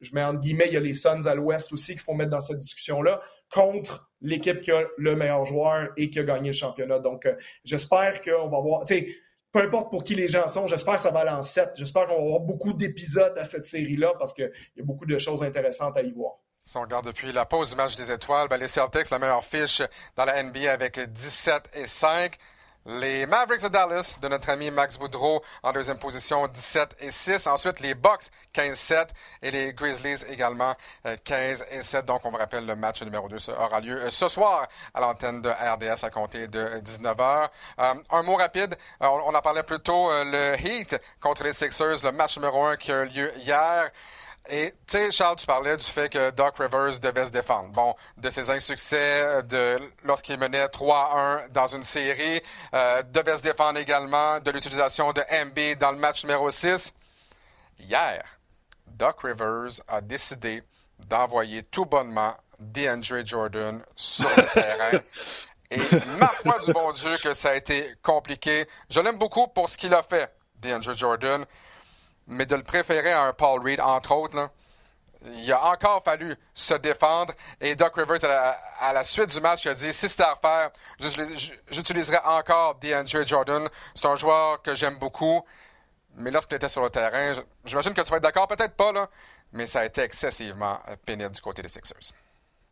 je 0.01 0.13
mets 0.13 0.23
entre 0.23 0.39
guillemets, 0.39 0.67
il 0.67 0.73
y 0.73 0.77
a 0.77 0.81
les 0.81 0.93
Suns 0.93 1.25
à 1.25 1.35
l'ouest 1.35 1.71
aussi 1.71 1.93
qu'il 1.93 2.01
faut 2.01 2.13
mettre 2.13 2.31
dans 2.31 2.39
cette 2.39 2.59
discussion-là, 2.59 3.21
contre 3.51 4.09
l'équipe 4.21 4.61
qui 4.61 4.71
a 4.71 4.83
le 4.97 5.15
meilleur 5.15 5.45
joueur 5.45 5.89
et 5.97 6.09
qui 6.09 6.19
a 6.19 6.23
gagné 6.23 6.49
le 6.49 6.55
championnat. 6.55 6.99
Donc, 6.99 7.25
euh, 7.25 7.35
j'espère 7.63 8.21
qu'on 8.21 8.49
va 8.49 8.59
voir, 8.59 8.83
tu 8.85 8.95
sais, 8.95 9.15
peu 9.51 9.59
importe 9.59 9.91
pour 9.91 10.03
qui 10.03 10.15
les 10.15 10.27
gens 10.27 10.47
sont, 10.47 10.67
j'espère 10.67 10.95
que 10.95 11.01
ça 11.01 11.11
va 11.11 11.19
aller 11.21 11.31
en 11.31 11.43
7. 11.43 11.71
J'espère 11.75 12.07
qu'on 12.07 12.15
va 12.15 12.21
avoir 12.21 12.39
beaucoup 12.39 12.73
d'épisodes 12.73 13.37
à 13.37 13.43
cette 13.43 13.65
série-là 13.65 14.13
parce 14.17 14.33
qu'il 14.33 14.51
y 14.77 14.81
a 14.81 14.83
beaucoup 14.83 15.05
de 15.05 15.17
choses 15.17 15.43
intéressantes 15.43 15.97
à 15.97 16.01
y 16.01 16.11
voir. 16.11 16.35
Si 16.63 16.77
on 16.77 16.81
regarde 16.81 17.05
depuis 17.05 17.31
la 17.33 17.45
pause 17.45 17.71
du 17.71 17.75
match 17.75 17.95
des 17.95 18.11
étoiles, 18.11 18.47
ben 18.47 18.57
les 18.57 18.67
Celtics, 18.67 19.09
la 19.09 19.19
meilleure 19.19 19.43
fiche 19.43 19.81
dans 20.15 20.25
la 20.25 20.41
NBA 20.41 20.71
avec 20.71 20.99
17 20.99 21.71
et 21.73 21.87
5. 21.87 22.37
Les 22.87 23.27
Mavericks 23.27 23.61
de 23.61 23.67
Dallas 23.67 24.15
de 24.19 24.27
notre 24.27 24.49
ami 24.49 24.71
Max 24.71 24.97
Boudreau 24.97 25.43
en 25.61 25.71
deuxième 25.71 25.99
position 25.99 26.47
17 26.47 26.95
et 27.01 27.11
6. 27.11 27.45
Ensuite, 27.45 27.79
les 27.79 27.93
Bucks 27.93 28.23
15-7 28.55 29.09
et 29.43 29.51
les 29.51 29.71
Grizzlies 29.71 30.23
également 30.27 30.73
15 31.23 31.61
euh, 31.61 31.77
et 31.77 31.83
7. 31.83 32.05
Donc, 32.05 32.25
on 32.25 32.31
vous 32.31 32.37
rappelle, 32.37 32.65
le 32.65 32.75
match 32.75 33.03
numéro 33.03 33.29
2 33.29 33.37
aura 33.51 33.81
lieu 33.81 33.97
euh, 33.97 34.09
ce 34.09 34.27
soir 34.27 34.67
à 34.95 34.99
l'antenne 34.99 35.43
de 35.43 35.49
RDS 35.49 36.03
à 36.03 36.09
compter 36.09 36.47
de 36.47 36.81
19h. 36.83 37.49
Euh, 37.77 37.93
un 38.09 38.23
mot 38.23 38.35
rapide, 38.35 38.75
on, 38.99 39.35
en 39.35 39.41
parlait 39.41 39.61
plus 39.61 39.79
tôt, 39.79 40.09
le 40.11 40.55
Heat 40.59 40.99
contre 41.21 41.43
les 41.43 41.53
Sixers, 41.53 42.03
le 42.03 42.11
match 42.11 42.37
numéro 42.37 42.63
1 42.65 42.77
qui 42.77 42.91
a 42.91 43.03
eu 43.03 43.05
lieu 43.09 43.31
hier. 43.37 43.91
Et 44.49 44.71
tu 44.87 44.97
sais, 44.97 45.11
Charles, 45.11 45.35
tu 45.35 45.45
parlais 45.45 45.77
du 45.77 45.85
fait 45.85 46.09
que 46.09 46.31
Doc 46.31 46.57
Rivers 46.57 46.99
devait 46.99 47.25
se 47.25 47.29
défendre. 47.29 47.69
Bon, 47.69 47.95
de 48.17 48.29
ses 48.29 48.49
insuccès, 48.49 49.43
de 49.43 49.79
lorsqu'il 50.03 50.37
menait 50.39 50.65
3-1 50.65 51.49
dans 51.49 51.67
une 51.67 51.83
série, 51.83 52.41
euh, 52.73 53.03
devait 53.03 53.37
se 53.37 53.43
défendre 53.43 53.79
également 53.79 54.39
de 54.39 54.51
l'utilisation 54.51 55.13
de 55.13 55.21
MB 55.45 55.77
dans 55.77 55.91
le 55.91 55.99
match 55.99 56.23
numéro 56.23 56.49
6. 56.49 56.91
Hier, 57.79 58.23
Doc 58.87 59.21
Rivers 59.21 59.81
a 59.87 60.01
décidé 60.01 60.63
d'envoyer 61.07 61.63
tout 61.63 61.85
bonnement 61.85 62.35
DeAndre 62.59 63.25
Jordan 63.25 63.83
sur 63.95 64.29
le 64.35 64.43
terrain. 64.53 64.99
Et 65.71 65.79
ma 66.19 66.27
foi 66.27 66.59
du 66.59 66.73
bon 66.73 66.91
Dieu 66.91 67.15
que 67.23 67.33
ça 67.33 67.51
a 67.51 67.55
été 67.55 67.93
compliqué. 68.03 68.67
Je 68.89 68.99
l'aime 68.99 69.17
beaucoup 69.17 69.47
pour 69.47 69.69
ce 69.69 69.77
qu'il 69.77 69.93
a 69.93 70.03
fait, 70.03 70.33
DeAndre 70.59 70.97
Jordan 70.97 71.45
mais 72.31 72.45
de 72.45 72.55
le 72.55 72.63
préférer 72.63 73.11
à 73.11 73.23
un 73.23 73.33
Paul 73.33 73.61
Reed, 73.61 73.79
entre 73.81 74.13
autres, 74.15 74.49
il 75.23 75.51
a 75.51 75.65
encore 75.65 76.01
fallu 76.03 76.35
se 76.53 76.73
défendre. 76.73 77.33
Et 77.59 77.75
Doc 77.75 77.93
Rivers, 77.95 78.23
à 78.79 78.93
la, 78.93 79.03
suite 79.03 79.29
du 79.29 79.41
match, 79.41 79.67
a 79.67 79.73
dit 79.73 79.93
si 79.93 80.09
c'était 80.09 80.23
à 80.23 80.33
refaire, 80.33 80.71
j'utiliserais 81.69 82.21
encore 82.25 82.75
DeAndre 82.75 83.27
Jordan. 83.27 83.67
C'est 83.93 84.07
un 84.07 84.15
joueur 84.15 84.61
que 84.61 84.73
j'aime 84.73 84.97
beaucoup. 84.97 85.43
Mais 86.17 86.31
lorsqu'il 86.31 86.55
était 86.55 86.69
sur 86.69 86.81
le 86.81 86.89
terrain, 86.89 87.33
j'imagine 87.63 87.93
que 87.93 88.01
tu 88.01 88.09
vas 88.09 88.17
être 88.17 88.23
d'accord, 88.23 88.47
peut-être 88.47 88.75
pas, 88.75 88.91
là, 88.91 89.07
mais 89.53 89.65
ça 89.65 89.81
a 89.81 89.85
été 89.85 90.01
excessivement 90.01 90.79
pénible 91.05 91.31
du 91.31 91.41
côté 91.41 91.61
des 91.61 91.69
Sixers. 91.69 92.13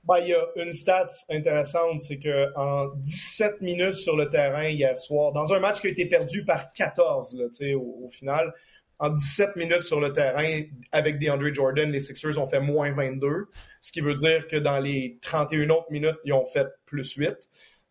Ben, 0.04 0.18
il 0.20 0.30
y 0.30 0.34
a 0.34 0.46
une 0.56 0.74
stat 0.74 1.08
intéressante, 1.30 2.02
c'est 2.02 2.20
qu'en 2.20 2.88
17 2.96 3.62
minutes 3.62 3.96
sur 3.96 4.18
le 4.18 4.30
terrain 4.30 4.68
hier 4.68 4.98
soir, 5.00 5.32
dans 5.32 5.54
un 5.54 5.60
match 5.60 5.80
qui 5.82 5.88
a 5.88 5.90
été 5.90 6.06
perdu 6.06 6.44
par 6.44 6.72
14 6.74 7.38
là, 7.38 7.76
au, 7.76 8.06
au 8.06 8.10
final, 8.10 8.54
en 9.00 9.10
17 9.10 9.56
minutes 9.56 9.84
sur 9.84 10.02
le 10.02 10.12
terrain, 10.12 10.62
avec 10.92 11.20
DeAndre 11.20 11.54
Jordan, 11.54 11.90
les 11.90 12.02
Sixers 12.02 12.38
ont 12.38 12.48
fait 12.48 12.60
moins 12.60 12.92
22, 12.92 13.48
ce 13.80 13.92
qui 13.92 14.02
veut 14.02 14.16
dire 14.16 14.48
que 14.48 14.58
dans 14.58 14.80
les 14.80 15.18
31 15.22 15.70
autres 15.70 15.92
minutes, 15.92 16.18
ils 16.26 16.34
ont 16.34 16.46
fait 16.46 16.68
plus 16.86 17.14
8. 17.16 17.36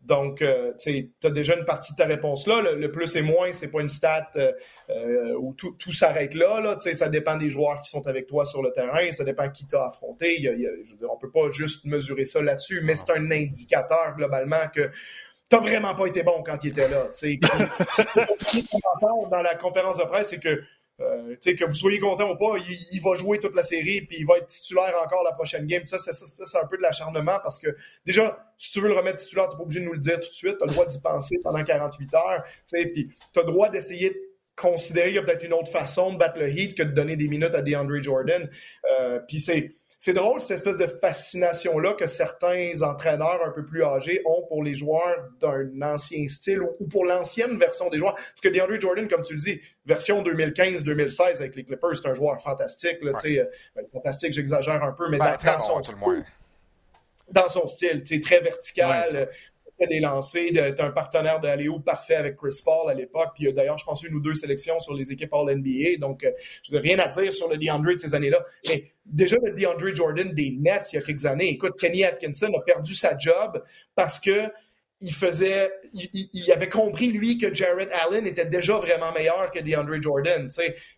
Donc, 0.01 0.41
euh, 0.41 0.71
tu 0.79 1.11
as 1.23 1.29
déjà 1.29 1.57
une 1.57 1.65
partie 1.65 1.91
de 1.91 1.97
ta 1.97 2.05
réponse 2.05 2.47
là. 2.47 2.61
Le, 2.61 2.89
plus 2.89 3.15
et 3.17 3.21
moins, 3.21 3.51
c'est 3.51 3.69
pas 3.69 3.81
une 3.81 3.89
stat 3.89 4.29
euh, 4.37 4.53
euh, 4.89 5.33
où 5.37 5.53
tout, 5.53 5.91
s'arrête 5.91 6.35
là. 6.35 6.61
là 6.61 6.77
ça 6.79 7.09
dépend 7.09 7.35
des 7.35 7.49
joueurs 7.49 7.81
qui 7.81 7.89
sont 7.89 8.07
avec 8.07 8.25
toi 8.25 8.45
sur 8.45 8.63
le 8.63 8.71
terrain, 8.71 9.11
ça 9.11 9.25
dépend 9.25 9.49
qui 9.49 9.67
t'a 9.67 9.87
affronté. 9.87 10.39
Il 10.39 10.45
je 10.83 10.91
veux 10.91 10.97
dire, 10.97 11.11
on 11.11 11.17
peut 11.17 11.31
pas 11.31 11.51
juste 11.51 11.85
mesurer 11.85 12.23
ça 12.23 12.41
là-dessus, 12.41 12.81
mais 12.83 12.95
c'est 12.95 13.11
un 13.11 13.29
indicateur 13.29 14.15
globalement 14.15 14.69
que 14.73 14.89
t'as 15.49 15.59
vraiment 15.59 15.93
pas 15.95 16.05
été 16.05 16.23
bon 16.23 16.43
quand 16.45 16.63
il 16.63 16.69
était 16.69 16.87
là. 16.87 17.09
Ce 17.13 17.25
qu'on 19.01 19.27
dans 19.27 19.41
la 19.41 19.55
conférence 19.55 19.97
de 19.97 20.03
presse, 20.03 20.29
c'est 20.29 20.39
que 20.39 20.63
euh, 21.01 21.35
que 21.35 21.65
vous 21.65 21.75
soyez 21.75 21.99
content 21.99 22.31
ou 22.31 22.35
pas, 22.35 22.57
il, 22.57 22.99
va 23.01 23.13
jouer 23.15 23.39
toute 23.39 23.55
la 23.55 23.63
série 23.63 24.01
puis 24.01 24.17
il 24.19 24.25
va 24.25 24.37
être 24.37 24.47
titulaire 24.47 24.95
encore 25.03 25.23
la 25.23 25.31
prochaine 25.31 25.65
game. 25.65 25.85
Ça, 25.85 25.97
c'est 25.97 26.57
un 26.57 26.67
peu 26.67 26.77
de 26.77 26.81
l'acharnement 26.81 27.39
parce 27.41 27.59
que 27.59 27.75
déjà, 28.05 28.45
si 28.57 28.71
tu 28.71 28.81
veux 28.81 28.89
le 28.89 28.95
remettre 28.95 29.17
titulaire, 29.17 29.47
tu 29.47 29.55
n'es 29.55 29.57
pas 29.57 29.63
obligé 29.63 29.79
de 29.79 29.85
nous 29.85 29.93
le 29.93 29.99
dire 29.99 30.19
tout 30.19 30.29
de 30.29 30.33
suite. 30.33 30.57
Tu 30.57 30.63
as 30.63 30.67
le 30.67 30.73
droit 30.73 30.85
d'y 30.85 31.01
penser 31.01 31.39
pendant 31.43 31.63
48 31.63 32.13
heures. 32.15 32.43
Puis 32.71 33.09
tu 33.33 33.39
as 33.39 33.43
le 33.43 33.51
droit 33.51 33.69
d'essayer 33.69 34.09
de 34.09 34.29
considérer 34.55 35.07
qu'il 35.07 35.15
y 35.15 35.19
a 35.19 35.23
peut-être 35.23 35.43
une 35.43 35.53
autre 35.53 35.71
façon 35.71 36.13
de 36.13 36.17
battre 36.17 36.37
le 36.37 36.49
Heat 36.49 36.75
que 36.75 36.83
de 36.83 36.91
donner 36.91 37.15
des 37.15 37.27
minutes 37.27 37.55
à 37.55 37.61
DeAndre 37.61 38.01
Jordan. 38.01 38.49
Euh, 38.99 39.19
puis 39.27 39.39
c'est 39.39 39.71
c'est 40.01 40.13
drôle, 40.13 40.39
cette 40.39 40.51
espèce 40.51 40.77
de 40.77 40.87
fascination-là 40.87 41.93
que 41.93 42.05
certains 42.05 42.71
entraîneurs 42.83 43.41
un 43.45 43.51
peu 43.51 43.65
plus 43.65 43.83
âgés 43.83 44.21
ont 44.25 44.43
pour 44.47 44.63
les 44.63 44.73
joueurs 44.73 45.27
d'un 45.41 45.69
ancien 45.81 46.25
style 46.29 46.61
ou, 46.61 46.87
pour 46.87 47.05
l'ancienne 47.05 47.57
version 47.57 47.89
des 47.89 47.97
joueurs. 47.97 48.15
Parce 48.15 48.39
que 48.41 48.47
DeAndre 48.47 48.79
Jordan, 48.79 49.09
comme 49.09 49.23
tu 49.23 49.33
le 49.33 49.39
dis, 49.39 49.59
version 49.85 50.23
2015-2016 50.23 51.41
avec 51.41 51.53
les 51.57 51.65
Clippers, 51.65 51.97
c'est 51.97 52.07
un 52.07 52.15
joueur 52.15 52.41
fantastique. 52.41 52.99
Là, 53.01 53.11
euh, 53.25 53.45
ben, 53.75 53.85
fantastique, 53.91 54.31
j'exagère 54.31 54.81
un 54.81 54.93
peu, 54.93 55.09
mais 55.09 55.17
ben, 55.17 55.35
dans, 55.43 55.59
son 55.59 55.83
style, 55.83 56.25
dans 57.29 57.49
son 57.49 57.67
style, 57.67 58.01
très 58.21 58.39
vertical 58.39 59.27
des 59.87 59.99
lancers. 59.99 60.51
Un 60.79 60.91
partenaire 60.91 61.39
de 61.39 61.47
Aléo 61.47 61.79
parfait 61.79 62.15
avec 62.15 62.37
Chris 62.37 62.61
Paul 62.63 62.89
à 62.89 62.93
l'époque. 62.93 63.29
Puis 63.35 63.51
d'ailleurs, 63.53 63.77
je 63.77 63.85
pense, 63.85 64.03
une 64.03 64.15
ou 64.15 64.19
deux 64.19 64.33
sélections 64.33 64.79
sur 64.79 64.93
les 64.93 65.11
équipes 65.11 65.33
All-NBA. 65.33 65.97
Donc, 65.99 66.23
euh, 66.23 66.31
je 66.63 66.73
n'ai 66.73 66.79
rien 66.79 66.99
à 66.99 67.07
dire 67.07 67.31
sur 67.31 67.49
le 67.49 67.57
DeAndre 67.57 67.93
de 67.93 67.97
ces 67.97 68.15
années-là. 68.15 68.43
Mais 68.67 68.91
déjà, 69.05 69.37
le 69.43 69.53
DeAndre 69.53 69.95
Jordan 69.95 70.31
des 70.33 70.51
Nets, 70.51 70.93
il 70.93 70.97
y 70.97 70.99
a 70.99 71.01
quelques 71.01 71.25
années, 71.25 71.49
écoute, 71.49 71.73
Kenny 71.79 72.03
Atkinson 72.03 72.51
a 72.57 72.61
perdu 72.61 72.95
sa 72.95 73.17
job 73.17 73.63
parce 73.95 74.19
que 74.19 74.49
il 75.01 75.13
faisait, 75.13 75.71
il, 75.93 76.51
avait 76.51 76.69
compris 76.69 77.07
lui 77.07 77.37
que 77.37 77.53
Jared 77.53 77.89
Allen 77.91 78.25
était 78.27 78.45
déjà 78.45 78.77
vraiment 78.77 79.11
meilleur 79.11 79.51
que 79.51 79.59
DeAndre 79.59 80.01
Jordan. 80.01 80.47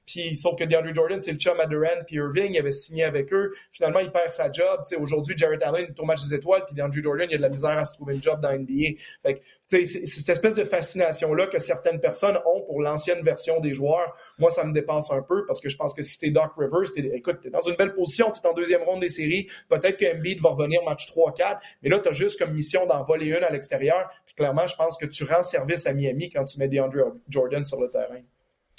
Puis 0.05 0.35
sauf 0.35 0.57
que 0.57 0.63
DeAndre 0.63 0.93
Jordan 0.93 1.19
c'est 1.19 1.31
le 1.31 1.37
chum 1.37 1.59
à 1.59 1.65
Durant 1.65 2.03
puis 2.05 2.17
Irving, 2.17 2.53
il 2.53 2.59
avait 2.59 2.71
signé 2.71 3.03
avec 3.03 3.31
eux. 3.33 3.53
Finalement, 3.71 3.99
il 3.99 4.11
perd 4.11 4.31
sa 4.31 4.51
job. 4.51 4.81
Aujourd'hui, 4.99 5.37
Jared 5.37 5.61
Allen 5.63 5.87
est 5.89 5.99
au 5.99 6.05
match 6.05 6.23
des 6.23 6.35
étoiles, 6.35 6.63
puis 6.65 6.75
DeAndre 6.75 7.01
Jordan, 7.01 7.27
il 7.29 7.35
a 7.35 7.37
de 7.37 7.41
la 7.41 7.49
misère 7.49 7.77
à 7.77 7.85
se 7.85 7.93
trouver 7.93 8.15
une 8.15 8.21
job 8.21 8.41
dans 8.41 8.51
NBA. 8.51 8.97
Fait 9.23 9.41
c'est 9.71 9.85
cette 9.85 10.29
espèce 10.29 10.55
de 10.55 10.63
fascination 10.63 11.33
là 11.33 11.47
que 11.47 11.59
certaines 11.59 11.99
personnes 11.99 12.37
ont 12.45 12.61
pour 12.61 12.81
l'ancienne 12.81 13.23
version 13.23 13.59
des 13.59 13.73
joueurs. 13.73 14.15
Moi, 14.37 14.49
ça 14.49 14.65
me 14.65 14.73
dépasse 14.73 15.11
un 15.11 15.21
peu 15.21 15.45
parce 15.45 15.61
que 15.61 15.69
je 15.69 15.77
pense 15.77 15.93
que 15.93 16.01
si 16.01 16.19
t'es 16.19 16.29
Doc 16.29 16.51
Rivers, 16.57 16.91
t'es, 16.93 17.09
écoute, 17.13 17.39
t'es 17.41 17.49
dans 17.49 17.61
une 17.61 17.75
belle 17.75 17.93
position, 17.93 18.31
t'es 18.31 18.45
en 18.47 18.53
deuxième 18.53 18.83
ronde 18.83 18.99
des 18.99 19.09
séries. 19.09 19.47
Peut-être 19.69 19.97
que 19.97 20.13
Embiid 20.13 20.41
va 20.41 20.49
revenir 20.49 20.83
match 20.83 21.09
3-4, 21.11 21.59
mais 21.81 21.89
là, 21.89 21.99
t'as 21.99 22.11
juste 22.11 22.37
comme 22.39 22.53
mission 22.53 22.85
d'en 22.85 23.03
voler 23.03 23.27
une 23.27 23.43
à 23.43 23.49
l'extérieur. 23.49 24.09
Puis 24.25 24.35
clairement, 24.35 24.67
je 24.67 24.75
pense 24.83 24.97
que 24.97 25.05
tu 25.05 25.23
rends 25.23 25.43
service 25.43 25.85
à 25.85 25.93
Miami 25.93 26.29
quand 26.29 26.45
tu 26.45 26.57
mets 26.59 26.67
DeAndre 26.67 27.13
Jordan 27.29 27.63
sur 27.63 27.79
le 27.79 27.89
terrain. 27.89 28.21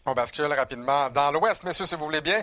On 0.05 0.15
bascule 0.15 0.53
rapidement 0.53 1.11
dans 1.11 1.31
l'Ouest, 1.31 1.63
messieurs, 1.63 1.87
si 1.87 1.95
vous 1.95 2.05
voulez 2.05 2.21
bien. 2.21 2.43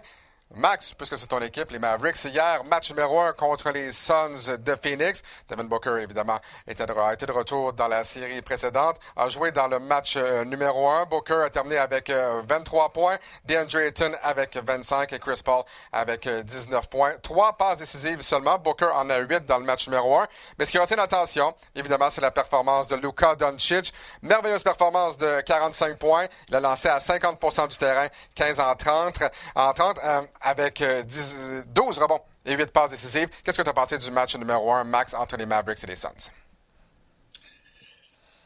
Max, 0.55 0.95
puisque 0.95 1.15
c'est 1.15 1.27
ton 1.27 1.41
équipe, 1.41 1.69
les 1.69 1.77
Mavericks, 1.77 2.25
hier, 2.25 2.63
match 2.63 2.89
numéro 2.89 3.19
un 3.19 3.33
contre 3.33 3.69
les 3.69 3.91
Suns 3.91 4.57
de 4.57 4.75
Phoenix. 4.81 5.21
Devin 5.47 5.65
Booker, 5.65 6.01
évidemment, 6.01 6.39
était 6.67 6.87
de, 6.87 6.93
a 6.93 7.13
été 7.13 7.27
de 7.27 7.31
retour 7.31 7.71
dans 7.73 7.87
la 7.87 8.03
série 8.03 8.41
précédente, 8.41 8.97
a 9.15 9.29
joué 9.29 9.51
dans 9.51 9.67
le 9.67 9.77
match 9.77 10.15
euh, 10.17 10.43
numéro 10.45 10.89
un. 10.89 11.05
Booker 11.05 11.43
a 11.45 11.49
terminé 11.51 11.77
avec 11.77 12.09
23 12.09 12.85
euh, 12.85 12.89
points, 12.89 13.17
DeAndre 13.45 13.77
Ayton 13.77 14.11
avec 14.23 14.57
25 14.57 15.13
et 15.13 15.19
Chris 15.19 15.39
Paul 15.45 15.63
avec 15.91 16.27
19 16.27 16.83
euh, 16.83 16.87
points. 16.89 17.13
Trois 17.21 17.55
passes 17.55 17.77
décisives 17.77 18.21
seulement. 18.21 18.57
Booker 18.57 18.89
en 18.95 19.07
a 19.11 19.19
8 19.19 19.45
dans 19.45 19.59
le 19.59 19.65
match 19.65 19.87
numéro 19.87 20.17
un. 20.17 20.27
Mais 20.57 20.65
ce 20.65 20.71
qui 20.71 20.79
retient 20.79 20.97
l'attention, 20.97 21.53
évidemment, 21.75 22.09
c'est 22.09 22.21
la 22.21 22.31
performance 22.31 22.87
de 22.87 22.95
Luka 22.95 23.35
Doncic. 23.35 23.93
Merveilleuse 24.23 24.63
performance 24.63 25.15
de 25.15 25.41
45 25.41 25.99
points. 25.99 26.25
Il 26.49 26.55
a 26.55 26.59
lancé 26.59 26.87
à 26.89 26.97
50% 26.97 27.67
du 27.67 27.77
terrain, 27.77 28.07
15 28.33 28.59
en 28.59 28.73
30. 28.73 29.19
En 29.53 29.73
30 29.73 29.99
avec 30.41 30.83
10, 30.83 31.65
12 31.67 31.99
rebonds 31.99 32.21
et 32.45 32.55
8 32.55 32.71
passes 32.71 32.91
décisives. 32.91 33.29
Qu'est-ce 33.43 33.57
que 33.57 33.63
tu 33.63 33.69
as 33.69 33.73
pensé 33.73 33.97
du 33.97 34.11
match 34.11 34.35
numéro 34.35 34.71
1, 34.71 34.83
Max, 34.83 35.13
entre 35.13 35.37
les 35.37 35.45
Mavericks 35.45 35.83
et 35.83 35.87
les 35.87 35.95
Suns? 35.95 36.31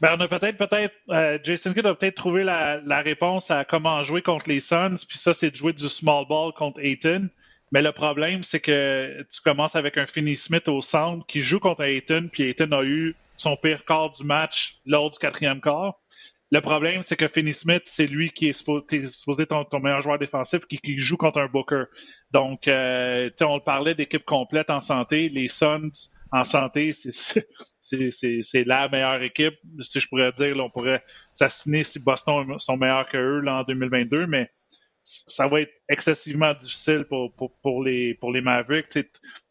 Ben, 0.00 0.16
on 0.18 0.20
a 0.20 0.28
peut-être, 0.28 0.58
peut-être, 0.58 0.94
euh, 1.10 1.38
Jason 1.42 1.72
Kidd 1.72 1.86
a 1.86 1.94
peut-être 1.94 2.16
trouvé 2.16 2.44
la, 2.44 3.00
réponse 3.00 3.50
à 3.50 3.64
comment 3.64 4.02
jouer 4.02 4.22
contre 4.22 4.48
les 4.48 4.60
Suns, 4.60 4.96
puis 5.08 5.16
ça, 5.16 5.32
c'est 5.32 5.50
de 5.50 5.56
jouer 5.56 5.72
du 5.72 5.88
small 5.88 6.26
ball 6.28 6.52
contre 6.52 6.80
Ayton. 6.80 7.30
Mais 7.72 7.80
le 7.80 7.92
problème, 7.92 8.42
c'est 8.42 8.60
que 8.60 9.26
tu 9.32 9.40
commences 9.40 9.76
avec 9.76 9.96
un 9.96 10.06
Finney 10.06 10.36
Smith 10.36 10.68
au 10.68 10.82
centre 10.82 11.24
qui 11.26 11.40
joue 11.40 11.58
contre 11.58 11.82
Ayton, 11.82 12.28
puis 12.30 12.42
Ayton 12.42 12.70
a 12.72 12.82
eu 12.82 13.16
son 13.36 13.56
pire 13.56 13.84
quart 13.84 14.10
du 14.12 14.24
match 14.24 14.78
lors 14.84 15.10
du 15.10 15.18
quatrième 15.18 15.60
quart. 15.60 15.94
Le 16.50 16.60
problème, 16.60 17.02
c'est 17.02 17.16
que 17.16 17.26
Finney 17.26 17.52
Smith, 17.52 17.82
c'est 17.86 18.06
lui 18.06 18.30
qui 18.30 18.48
est 18.48 18.52
supposé, 18.52 19.42
être 19.42 19.68
ton, 19.68 19.80
meilleur 19.80 20.02
joueur 20.02 20.18
défensif 20.18 20.60
qui, 20.66 21.00
joue 21.00 21.16
contre 21.16 21.40
un 21.40 21.46
Booker. 21.46 21.84
Donc, 22.32 22.68
euh, 22.68 23.30
on 23.40 23.60
parlait 23.60 23.94
d'équipe 23.94 24.24
complète 24.24 24.70
en 24.70 24.80
santé. 24.80 25.28
Les 25.28 25.48
Suns 25.48 25.90
en 26.30 26.44
santé, 26.44 26.92
c'est 27.80 28.64
la 28.64 28.88
meilleure 28.88 29.22
équipe. 29.22 29.54
Si 29.80 30.00
je 30.00 30.08
pourrais 30.08 30.32
dire, 30.32 30.56
on 30.58 30.70
pourrait 30.70 31.02
s'assiner 31.32 31.82
si 31.82 31.98
Boston 31.98 32.58
sont 32.58 32.76
meilleurs 32.76 33.08
que 33.08 33.16
eux 33.16 33.48
en 33.48 33.64
2022, 33.64 34.26
mais 34.26 34.50
ça 35.02 35.48
va 35.48 35.60
être 35.60 35.72
excessivement 35.88 36.54
difficile 36.54 37.04
pour, 37.04 37.34
pour, 37.62 37.82
les, 37.82 38.14
pour 38.14 38.32
les 38.32 38.40
Mavericks. 38.40 38.98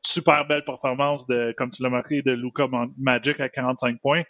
Super 0.06 0.48
belle 0.48 0.64
performance, 0.64 1.28
de, 1.28 1.54
comme 1.58 1.70
tu 1.70 1.84
l'as 1.84 1.90
marqué, 1.90 2.22
de 2.22 2.32
Luca 2.32 2.68
Magic 2.98 3.40
à 3.40 3.50
45 3.50 4.00
points 4.02 4.24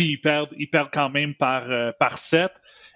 puis 0.00 0.12
ils 0.12 0.70
perdent, 0.70 0.90
quand 0.94 1.10
même 1.10 1.34
par, 1.34 1.70
euh, 1.70 1.92
par 1.98 2.16
7. 2.16 2.50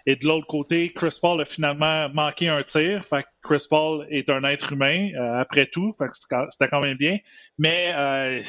Et 0.06 0.16
de 0.16 0.26
l'autre 0.26 0.46
côté, 0.46 0.90
Chris 0.90 1.18
Paul 1.20 1.38
a 1.42 1.44
finalement 1.44 2.08
manqué 2.08 2.48
un 2.48 2.62
tir. 2.62 3.04
Fait 3.04 3.24
que 3.24 3.28
Chris 3.42 3.66
Paul 3.68 4.06
est 4.08 4.30
un 4.30 4.42
être 4.44 4.72
humain 4.72 5.10
euh, 5.14 5.38
après 5.38 5.66
tout. 5.66 5.94
Fait 5.98 6.06
que 6.06 6.12
c'était 6.14 6.68
quand 6.68 6.80
même 6.80 6.96
bien. 6.96 7.18
Mais 7.58 7.92
euh, 7.94 8.42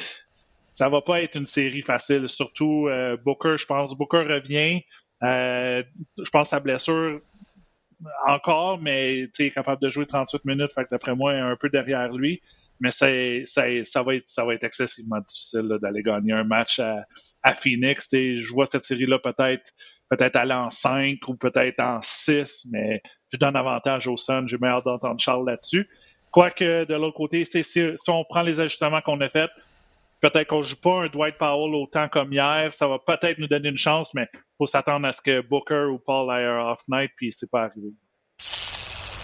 ça 0.72 0.88
va 0.88 1.02
pas 1.02 1.20
être 1.20 1.36
une 1.36 1.44
série 1.44 1.82
facile. 1.82 2.30
Surtout 2.30 2.88
euh, 2.88 3.18
Booker, 3.22 3.56
je 3.58 3.66
pense. 3.66 3.94
Booker 3.94 4.22
revient. 4.22 4.80
je 5.20 6.30
pense 6.32 6.48
sa 6.48 6.60
blessure 6.60 7.20
encore, 8.26 8.78
mais 8.80 9.18
il 9.20 9.30
est 9.38 9.50
capable 9.50 9.82
de 9.82 9.90
jouer 9.90 10.06
38 10.06 10.46
minutes. 10.46 10.72
Fait 10.74 10.84
que 10.84 10.90
d'après 10.90 11.14
moi, 11.14 11.34
il 11.34 11.36
est 11.36 11.40
un 11.40 11.56
peu 11.56 11.68
derrière 11.68 12.10
lui 12.10 12.40
mais 12.80 12.90
ça, 12.90 13.06
ça, 13.44 14.02
va 14.02 14.14
être, 14.14 14.28
ça 14.28 14.44
va 14.44 14.54
être 14.54 14.64
excessivement 14.64 15.20
difficile 15.20 15.78
d'aller 15.80 16.02
gagner 16.02 16.32
un 16.32 16.44
match 16.44 16.78
à, 16.78 17.04
à 17.42 17.54
Phoenix. 17.54 18.08
Je 18.12 18.52
vois 18.52 18.66
cette 18.70 18.84
série-là 18.84 19.18
peut-être 19.18 19.72
peut-être 20.08 20.36
aller 20.36 20.54
en 20.54 20.70
5 20.70 21.18
ou 21.28 21.34
peut-être 21.34 21.80
en 21.80 22.00
6, 22.02 22.66
mais 22.70 23.02
je 23.32 23.38
donne 23.38 23.56
avantage 23.56 24.06
au 24.06 24.16
Sun. 24.16 24.48
J'ai 24.48 24.58
meilleur 24.58 24.82
d'entendre 24.82 25.20
Charles 25.20 25.46
là-dessus. 25.46 25.88
Quoique, 26.30 26.84
de 26.84 26.94
l'autre 26.94 27.16
côté, 27.16 27.44
si, 27.44 27.64
si, 27.64 27.96
on 28.08 28.24
prend 28.24 28.42
les 28.42 28.60
ajustements 28.60 29.00
qu'on 29.00 29.20
a 29.20 29.28
faits, 29.28 29.50
peut-être 30.20 30.48
qu'on 30.48 30.58
ne 30.58 30.64
joue 30.64 30.76
pas 30.76 31.02
un 31.02 31.08
Dwight 31.08 31.38
Powell 31.38 31.74
autant 31.74 32.08
comme 32.08 32.32
hier. 32.32 32.72
Ça 32.72 32.86
va 32.86 32.98
peut-être 32.98 33.38
nous 33.38 33.48
donner 33.48 33.68
une 33.68 33.78
chance, 33.78 34.14
mais 34.14 34.28
il 34.32 34.40
faut 34.58 34.66
s'attendre 34.66 35.06
à 35.06 35.12
ce 35.12 35.22
que 35.22 35.40
Booker 35.40 35.86
ou 35.90 35.98
Paul 35.98 36.30
aient 36.36 36.46
off-night, 36.46 37.10
puis 37.16 37.32
c'est 37.32 37.50
pas 37.50 37.64
arrivé. 37.64 37.88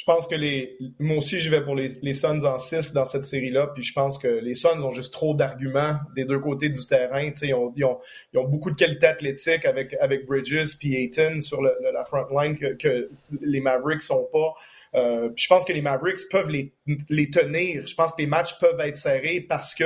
je 0.00 0.04
pense 0.06 0.26
que 0.26 0.34
les. 0.34 0.78
Moi 0.98 1.18
aussi, 1.18 1.40
je 1.40 1.50
vais 1.50 1.62
pour 1.62 1.74
les, 1.74 1.88
les 2.00 2.14
Suns 2.14 2.46
en 2.46 2.58
6 2.58 2.94
dans 2.94 3.04
cette 3.04 3.24
série-là. 3.24 3.66
Puis 3.74 3.82
je 3.82 3.92
pense 3.92 4.16
que 4.16 4.28
les 4.28 4.54
Suns 4.54 4.82
ont 4.82 4.90
juste 4.90 5.12
trop 5.12 5.34
d'arguments 5.34 5.98
des 6.16 6.24
deux 6.24 6.38
côtés 6.38 6.70
du 6.70 6.86
terrain. 6.86 7.30
Ils 7.42 7.52
ont, 7.52 7.70
ils, 7.76 7.84
ont, 7.84 7.98
ils 8.32 8.38
ont, 8.38 8.48
beaucoup 8.48 8.70
de 8.70 8.76
qualité 8.76 9.08
athlétique 9.08 9.66
avec, 9.66 9.94
avec 10.00 10.24
Bridges 10.24 10.78
puis 10.78 10.94
Ayton 10.94 11.40
sur 11.40 11.60
le, 11.60 11.74
la 11.92 12.02
front 12.06 12.26
line 12.30 12.56
que, 12.56 13.10
les 13.42 13.60
Mavericks 13.60 14.02
sont 14.02 14.26
pas. 14.32 14.54
Euh, 14.94 15.28
je 15.36 15.46
pense 15.46 15.66
que 15.66 15.74
les 15.74 15.82
Mavericks 15.82 16.30
peuvent 16.30 16.48
les, 16.48 16.72
les 17.10 17.28
tenir. 17.28 17.86
Je 17.86 17.94
pense 17.94 18.12
que 18.12 18.22
les 18.22 18.26
matchs 18.26 18.58
peuvent 18.58 18.80
être 18.80 18.96
serrés 18.96 19.44
parce 19.46 19.74
que 19.74 19.84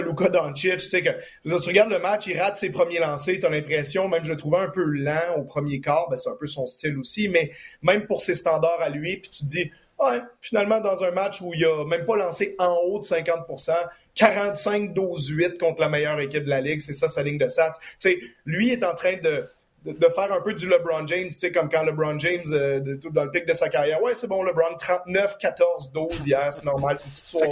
Luka 0.00 0.28
Doncic, 0.28 0.76
tu 0.76 0.88
sais 0.88 1.02
que 1.02 1.10
tu 1.44 1.68
regardes 1.68 1.90
le 1.90 1.98
match, 1.98 2.26
il 2.26 2.38
rate 2.38 2.56
ses 2.56 2.70
premiers 2.70 2.98
lancers, 2.98 3.38
t'as 3.40 3.48
l'impression, 3.48 4.08
même 4.08 4.24
je 4.24 4.30
le 4.30 4.36
trouvais 4.36 4.58
un 4.58 4.68
peu 4.68 4.82
lent 4.82 5.36
au 5.38 5.44
premier 5.44 5.80
quart, 5.80 6.08
ben 6.08 6.16
c'est 6.16 6.30
un 6.30 6.36
peu 6.38 6.46
son 6.46 6.66
style 6.66 6.98
aussi, 6.98 7.28
mais 7.28 7.50
même 7.82 8.06
pour 8.06 8.20
ses 8.20 8.34
standards 8.34 8.80
à 8.80 8.88
lui, 8.88 9.16
puis 9.16 9.30
tu 9.30 9.44
te 9.44 9.48
dis, 9.48 9.70
ouais, 10.00 10.20
finalement 10.40 10.80
dans 10.80 11.04
un 11.04 11.10
match 11.10 11.40
où 11.40 11.52
il 11.54 11.64
a 11.64 11.84
même 11.84 12.04
pas 12.04 12.16
lancé 12.16 12.54
en 12.58 12.76
haut 12.84 12.98
de 12.98 13.04
50%, 13.04 13.72
45-12-8 14.16 15.58
contre 15.58 15.80
la 15.80 15.88
meilleure 15.88 16.20
équipe 16.20 16.44
de 16.44 16.50
la 16.50 16.60
ligue, 16.60 16.80
c'est 16.80 16.94
ça 16.94 17.08
sa 17.08 17.22
ligne 17.22 17.38
de 17.38 17.48
stats. 17.48 17.72
Tu 17.72 17.80
sais, 17.98 18.18
lui 18.44 18.70
est 18.70 18.84
en 18.84 18.94
train 18.94 19.16
de 19.16 19.48
de, 19.84 20.08
faire 20.08 20.32
un 20.32 20.40
peu 20.40 20.54
du 20.54 20.68
LeBron 20.68 21.06
James, 21.06 21.28
tu 21.28 21.38
sais, 21.38 21.52
comme 21.52 21.68
quand 21.68 21.82
LeBron 21.82 22.18
James, 22.18 22.44
euh, 22.52 22.80
dans 23.10 23.24
le 23.24 23.30
pic 23.30 23.46
de 23.46 23.52
sa 23.52 23.68
carrière, 23.68 24.02
ouais, 24.02 24.14
c'est 24.14 24.28
bon, 24.28 24.42
LeBron, 24.42 24.76
39, 24.78 25.38
14, 25.38 25.92
12 25.92 26.26
hier, 26.26 26.52
c'est 26.52 26.64
normal, 26.64 26.98
une 27.04 27.10
petite 27.10 27.26
soirée 27.26 27.48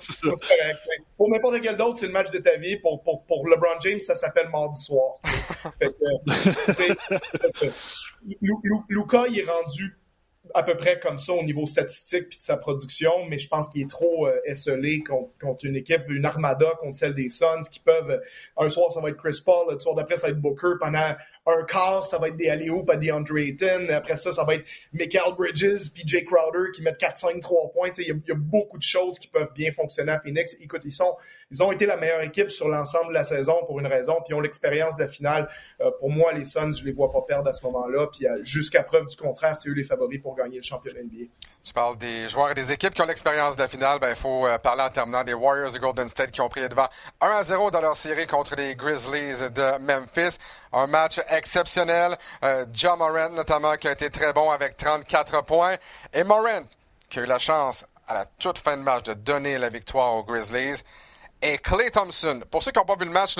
c'est 0.00 0.20
correct. 0.22 0.88
Pour 1.16 1.28
n'importe 1.28 1.60
quel 1.60 1.76
d'autre, 1.76 1.98
c'est 1.98 2.06
le 2.06 2.12
match 2.12 2.30
de 2.30 2.38
ta 2.38 2.56
vie. 2.56 2.76
Pour, 2.76 3.02
pour, 3.02 3.24
pour 3.24 3.48
LeBron 3.48 3.80
James, 3.80 4.00
ça 4.00 4.14
s'appelle 4.14 4.48
mardi 4.50 4.80
soir. 4.80 5.16
fait 5.78 5.88
que, 5.88 6.66
tu 6.66 6.74
sais, 6.74 6.88
Luca, 8.88 9.24
il 9.28 9.40
est 9.40 9.44
rendu 9.44 9.98
à 10.54 10.62
peu 10.62 10.76
près 10.76 11.00
comme 11.00 11.18
ça 11.18 11.32
au 11.32 11.42
niveau 11.42 11.66
statistique 11.66 12.28
puis 12.28 12.38
de 12.38 12.42
sa 12.42 12.56
production, 12.56 13.24
mais 13.28 13.38
je 13.38 13.48
pense 13.48 13.68
qu'il 13.68 13.82
est 13.82 13.90
trop 13.90 14.26
euh, 14.26 14.40
esselé 14.44 15.02
contre, 15.02 15.64
une 15.64 15.76
équipe, 15.76 16.02
une 16.08 16.24
armada 16.24 16.72
contre 16.80 16.96
celle 16.96 17.14
des 17.14 17.28
Suns 17.28 17.62
qui 17.70 17.80
peuvent. 17.80 18.20
un 18.56 18.68
soir, 18.68 18.92
ça 18.92 19.00
va 19.00 19.10
être 19.10 19.16
Chris 19.16 19.40
Paul, 19.44 19.72
le 19.72 19.78
soir 19.78 19.94
d'après, 19.94 20.16
ça 20.16 20.28
va 20.28 20.32
être 20.32 20.40
Booker. 20.40 20.74
Pendant 20.80 21.14
un 21.46 21.64
quart, 21.64 22.06
ça 22.06 22.18
va 22.18 22.28
être 22.28 22.36
des 22.36 22.48
alley 22.48 22.68
à 22.88 22.96
DeAndre 22.96 23.38
Ayton. 23.38 23.88
Après 23.90 24.16
ça, 24.16 24.30
ça 24.30 24.44
va 24.44 24.54
être 24.54 24.64
Michael 24.92 25.34
Bridges 25.36 25.92
puis 25.92 26.04
Jake 26.06 26.26
Crowder 26.26 26.70
qui 26.74 26.82
mettent 26.82 27.00
4-5, 27.00 27.40
3 27.40 27.72
points. 27.72 27.90
Il 27.98 28.06
y, 28.06 28.32
a 28.32 28.34
beaucoup 28.34 28.78
de 28.78 28.82
choses 28.82 29.18
qui 29.18 29.28
peuvent 29.28 29.52
bien 29.54 29.70
fonctionner 29.70 30.12
à 30.12 30.20
Phoenix. 30.20 30.56
Écoute, 30.60 30.82
ils 30.84 30.92
sont 30.92 31.16
ils 31.52 31.62
ont 31.62 31.70
été 31.70 31.84
la 31.84 31.98
meilleure 31.98 32.22
équipe 32.22 32.50
sur 32.50 32.68
l'ensemble 32.68 33.08
de 33.08 33.14
la 33.14 33.24
saison 33.24 33.62
pour 33.66 33.78
une 33.78 33.86
raison, 33.86 34.14
puis 34.24 34.30
ils 34.30 34.34
ont 34.34 34.40
l'expérience 34.40 34.96
de 34.96 35.02
la 35.02 35.08
finale. 35.08 35.50
Euh, 35.82 35.90
pour 36.00 36.08
moi, 36.08 36.32
les 36.32 36.46
Suns, 36.46 36.70
je 36.70 36.82
les 36.82 36.92
vois 36.92 37.10
pas 37.10 37.20
perdre 37.20 37.46
à 37.46 37.52
ce 37.52 37.62
moment-là, 37.66 38.06
puis 38.06 38.26
euh, 38.26 38.38
jusqu'à 38.42 38.82
preuve 38.82 39.06
du 39.06 39.16
contraire, 39.16 39.54
c'est 39.54 39.68
eux 39.68 39.74
les 39.74 39.84
favoris 39.84 40.18
pour 40.22 40.34
gagner 40.34 40.56
le 40.56 40.62
championnat 40.62 41.02
NBA. 41.02 41.26
Tu 41.62 41.72
parles 41.74 41.98
des 41.98 42.26
joueurs 42.28 42.52
et 42.52 42.54
des 42.54 42.72
équipes 42.72 42.94
qui 42.94 43.02
ont 43.02 43.06
l'expérience 43.06 43.54
de 43.56 43.60
la 43.60 43.68
finale. 43.68 43.98
Ben, 44.00 44.08
il 44.08 44.16
faut 44.16 44.46
euh, 44.46 44.56
parler 44.56 44.82
en 44.82 44.88
terminant 44.88 45.24
des 45.24 45.34
Warriors 45.34 45.70
de 45.70 45.78
Golden 45.78 46.08
State 46.08 46.30
qui 46.30 46.40
ont 46.40 46.48
pris 46.48 46.66
devant 46.66 46.88
1 47.20 47.28
à 47.28 47.42
0 47.42 47.70
dans 47.70 47.82
leur 47.82 47.96
série 47.96 48.26
contre 48.26 48.56
les 48.56 48.74
Grizzlies 48.74 49.50
de 49.50 49.78
Memphis. 49.78 50.38
Un 50.72 50.86
match 50.86 51.20
exceptionnel. 51.28 52.16
John 52.72 52.98
Morant, 52.98 53.30
notamment, 53.30 53.76
qui 53.76 53.88
a 53.88 53.92
été 53.92 54.10
très 54.10 54.32
bon 54.32 54.50
avec 54.50 54.76
34 54.76 55.42
points. 55.42 55.76
Et 56.12 56.24
Morant, 56.24 56.62
qui 57.08 57.18
a 57.18 57.22
eu 57.22 57.26
la 57.26 57.38
chance 57.38 57.84
à 58.08 58.14
la 58.14 58.26
toute 58.26 58.58
fin 58.58 58.76
de 58.76 58.82
match 58.82 59.04
de 59.04 59.14
donner 59.14 59.58
la 59.58 59.68
victoire 59.68 60.14
aux 60.14 60.24
Grizzlies 60.24 60.82
et 61.40 61.58
Clay 61.58 61.90
Thompson. 61.90 62.40
Pour 62.50 62.62
ceux 62.62 62.70
qui 62.70 62.78
n'ont 62.78 62.84
pas 62.84 62.96
vu 62.96 63.04
le 63.04 63.10
match, 63.10 63.36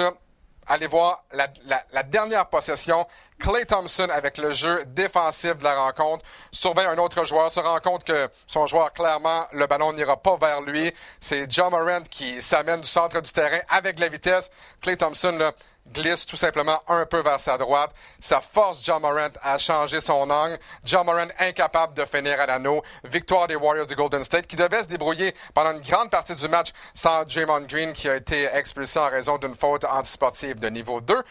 allez 0.66 0.87
voir 0.87 1.24
la, 1.33 2.03
dernière 2.03 2.49
possession. 2.49 3.07
Clay 3.39 3.64
Thompson, 3.64 4.09
avec 4.11 4.39
le 4.39 4.53
jeu 4.53 4.85
défensif 4.87 5.57
de 5.57 5.64
la 5.64 5.74
rencontre, 5.74 6.24
surveille 6.53 6.87
un 6.87 6.99
autre 6.99 7.24
joueur, 7.24 7.51
se 7.51 7.61
rend 7.61 7.80
compte 7.80 8.05
que 8.05 8.28
son 8.47 8.66
joueur, 8.66 8.93
clairement, 8.93 9.47
le 9.53 9.66
ballon 9.66 9.93
n'ira 9.93 10.16
pas 10.16 10.37
vers 10.37 10.61
lui. 10.61 10.93
C'est 11.20 11.51
John 11.51 11.70
Morant 11.70 12.03
qui 12.09 12.41
s'amène 12.43 12.80
du 12.80 12.89
centre 12.89 13.20
du 13.20 13.33
terrain 13.33 13.61
avec 13.68 13.99
la 13.99 14.09
vitesse. 14.09 14.51
Clay 14.80 14.97
Thompson, 14.97 15.33
là, 15.33 15.53
glisse 15.91 16.24
tout 16.26 16.37
simplement 16.37 16.80
un 16.89 17.07
peu 17.07 17.20
vers 17.20 17.41
sa 17.41 17.59
droite. 17.59 17.93
Ça 18.20 18.41
force 18.41 18.85
John 18.85 19.03
Morant 19.03 19.28
à 19.43 19.59
changer 19.59 20.01
son 20.01 20.28
angle. 20.30 20.59
John 20.85 21.07
Morant 21.07 21.28
incapable 21.39 21.95
de 21.95 22.05
finir 22.05 22.41
à 22.41 22.47
l'anneau. 22.47 22.83
Victoire 23.05 23.49
des 23.49 23.57
Warriors 23.57 23.87
du 23.87 23.95
Golden 23.95 24.24
State 24.24 24.47
qui 24.47 24.57
devaient 24.57 24.83
se 24.83 24.89
débrouiller 24.89 25.35
pendant 25.55 25.72
une 25.72 25.80
grande 25.80 26.11
partie 26.11 26.35
du 26.35 26.49
match 26.49 26.70
sans 26.95 27.24
Draymond 27.24 27.66
Green 27.66 27.93
qui 27.93 28.09
a 28.09 28.16
été 28.16 28.45
expulsé 28.55 28.99
en 28.99 29.09
raison 29.09 29.39
d'une 29.39 29.55
faute 29.55 29.85
antisportive 29.85 30.59
de 30.59 30.68
niveau 30.68 31.01
2 31.01 31.22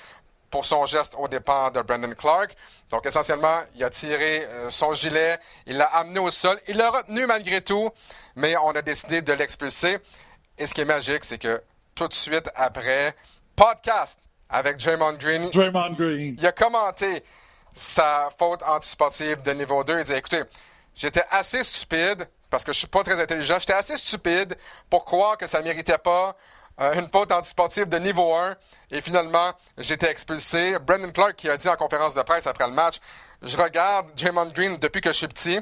pour 0.50 0.66
son 0.66 0.86
geste 0.86 1.16
au 1.18 1.28
départ 1.28 1.72
de 1.72 1.82
Brandon 1.82 2.14
Clark. 2.14 2.56
Donc 2.90 3.06
essentiellement, 3.06 3.62
il 3.76 3.84
a 3.84 3.90
tiré 3.90 4.44
euh, 4.44 4.70
son 4.70 4.94
gilet, 4.94 5.40
il 5.66 5.78
l'a 5.78 5.86
amené 5.86 6.20
au 6.20 6.30
sol, 6.30 6.60
il 6.68 6.76
l'a 6.76 6.92
retenu 6.92 7.26
malgré 7.26 7.62
tout, 7.62 7.90
mais 8.36 8.56
on 8.58 8.72
a 8.72 8.82
décidé 8.82 9.22
de 9.22 9.32
l'expulser. 9.32 10.00
Et 10.58 10.68
ce 10.68 10.74
qui 10.74 10.82
est 10.82 10.86
magique, 10.86 11.24
c'est 11.24 11.38
que 11.38 11.64
tout 11.96 12.10
de 12.10 12.14
suite 12.14 12.50
après, 12.54 13.16
podcast 13.56 14.20
avec 14.52 14.78
Draymond 14.78 15.14
Green. 15.14 15.50
Draymond 15.50 15.94
Green. 15.94 16.36
Il 16.38 16.46
a 16.46 16.52
commenté 16.52 17.24
sa 17.74 18.30
faute 18.38 18.62
antisportive 18.64 19.42
de 19.42 19.52
niveau 19.52 19.84
2. 19.84 20.00
Il 20.00 20.04
dit 20.04 20.14
Écoutez, 20.14 20.44
j'étais 20.94 21.24
assez 21.32 21.64
stupide, 21.64 22.28
parce 22.50 22.64
que 22.64 22.74
je 22.74 22.80
suis 22.80 22.88
pas 22.88 23.04
très 23.04 23.20
intelligent, 23.20 23.58
j'étais 23.60 23.74
assez 23.74 23.96
stupide 23.96 24.56
pour 24.90 25.06
croire 25.06 25.38
que 25.38 25.48
ça 25.48 25.60
ne 25.60 25.64
méritait 25.64 25.98
pas 25.98 26.36
euh, 26.82 26.94
une 26.94 27.10
faute 27.10 27.32
antisportive 27.32 27.88
de 27.88 27.98
niveau 27.98 28.34
1. 28.36 28.56
Et 28.92 29.02
finalement, 29.02 29.54
j'étais 29.78 30.12
expulsé. 30.12 30.78
Brandon 30.80 31.12
Clark 31.12 31.36
qui 31.36 31.50
a 31.50 31.56
dit 31.56 31.70
en 31.70 31.76
conférence 31.76 32.14
de 32.14 32.22
presse 32.22 32.46
après 32.46 32.68
le 32.68 32.74
match 32.74 32.98
Je 33.42 33.58
regarde 33.58 34.14
Draymond 34.16 34.48
Green 34.48 34.78
depuis 34.78 35.02
que 35.02 35.12
je 35.12 35.18
suis 35.18 35.28
petit. 35.28 35.60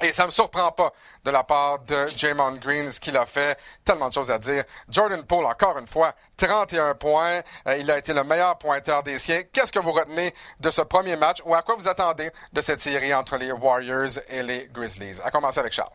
Et 0.00 0.10
ça 0.10 0.26
me 0.26 0.30
surprend 0.30 0.72
pas 0.72 0.92
de 1.24 1.30
la 1.30 1.44
part 1.44 1.78
de 1.80 2.06
Jamon 2.06 2.52
Green, 2.52 2.90
ce 2.90 2.98
qu'il 2.98 3.16
a 3.16 3.26
fait. 3.26 3.58
Tellement 3.84 4.08
de 4.08 4.14
choses 4.14 4.30
à 4.30 4.38
dire. 4.38 4.64
Jordan 4.88 5.22
Poole, 5.24 5.46
encore 5.46 5.78
une 5.78 5.86
fois, 5.86 6.14
31 6.36 6.94
points. 6.94 7.40
Euh, 7.68 7.76
il 7.76 7.90
a 7.90 7.98
été 7.98 8.12
le 8.12 8.24
meilleur 8.24 8.58
pointeur 8.58 9.02
des 9.02 9.18
siens. 9.18 9.42
Qu'est-ce 9.52 9.72
que 9.72 9.78
vous 9.78 9.92
retenez 9.92 10.34
de 10.58 10.70
ce 10.70 10.82
premier 10.82 11.16
match 11.16 11.38
ou 11.44 11.54
à 11.54 11.62
quoi 11.62 11.76
vous 11.76 11.88
attendez 11.88 12.30
de 12.52 12.60
cette 12.60 12.80
série 12.80 13.14
entre 13.14 13.36
les 13.36 13.52
Warriors 13.52 14.18
et 14.28 14.42
les 14.42 14.68
Grizzlies? 14.72 15.20
À 15.22 15.30
commencer 15.30 15.60
avec 15.60 15.72
Charles. 15.72 15.92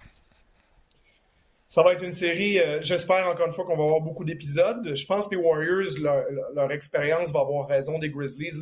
Ça 1.70 1.84
va 1.84 1.92
être 1.92 2.04
une 2.04 2.14
série, 2.14 2.60
euh, 2.60 2.80
j'espère 2.80 3.28
encore 3.28 3.46
une 3.46 3.52
fois 3.52 3.66
qu'on 3.66 3.76
va 3.76 3.84
avoir 3.84 4.00
beaucoup 4.00 4.24
d'épisodes. 4.24 4.96
Je 4.96 5.06
pense 5.06 5.28
que 5.28 5.36
les 5.36 5.42
Warriors, 5.42 6.00
leur, 6.56 6.72
expérience 6.72 7.34
va 7.34 7.42
avoir 7.42 7.68
raison 7.68 8.00
des 8.00 8.10
Grizzlies. 8.10 8.58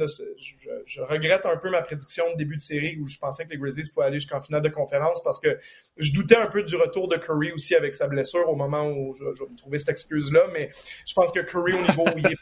je, 0.87 1.01
regrette 1.01 1.45
un 1.45 1.55
peu 1.57 1.69
ma 1.69 1.83
prédiction 1.83 2.23
de 2.31 2.35
début 2.35 2.55
de 2.55 2.61
série 2.61 2.97
où 2.99 3.07
je 3.07 3.19
pensais 3.19 3.45
que 3.45 3.51
les 3.51 3.57
Grizzlies 3.57 3.91
pouvaient 3.93 4.07
aller 4.07 4.19
jusqu'en 4.19 4.41
finale 4.41 4.63
de 4.63 4.69
conférence 4.69 5.21
parce 5.21 5.39
que 5.39 5.55
je 5.97 6.13
doutais 6.13 6.35
un 6.35 6.47
peu 6.47 6.63
du 6.63 6.75
retour 6.77 7.07
de 7.07 7.17
Curry 7.17 7.51
aussi 7.51 7.75
avec 7.75 7.93
sa 7.93 8.07
blessure 8.07 8.49
au 8.49 8.55
moment 8.55 8.89
où 8.89 9.13
je, 9.13 9.25
je 9.35 9.43
trouvais 9.55 9.77
cette 9.77 9.89
excuse-là. 9.89 10.47
Mais 10.51 10.71
je 11.05 11.13
pense 11.13 11.31
que 11.31 11.41
Curry, 11.41 11.73
au 11.73 11.81
niveau 11.81 12.05
où 12.07 12.17
il 12.17 12.25
est 12.25 12.37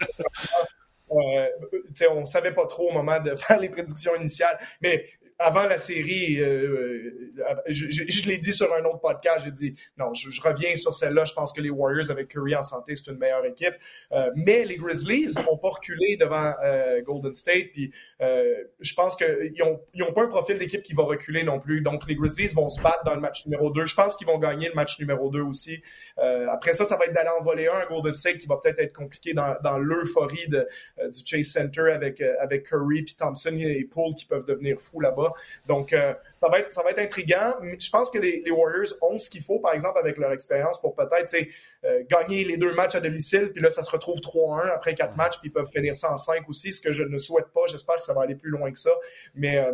euh, 1.11 2.09
on 2.09 2.25
savait 2.25 2.53
pas 2.53 2.67
trop 2.67 2.89
au 2.89 2.93
moment 2.93 3.19
de 3.19 3.35
faire 3.35 3.59
les 3.59 3.67
prédictions 3.67 4.15
initiales, 4.15 4.57
mais 4.81 5.09
avant 5.39 5.63
la 5.63 5.77
série, 5.77 6.39
euh, 6.39 7.31
euh, 7.39 7.55
je, 7.67 8.27
l'ai 8.27 8.37
dit 8.37 8.53
sur 8.53 8.73
un 8.73 8.83
autre 8.85 8.99
podcast, 8.99 9.45
j'ai 9.45 9.51
dit 9.51 9.75
non, 9.97 10.13
je, 10.13 10.41
reviens 10.41 10.75
sur 10.75 10.93
celle-là. 10.93 11.25
Je 11.25 11.33
pense 11.33 11.51
que 11.53 11.61
les 11.61 11.69
Warriors 11.69 12.11
avec 12.11 12.29
Curry 12.29 12.55
en 12.55 12.61
santé, 12.61 12.95
c'est 12.95 13.11
une 13.11 13.17
meilleure 13.17 13.45
équipe. 13.45 13.75
Euh, 14.11 14.31
mais 14.35 14.65
les 14.65 14.77
Grizzlies 14.77 15.33
n'ont 15.45 15.57
pas 15.57 15.69
reculé 15.69 16.17
devant 16.17 16.53
Golden 17.03 17.33
State. 17.33 17.71
Puis 17.73 17.91
je 18.19 18.93
pense 18.93 19.15
qu'ils 19.15 19.53
n'ont 19.59 19.79
ont 20.07 20.13
pas 20.13 20.23
un 20.23 20.27
profil 20.27 20.57
d'équipe 20.57 20.81
qui 20.81 20.93
va 20.93 21.03
reculer 21.03 21.43
non 21.43 21.59
plus. 21.59 21.81
Donc 21.81 22.07
les 22.07 22.15
Grizzlies 22.15 22.53
vont 22.53 22.69
se 22.69 22.81
battre 22.81 23.03
dans 23.05 23.15
le 23.15 23.21
match 23.21 23.45
numéro 23.45 23.69
2. 23.69 23.85
Je 23.85 23.95
pense 23.95 24.15
qu'ils 24.15 24.27
vont 24.27 24.37
gagner 24.37 24.69
le 24.69 24.75
match 24.75 24.99
numéro 24.99 25.29
2 25.29 25.41
aussi. 25.41 25.81
après 26.49 26.73
ça, 26.73 26.85
ça 26.85 26.97
va 26.97 27.05
être 27.05 27.13
d'aller 27.13 27.29
en 27.29 27.43
voler 27.43 27.67
un 27.67 27.77
à 27.77 27.85
Golden 27.85 28.13
State 28.13 28.37
qui 28.37 28.47
va 28.47 28.57
peut-être 28.57 28.79
être 28.79 28.93
compliqué 28.93 29.33
dans, 29.33 29.77
l'euphorie 29.77 30.47
du 30.47 31.25
Chase 31.25 31.47
Center 31.47 31.91
avec, 31.91 32.21
avec 32.21 32.67
Curry 32.67 33.03
puis 33.03 33.15
Thompson 33.15 33.55
et 33.57 33.83
Poole 33.85 34.13
qui 34.15 34.25
peuvent 34.25 34.45
devenir 34.45 34.79
fous 34.79 34.99
là-bas. 34.99 35.22
Donc, 35.67 35.93
euh, 35.93 36.13
ça, 36.33 36.49
va 36.49 36.59
être, 36.59 36.71
ça 36.71 36.83
va 36.83 36.91
être 36.91 36.99
intriguant. 36.99 37.55
Mais 37.61 37.77
je 37.79 37.89
pense 37.89 38.09
que 38.09 38.19
les, 38.19 38.43
Warriors 38.51 38.93
ont 39.01 39.17
ce 39.17 39.29
qu'il 39.29 39.41
faut, 39.41 39.59
par 39.59 39.73
exemple, 39.73 39.97
avec 39.99 40.17
leur 40.17 40.31
expérience 40.31 40.79
pour 40.79 40.95
peut-être 40.95 41.35
euh, 41.85 42.03
gagner 42.09 42.43
les 42.43 42.57
deux 42.57 42.73
matchs 42.73 42.95
à 42.95 42.99
domicile. 42.99 43.51
Puis 43.51 43.61
là, 43.61 43.69
ça 43.69 43.83
se 43.83 43.91
retrouve 43.91 44.19
3-1 44.19 44.71
après 44.71 44.95
quatre 44.95 45.15
matchs, 45.15 45.39
puis 45.39 45.49
ils 45.49 45.53
peuvent 45.53 45.69
finir 45.69 45.95
ça 45.95 46.11
en 46.11 46.17
5 46.17 46.47
aussi, 46.47 46.71
ce 46.71 46.81
que 46.81 46.91
je 46.91 47.03
ne 47.03 47.17
souhaite 47.17 47.47
pas. 47.53 47.61
J'espère 47.67 47.95
que 47.95 48.03
ça 48.03 48.13
va 48.13 48.21
aller 48.21 48.35
plus 48.35 48.51
loin 48.51 48.71
que 48.71 48.79
ça. 48.79 48.91
Mais 49.35 49.57
euh, 49.57 49.73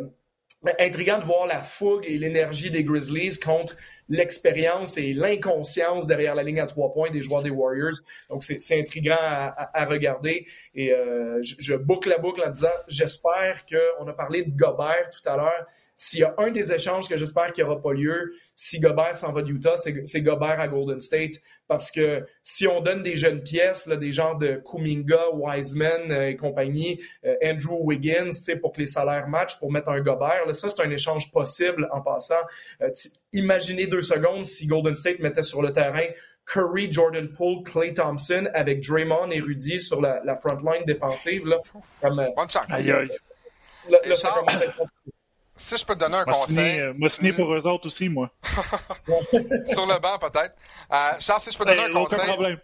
intriguant 0.79 1.19
de 1.19 1.25
voir 1.25 1.47
la 1.47 1.61
fougue 1.61 2.03
et 2.05 2.17
l'énergie 2.17 2.71
des 2.71 2.83
Grizzlies 2.83 3.39
contre 3.39 3.75
l'expérience 4.09 4.97
et 4.97 5.13
l'inconscience 5.13 6.07
derrière 6.07 6.35
la 6.35 6.43
ligne 6.43 6.59
à 6.59 6.65
trois 6.65 6.91
points 6.91 7.11
des 7.11 7.21
joueurs 7.21 7.43
des 7.43 7.51
Warriors. 7.51 7.97
Donc, 8.29 8.43
c'est 8.43 8.79
intriguant 8.79 9.15
à, 9.19 9.85
regarder. 9.85 10.47
Et 10.73 10.91
euh, 10.91 11.39
je, 11.41 11.75
boucle 11.75 12.09
la 12.09 12.17
boucle 12.17 12.41
en 12.41 12.49
disant, 12.49 12.67
j'espère 12.87 13.65
qu'on 13.65 14.07
a 14.07 14.13
parlé 14.13 14.43
de 14.43 14.51
Gobert 14.51 15.09
tout 15.11 15.27
à 15.29 15.37
l'heure. 15.37 15.65
S'il 16.01 16.21
y 16.21 16.23
a 16.23 16.33
un 16.37 16.49
des 16.49 16.71
échanges 16.71 17.09
que 17.09 17.17
j'espère 17.17 17.51
qu'il 17.51 17.65
n'aura 17.65 17.81
pas 17.81 17.91
lieu, 17.91 18.33
si 18.55 18.79
Gobert 18.79 19.17
s'en 19.17 19.33
va 19.33 19.41
de 19.41 19.51
Utah, 19.51 19.75
c'est 19.75 20.21
Gobert 20.21 20.57
à 20.57 20.69
Golden 20.69 21.01
State. 21.01 21.41
Parce 21.67 21.91
que 21.91 22.25
si 22.41 22.67
on 22.67 22.79
donne 22.79 23.03
des 23.03 23.17
jeunes 23.17 23.43
pièces, 23.43 23.85
là, 23.85 23.97
des 23.97 24.13
genres 24.13 24.37
de 24.37 24.63
Kuminga, 24.65 25.31
Wiseman 25.33 26.09
euh, 26.09 26.29
et 26.29 26.37
compagnie, 26.37 27.01
euh, 27.25 27.35
Andrew 27.43 27.83
Wiggins, 27.83 28.29
pour 28.61 28.71
que 28.71 28.79
les 28.79 28.85
salaires 28.85 29.27
matchent, 29.27 29.59
pour 29.59 29.73
mettre 29.73 29.89
un 29.89 29.99
Gobert, 29.99 30.45
là, 30.47 30.53
ça, 30.53 30.69
c'est 30.69 30.81
un 30.81 30.89
échange 30.89 31.33
possible 31.33 31.89
en 31.91 31.99
passant. 31.99 32.41
Euh, 32.81 32.89
imaginez 33.33 33.85
deux 33.85 34.01
secondes 34.01 34.45
si 34.45 34.67
Golden 34.67 34.95
State 34.95 35.19
mettait 35.19 35.43
sur 35.43 35.61
le 35.61 35.73
terrain 35.73 36.07
Curry, 36.45 36.89
Jordan 36.89 37.27
Poole, 37.27 37.63
Clay 37.65 37.93
Thompson 37.93 38.47
avec 38.53 38.87
Draymond 38.87 39.31
et 39.31 39.41
Rudy 39.41 39.81
sur 39.81 39.99
la, 39.99 40.21
la 40.23 40.37
front 40.37 40.57
line 40.63 40.85
défensive. 40.85 41.45
Là, 41.45 41.57
comme, 42.01 42.25
Bonne 42.37 42.49
chance. 42.49 42.65
Aïe, 42.69 42.89
aïe. 42.89 43.11
Là, 43.89 43.99
si 45.59 45.77
je 45.77 45.85
peux 45.85 45.93
te 45.93 45.99
donner 45.99 46.17
un 46.17 46.25
conseil. 46.25 46.79
Euh, 46.79 46.93
moi, 46.97 47.09
signé 47.09 47.33
pour 47.33 47.53
eux 47.53 47.67
autres 47.67 47.87
aussi, 47.87 48.09
moi. 48.09 48.31
Sur 49.67 49.85
le 49.85 49.99
banc, 49.99 50.17
peut-être. 50.19 50.55
Euh, 50.91 51.11
Charles, 51.19 51.41
si 51.41 51.51
je 51.51 51.57
peux 51.57 51.65
te 51.65 51.69
donner 51.69 51.83
un 51.83 51.91
conseil. 51.91 52.57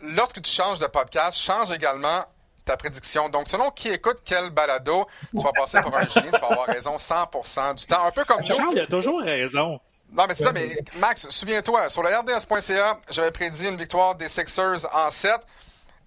Lorsque 0.00 0.40
tu 0.40 0.50
changes 0.50 0.78
de 0.78 0.86
podcast, 0.86 1.36
change 1.38 1.70
également 1.72 2.24
ta 2.64 2.76
prédiction. 2.76 3.28
Donc, 3.28 3.48
selon 3.48 3.70
qui 3.70 3.88
écoute 3.88 4.18
quel 4.24 4.50
balado, 4.50 5.06
tu 5.36 5.42
vas 5.42 5.52
passer 5.52 5.80
pour 5.82 5.94
un 5.96 6.06
génie, 6.06 6.30
tu 6.32 6.40
vas 6.40 6.50
avoir 6.50 6.66
raison 6.66 6.96
100% 6.96 7.74
du 7.74 7.86
temps. 7.86 8.04
Un 8.04 8.10
peu 8.10 8.24
comme 8.24 8.42
nous. 8.42 8.54
Charles, 8.54 8.74
il 8.74 8.80
a 8.80 8.86
toujours 8.86 9.20
raison. 9.20 9.80
Non, 10.10 10.24
mais 10.26 10.34
c'est 10.34 10.44
ça, 10.44 10.52
mais 10.52 10.68
Max, 10.98 11.28
souviens-toi, 11.28 11.88
sur 11.88 12.02
le 12.02 12.08
RDS.ca, 12.08 12.98
j'avais 13.10 13.30
prédit 13.30 13.68
une 13.68 13.76
victoire 13.76 14.14
des 14.14 14.28
Sixers 14.28 14.86
en 14.94 15.10
7. 15.10 15.32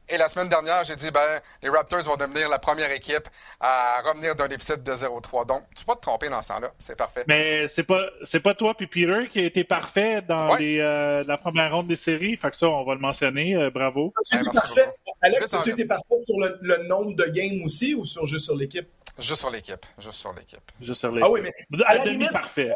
Et 0.10 0.18
la 0.18 0.28
semaine 0.28 0.50
dernière, 0.50 0.84
j'ai 0.84 0.96
dit, 0.96 1.10
ben, 1.10 1.40
les 1.62 1.70
Raptors 1.70 2.02
vont 2.02 2.18
devenir 2.18 2.50
la 2.50 2.60
première 2.60 2.92
équipe 2.92 3.28
à 3.60 4.02
revenir 4.04 4.36
d'un 4.36 4.48
déficit 4.48 4.84
de 4.84 4.92
0-3. 4.92 5.46
Donc, 5.46 5.64
tu 5.76 5.86
peux 5.86 5.94
pas 5.94 5.96
te 5.96 6.02
tromper 6.02 6.30
dans 6.30 6.42
ce 6.42 6.50
temps-là. 6.50 6.72
C'est 6.78 6.98
parfait. 6.98 7.24
Mais 7.28 7.68
c'est 7.70 7.84
pas, 7.84 8.04
c'est 8.24 8.42
pas 8.42 8.54
toi 8.54 8.74
puis 8.76 8.88
Peter 8.88 9.30
qui 9.32 9.40
a 9.40 9.44
été 9.44 9.64
parfait 9.64 10.22
dans 10.22 10.58
euh, 10.60 11.24
la 11.26 11.38
première 11.38 11.74
ronde 11.74 11.88
des 11.88 11.96
séries. 11.96 12.36
Fait 12.36 12.50
que 12.50 12.58
ça, 12.58 12.68
on 12.68 12.84
va 12.84 12.94
le 12.94 13.00
mentionner. 13.00 13.56
Euh, 13.56 13.70
bravo. 13.70 14.14
Tu 14.26 14.36
étais 14.36 14.50
parfait? 14.50 14.94
Alex, 15.22 15.56
tu 15.64 15.70
étais 15.72 15.86
parfait 15.86 16.18
sur 16.18 16.36
le, 16.40 16.88
nombre 16.88 17.16
de 17.16 17.26
games 17.26 17.64
aussi 17.64 17.96
ou 17.96 18.04
sur, 18.04 18.26
juste 18.26 18.46
sur 18.46 18.56
l'équipe? 18.56 18.88
Juste 19.18 19.40
sur 19.40 19.50
l'équipe. 19.50 19.86
Juste 19.98 20.18
sur 20.18 20.34
l'équipe. 20.34 20.72
Juste 20.82 21.00
sur 21.00 21.12
l'équipe. 21.12 21.26
Ah 21.26 21.32
oui, 21.32 21.42
mais. 21.42 21.54
À, 21.86 21.96
la 21.96 22.06
limite, 22.06 22.32
parfait 22.32 22.74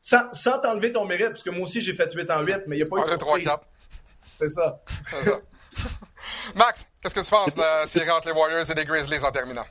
sans, 0.00 0.32
sans 0.32 0.58
t'enlever 0.58 0.92
ton 0.92 1.04
mérite, 1.04 1.28
parce 1.28 1.42
que 1.42 1.50
moi 1.50 1.62
aussi 1.62 1.80
j'ai 1.80 1.92
fait 1.92 2.12
8 2.12 2.30
en 2.30 2.42
8, 2.42 2.62
mais 2.66 2.76
il 2.76 2.78
n'y 2.78 2.82
a 2.82 2.86
pas 2.86 2.96
eu 2.98 3.02
de 3.02 3.08
surprise. 3.08 3.18
3, 3.18 3.40
4. 3.40 3.66
C'est 4.34 4.48
ça. 4.48 4.80
C'est 5.10 5.22
ça. 5.24 5.40
Max, 6.54 6.86
qu'est-ce 7.02 7.14
que 7.14 7.24
tu 7.24 7.30
penses 7.30 7.54
de 7.54 7.60
la 7.60 7.86
série 7.86 8.10
entre 8.10 8.28
les 8.28 8.34
Warriors 8.34 8.70
et 8.70 8.74
les 8.74 8.84
Grizzlies 8.84 9.24
en 9.24 9.32
terminant? 9.32 9.66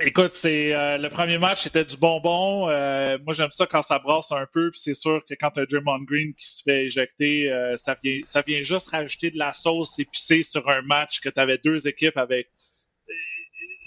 Écoute, 0.00 0.34
c'est 0.34 0.72
euh, 0.72 0.96
le 0.96 1.08
premier 1.08 1.38
match, 1.38 1.62
c'était 1.62 1.84
du 1.84 1.96
bonbon. 1.96 2.68
Euh, 2.70 3.18
moi, 3.24 3.34
j'aime 3.34 3.50
ça 3.50 3.66
quand 3.66 3.82
ça 3.82 3.98
brasse 3.98 4.30
un 4.30 4.46
peu. 4.46 4.70
Puis 4.70 4.80
c'est 4.80 4.94
sûr 4.94 5.24
que 5.28 5.34
quand 5.34 5.50
tu 5.50 5.60
as 5.60 5.66
Draymond 5.66 6.04
Green 6.04 6.34
qui 6.34 6.48
se 6.48 6.62
fait 6.62 6.84
éjecter, 6.86 7.50
euh, 7.50 7.76
ça 7.76 7.96
vient, 8.00 8.20
ça 8.24 8.42
vient 8.42 8.62
juste 8.62 8.90
rajouter 8.90 9.32
de 9.32 9.38
la 9.38 9.52
sauce 9.52 9.98
épicée 9.98 10.44
sur 10.44 10.68
un 10.68 10.82
match 10.82 11.20
que 11.20 11.28
tu 11.28 11.40
avais 11.40 11.58
deux 11.58 11.88
équipes 11.88 12.16
avec. 12.16 12.48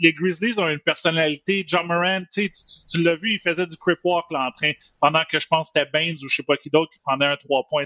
Les 0.02 0.12
Grizzlies 0.12 0.60
ont 0.60 0.68
une 0.68 0.82
personnalité. 0.82 1.64
John 1.66 1.88
Moran, 1.88 2.24
tu, 2.34 2.52
l'as 2.96 3.16
vu, 3.16 3.36
il 3.36 3.40
faisait 3.40 3.68
du 3.68 3.78
crip 3.78 4.00
walk 4.04 4.26
là, 4.32 4.48
en 4.48 4.52
train, 4.52 4.74
pendant 5.00 5.24
que 5.24 5.40
je 5.40 5.48
pense 5.48 5.72
que 5.72 5.80
c'était 5.80 5.90
Baines 5.92 6.18
ou 6.22 6.28
je 6.28 6.36
sais 6.36 6.44
pas 6.44 6.58
qui 6.58 6.70
d'autre 6.70 6.92
qui 6.92 7.00
prenait 7.00 7.28
un 7.28 7.38
trois 7.38 7.66
points. 7.70 7.86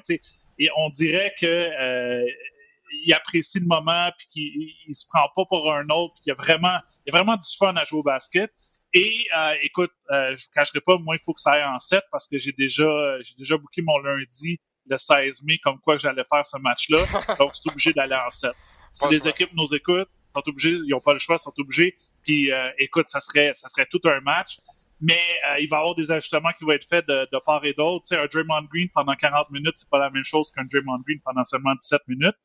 Et 0.58 0.70
on 0.78 0.90
dirait 0.90 1.36
que 1.40 1.46
il 3.04 3.14
apprécie 3.14 3.60
le 3.60 3.66
moment, 3.66 4.10
puis 4.18 4.28
qu'il 4.28 4.74
il, 4.88 4.96
se 4.96 5.06
prend 5.08 5.28
pas 5.36 5.46
pour 5.46 5.72
un 5.72 5.88
autre, 5.90 6.14
puis 6.16 6.24
il 6.28 6.30
y 6.30 6.32
a 6.32 6.36
vraiment, 6.36 6.78
il 7.06 7.14
y 7.14 7.16
a 7.16 7.18
vraiment 7.18 7.36
du 7.36 7.50
fun 7.58 7.76
à 7.76 7.84
jouer 7.86 8.00
au 8.00 8.04
basket. 8.04 8.52
Et 8.94 9.28
euh, 9.38 9.54
écoute, 9.64 9.92
euh, 10.12 10.36
je 10.38 10.46
vous 10.46 10.52
cacherai 10.54 10.80
pas, 10.82 10.98
moi, 10.98 11.16
il 11.16 11.24
faut 11.24 11.34
que 11.34 11.42
ça 11.42 11.52
aille 11.52 11.64
en 11.66 11.80
7 11.80 12.02
parce 12.12 12.30
que 12.30 12.38
j'ai 12.38 12.54
déjà 12.54 12.88
j'ai 13.22 13.36
déjà 13.38 13.58
booké 13.58 13.82
mon 13.82 13.98
lundi 13.98 14.60
le 14.88 14.98
16 14.98 15.44
mai 15.44 15.58
comme 15.58 15.80
quoi 15.80 15.98
j'allais 15.98 16.24
faire 16.24 16.46
ce 16.46 16.58
match-là. 16.58 17.00
Donc, 17.40 17.56
c'est 17.56 17.70
obligé 17.70 17.92
d'aller 17.92 18.16
en 18.16 18.30
7. 18.30 18.52
Si 18.94 19.06
les 19.10 19.28
équipes 19.28 19.52
nous 19.54 19.74
écoutent, 19.76 20.08
sont 20.36 20.50
obligés, 20.50 20.72
ils 20.72 20.90
n'ont 20.90 21.02
pas 21.02 21.14
le 21.14 21.20
choix, 21.20 21.38
sont 21.38 21.54
obligés. 21.58 21.96
Puis 22.24 22.52
euh, 22.52 22.70
écoute, 22.78 23.10
ça 23.10 23.20
serait 23.20 23.54
ça 23.54 23.70
serait 23.70 23.88
tout 23.88 24.02
un 24.06 24.20
match. 24.22 24.60
Mais 25.02 25.20
euh, 25.50 25.60
il 25.60 25.68
va 25.70 25.78
y 25.78 25.80
avoir 25.80 25.96
des 25.96 26.10
ajustements 26.10 26.52
qui 26.58 26.64
vont 26.64 26.72
être 26.72 26.88
faits 26.88 27.06
de, 27.08 27.28
de 27.32 27.40
part 27.46 27.66
et 27.66 27.74
d'autre. 27.74 28.06
Tu 28.08 28.16
sais, 28.16 28.22
un 28.22 28.28
Draymond 28.28 28.68
Green 28.72 28.88
pendant 28.94 29.14
40 29.14 29.52
minutes, 29.52 29.74
c'est 29.76 29.90
pas 29.90 30.00
la 30.00 30.10
même 30.10 30.24
chose 30.24 30.50
qu'un 30.52 30.64
Draymond 30.64 31.00
Green 31.06 31.20
pendant 31.24 31.44
seulement 31.44 31.76
17 31.76 32.02
minutes. 32.08 32.36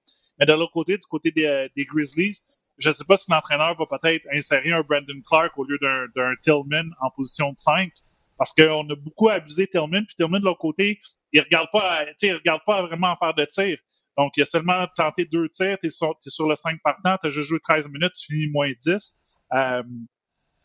Mais 0.41 0.47
de 0.47 0.53
l'autre 0.55 0.73
côté, 0.73 0.97
du 0.97 1.07
côté 1.07 1.31
des, 1.31 1.45
euh, 1.45 1.69
des 1.77 1.85
Grizzlies, 1.85 2.39
je 2.79 2.89
ne 2.89 2.95
sais 2.95 3.05
pas 3.05 3.19
si 3.19 3.31
l'entraîneur 3.31 3.77
va 3.77 3.99
peut-être 3.99 4.27
insérer 4.33 4.73
un 4.73 4.81
Brandon 4.81 5.21
Clark 5.27 5.57
au 5.59 5.65
lieu 5.65 5.79
d'un 5.79 6.35
Tillman 6.43 6.91
en 7.01 7.11
position 7.11 7.53
de 7.53 7.59
5 7.59 7.93
parce 8.39 8.55
qu'on 8.55 8.89
a 8.89 8.97
beaucoup 8.97 9.29
abusé 9.29 9.67
Tillman, 9.67 10.07
puis 10.07 10.17
Tillman 10.17 10.41
de 10.41 10.47
l'autre 10.47 10.61
côté, 10.61 10.99
il 11.31 11.43
regarde 11.43 11.69
pas, 11.71 12.07
il 12.23 12.35
regarde 12.35 12.63
pas 12.65 12.81
vraiment 12.81 13.09
en 13.09 13.17
faire 13.17 13.35
de 13.35 13.45
tir. 13.45 13.77
Donc, 14.17 14.35
il 14.39 14.43
a 14.43 14.47
seulement 14.47 14.87
tenté 14.97 15.27
deux 15.27 15.51
tirs, 15.51 15.77
tu 15.79 15.89
es, 15.89 15.91
sur 15.91 16.49
le 16.49 16.57
5 16.57 16.81
partant, 16.83 17.19
tu 17.21 17.27
as 17.27 17.31
juste 17.31 17.51
joué 17.51 17.61
13 17.61 17.91
minutes, 17.91 18.15
tu 18.15 18.33
finis 18.33 18.51
moins 18.51 18.73
10. 18.81 19.19
Euh, 19.53 19.83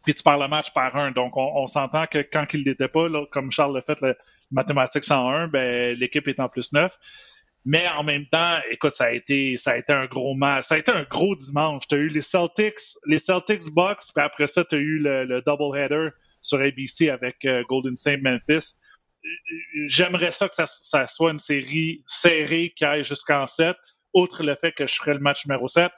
puis 0.05 0.13
tu 0.13 0.23
pars 0.23 0.37
le 0.37 0.47
match 0.47 0.71
par 0.73 0.95
un. 0.95 1.11
Donc, 1.11 1.35
on, 1.35 1.51
on 1.55 1.67
s'entend 1.67 2.05
que 2.07 2.19
quand 2.19 2.45
il 2.53 2.63
n'était 2.63 2.87
pas, 2.87 3.09
là, 3.09 3.25
comme 3.31 3.51
Charles 3.51 3.75
l'a 3.75 3.81
fait, 3.81 3.99
le 3.99 4.15
mathématique 4.51 5.03
101, 5.03 5.49
ben, 5.49 5.97
l'équipe 5.97 6.27
est 6.29 6.39
en 6.39 6.47
plus 6.47 6.71
9. 6.71 6.97
Mais 7.65 7.87
en 7.89 8.03
même 8.03 8.27
temps, 8.27 8.59
écoute, 8.69 8.93
ça 8.93 9.05
a 9.05 9.11
été, 9.11 9.57
ça 9.57 9.71
a 9.71 9.77
été 9.77 9.91
un 9.91 10.05
gros 10.05 10.35
match. 10.35 10.67
Ça 10.67 10.75
a 10.75 10.77
été 10.77 10.91
un 10.91 11.03
gros 11.03 11.35
dimanche. 11.35 11.87
Tu 11.87 11.95
as 11.95 11.97
eu 11.97 12.09
les 12.09 12.21
Celtics, 12.21 12.79
les 13.07 13.17
Celtics 13.17 13.65
Bucks, 13.73 14.03
puis 14.15 14.23
après 14.23 14.45
ça, 14.45 14.63
tu 14.63 14.75
as 14.75 14.77
eu 14.77 14.99
le, 14.99 15.25
le 15.25 15.41
double-header 15.41 16.09
sur 16.41 16.61
ABC 16.61 17.09
avec 17.09 17.43
euh, 17.45 17.63
Golden 17.67 17.97
State 17.97 18.21
Memphis. 18.21 18.77
J'aimerais 19.87 20.31
ça 20.31 20.47
que 20.47 20.53
ça, 20.53 20.67
ça, 20.67 21.07
soit 21.07 21.31
une 21.31 21.39
série 21.39 22.03
serrée 22.07 22.71
qui 22.75 22.85
aille 22.85 23.03
jusqu'en 23.03 23.47
7, 23.47 23.75
outre 24.13 24.43
le 24.43 24.55
fait 24.55 24.71
que 24.71 24.85
je 24.85 24.93
ferais 24.93 25.15
le 25.15 25.19
match 25.19 25.47
numéro 25.47 25.67
7, 25.67 25.91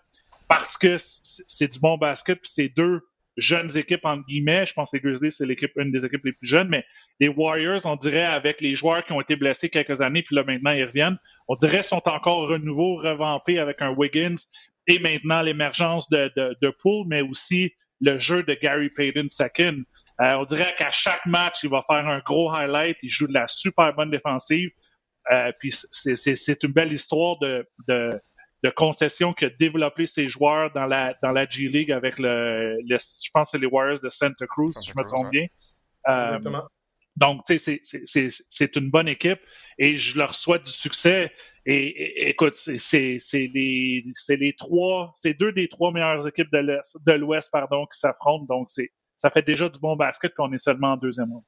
parce 0.48 0.78
que 0.78 0.96
c'est 0.98 1.74
du 1.74 1.80
bon 1.80 1.98
basket, 1.98 2.40
puis 2.40 2.50
c'est 2.54 2.70
deux 2.70 3.02
jeunes 3.38 3.76
équipes, 3.78 4.06
entre 4.06 4.26
guillemets. 4.26 4.66
Je 4.66 4.74
pense 4.74 4.92
que 4.92 4.98
les 4.98 5.02
Grizzlies, 5.02 5.32
c'est 5.32 5.46
l'équipe, 5.46 5.72
une 5.78 5.92
des 5.92 6.06
équipes 6.06 6.26
les 6.26 6.34
plus 6.34 6.48
jeunes, 6.48 6.68
mais 6.70 6.84
les 7.20 7.28
Warriors, 7.28 7.86
on 7.86 7.96
dirait, 7.96 8.26
avec 8.26 8.62
les 8.62 8.76
joueurs 8.76 9.06
qui 9.06 9.14
ont 9.14 9.22
été 9.22 9.36
blessés 9.36 9.70
quelques 9.70 10.02
années, 10.02 10.24
puis 10.24 10.36
là, 10.36 10.44
maintenant, 10.44 10.72
ils 10.72 10.84
reviennent, 10.84 11.18
on 11.48 11.56
dirait 11.56 11.84
sont 11.84 12.02
encore 12.08 12.50
renouveau, 12.50 12.96
revampés 12.96 13.60
avec 13.60 13.82
un 13.82 13.92
Wiggins 13.92 14.36
et 14.88 15.00
maintenant 15.00 15.42
l'émergence 15.42 16.10
de, 16.10 16.32
de, 16.36 16.56
de 16.62 16.70
Poole, 16.70 17.06
mais 17.08 17.22
aussi 17.22 17.74
le 18.02 18.18
jeu 18.20 18.44
de 18.44 18.54
Gary 18.54 18.90
Payton 18.90 19.28
II. 19.40 19.84
Euh, 20.20 20.34
on 20.34 20.46
dirait 20.46 20.74
qu'à 20.78 20.92
chaque 20.92 21.26
match, 21.26 21.64
il 21.64 21.70
va 21.70 21.82
faire 21.84 22.08
un 22.08 22.20
gros 22.20 22.52
highlight, 22.52 22.98
il 23.04 23.10
joue 23.10 23.28
de 23.28 23.34
la 23.34 23.48
super 23.48 23.94
bonne 23.94 24.10
défensive. 24.10 24.70
Euh, 25.32 25.52
puis 25.60 25.74
c'est 25.92 26.64
une 26.64 26.72
belle 26.72 26.92
histoire 26.92 27.38
de, 27.40 27.68
de, 27.88 28.10
de 28.64 28.70
concession 28.70 29.34
que 29.34 29.46
développé 29.46 30.06
ses 30.06 30.28
joueurs 30.28 30.72
dans 30.74 30.86
la 30.86 31.14
dans 31.22 31.32
la 31.32 31.48
G 31.48 31.68
League 31.68 31.92
avec 31.92 32.18
le, 32.18 32.78
je 32.88 33.30
pense 33.34 33.52
c'est 33.52 33.60
les 33.60 33.68
Warriors 33.68 34.00
de 34.00 34.10
Santa 34.10 34.48
Cruz 34.48 34.74
si 34.74 34.90
je 34.90 34.98
me 34.98 35.04
trompe 35.04 35.30
bien. 35.32 35.46
Euh, 36.08 36.24
Exactement. 36.24 36.64
donc 37.16 37.44
tu 37.46 37.60
sais 37.60 37.82
c'est 37.84 38.76
une 38.76 38.90
bonne 38.90 39.08
équipe 39.08 39.42
et 39.78 39.98
je 39.98 40.18
leur 40.18 40.34
souhaite 40.34 40.64
du 40.64 40.72
succès 40.72 41.32
et, 41.66 42.30
écoute 42.30 42.56
c'est 42.56 43.18
les 43.34 44.06
les 44.30 44.56
trois 44.56 45.14
c'est 45.18 45.34
deux 45.34 45.52
des 45.52 45.68
trois 45.68 45.92
meilleures 45.92 46.28
équipes 46.28 46.52
de 46.52 47.12
l'Ouest 47.14 47.50
pardon 47.52 47.86
qui 47.86 48.00
s'affrontent 48.00 48.46
donc 48.46 48.68
c'est 48.72 48.92
ça 49.18 49.30
fait 49.30 49.42
déjà 49.42 49.68
du 49.70 49.80
bon 49.80 49.96
basket 49.96 50.34
qu'on 50.34 50.52
est 50.54 50.60
seulement 50.60 50.94
en 50.94 50.98
deuxième 50.98 51.32
round. 51.32 51.44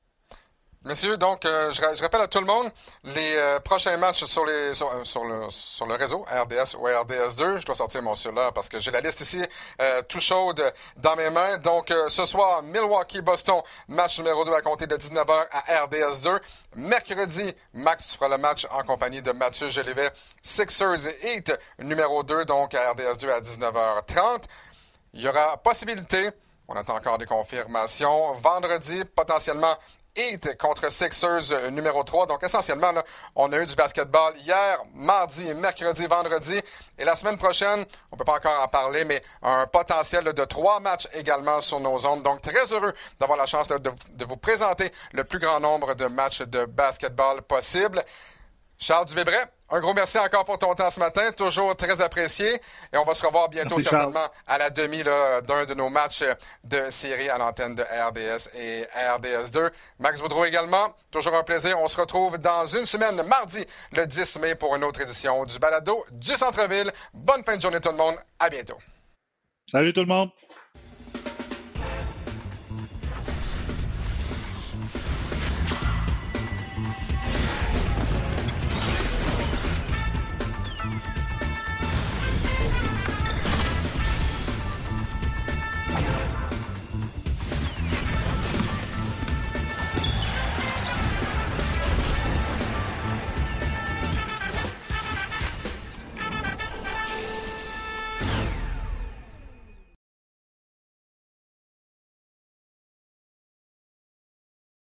Messieurs, 0.86 1.18
donc, 1.18 1.44
euh, 1.44 1.72
je, 1.72 2.02
rappelle 2.02 2.22
à 2.22 2.28
tout 2.30 2.40
le 2.40 2.46
monde 2.46 2.72
les 3.04 3.36
euh, 3.36 3.60
prochains 3.60 3.98
matchs 3.98 4.24
sur, 4.24 4.46
les, 4.46 4.74
sur, 4.74 4.88
euh, 4.88 5.28
le, 5.28 5.50
sur 5.50 5.86
le 5.86 5.96
réseau 5.96 6.22
RDS 6.22 6.78
ou 6.78 6.88
RDS2. 6.88 7.58
Je 7.58 7.66
dois 7.66 7.76
sortir 7.76 8.02
mon 8.02 8.16
cellulaire 8.16 8.54
parce 8.54 8.70
que 8.70 8.80
j'ai 8.80 8.90
la 8.90 9.02
liste 9.02 9.20
ici 9.20 9.44
tout 10.08 10.22
chaude 10.22 10.64
dans 10.96 11.18
mes 11.18 11.30
mains. 11.32 11.58
Donc, 11.58 11.94
ce 12.08 12.24
soir, 12.24 12.64
Milwaukee-Boston, 12.64 13.62
match 13.90 14.20
numéro 14.20 14.46
2 14.46 14.54
à 14.54 14.62
compter 14.62 14.88
de 14.88 14.96
19h 14.96 15.48
à 15.52 15.86
RDS2. 15.86 16.40
Mercredi, 16.78 17.54
Max, 17.74 18.08
tu 18.08 18.18
feras 18.18 18.30
le 18.30 18.38
match 18.38 18.66
en 18.72 18.84
compagnie 18.84 19.22
de 19.22 19.34
Mathieu 19.34 19.68
Gélivet. 19.68 20.10
Sixers 20.42 21.08
et 21.08 21.28
Heat, 21.28 21.60
numéro 21.80 22.24
2, 22.24 22.46
donc 22.46 22.74
à 22.74 22.94
RDS2 22.94 23.30
à 23.30 23.42
19h30. 23.42 24.44
Il 25.14 25.22
y 25.24 25.28
aura 25.28 25.58
possibilité 25.58 26.30
on 26.72 26.76
attend 26.76 26.96
encore 26.96 27.18
des 27.18 27.26
confirmations. 27.26 28.34
Vendredi, 28.34 29.04
potentiellement 29.04 29.76
Heat 30.16 30.58
contre 30.58 30.92
Sixers 30.92 31.52
euh, 31.52 31.70
numéro 31.70 32.04
3. 32.04 32.28
Donc 32.28 32.44
essentiellement, 32.44 32.92
on 33.36 33.52
a 33.52 33.58
eu 33.58 33.66
du 33.66 33.76
basketball 33.76 34.34
hier, 34.38 34.82
mardi, 34.94 35.54
mercredi, 35.54 36.08
vendredi. 36.08 36.60
Et 36.98 37.06
la 37.06 37.16
semaine 37.16 37.38
prochaine, 37.38 37.86
on 38.12 38.16
ne 38.16 38.18
peut 38.18 38.26
pas 38.26 38.36
encore 38.36 38.62
en 38.62 38.68
parler, 38.68 39.06
mais 39.06 39.22
un 39.42 39.68
potentiel 39.68 40.24
de 40.26 40.46
trois 40.46 40.80
matchs 40.80 41.08
également 41.14 41.62
sur 41.62 41.80
nos 41.80 42.06
ondes. 42.06 42.24
Donc 42.24 42.42
très 42.42 42.74
heureux 42.74 42.94
d'avoir 43.20 43.38
la 43.38 43.46
chance 43.46 43.68
de, 43.68 43.78
de, 43.78 44.26
vous 44.26 44.38
présenter 44.38 44.92
le 45.14 45.24
plus 45.24 45.40
grand 45.40 45.60
nombre 45.60 45.94
de 45.94 46.06
matchs 46.08 46.42
de 46.42 46.66
basketball 46.66 47.42
possible. 47.42 48.04
Charles 48.82 49.08
Dubébret, 49.08 49.44
un 49.70 49.82
gros 49.82 49.94
merci 49.94 50.18
encore 50.18 50.46
pour 50.46 50.58
ton 50.58 50.74
temps 50.74 50.90
ce 50.90 51.02
matin, 51.02 51.34
toujours 51.34 51.76
très 51.76 52.00
apprécié. 52.00 52.62
Et 52.94 52.98
on 52.98 53.04
va 53.04 53.14
se 53.14 53.26
revoir 53.26 53.50
bientôt 53.50 53.78
certainement 53.78 54.30
à 54.48 54.58
la 54.58 54.70
demi 54.70 55.04
d'un 55.04 55.66
de 55.66 55.74
nos 55.74 55.90
matchs 55.90 56.24
de 56.64 56.90
série 56.90 57.30
à 57.30 57.38
l'antenne 57.38 57.76
de 57.76 57.84
RDS 57.84 58.48
et 58.56 58.84
RDS2. 58.96 59.70
Max 60.00 60.22
Boudreau 60.22 60.46
également, 60.46 60.96
toujours 61.12 61.36
un 61.36 61.44
plaisir. 61.44 61.78
On 61.78 61.88
se 61.88 62.00
retrouve 62.00 62.38
dans 62.38 62.66
une 62.66 62.86
semaine, 62.86 63.22
mardi, 63.24 63.66
le 63.92 64.08
10 64.08 64.40
mai, 64.40 64.56
pour 64.56 64.74
une 64.78 64.86
autre 64.86 65.02
édition 65.02 65.44
du 65.44 65.60
Balado 65.60 66.06
du 66.12 66.36
Centre-Ville. 66.36 66.94
Bonne 67.14 67.44
fin 67.44 67.58
de 67.58 67.62
journée 67.62 67.82
tout 67.82 67.92
le 67.92 67.98
monde. 67.98 68.16
À 68.40 68.50
bientôt. 68.50 68.78
Salut 69.70 69.92
tout 69.92 70.02
le 70.02 70.08
monde. 70.08 70.30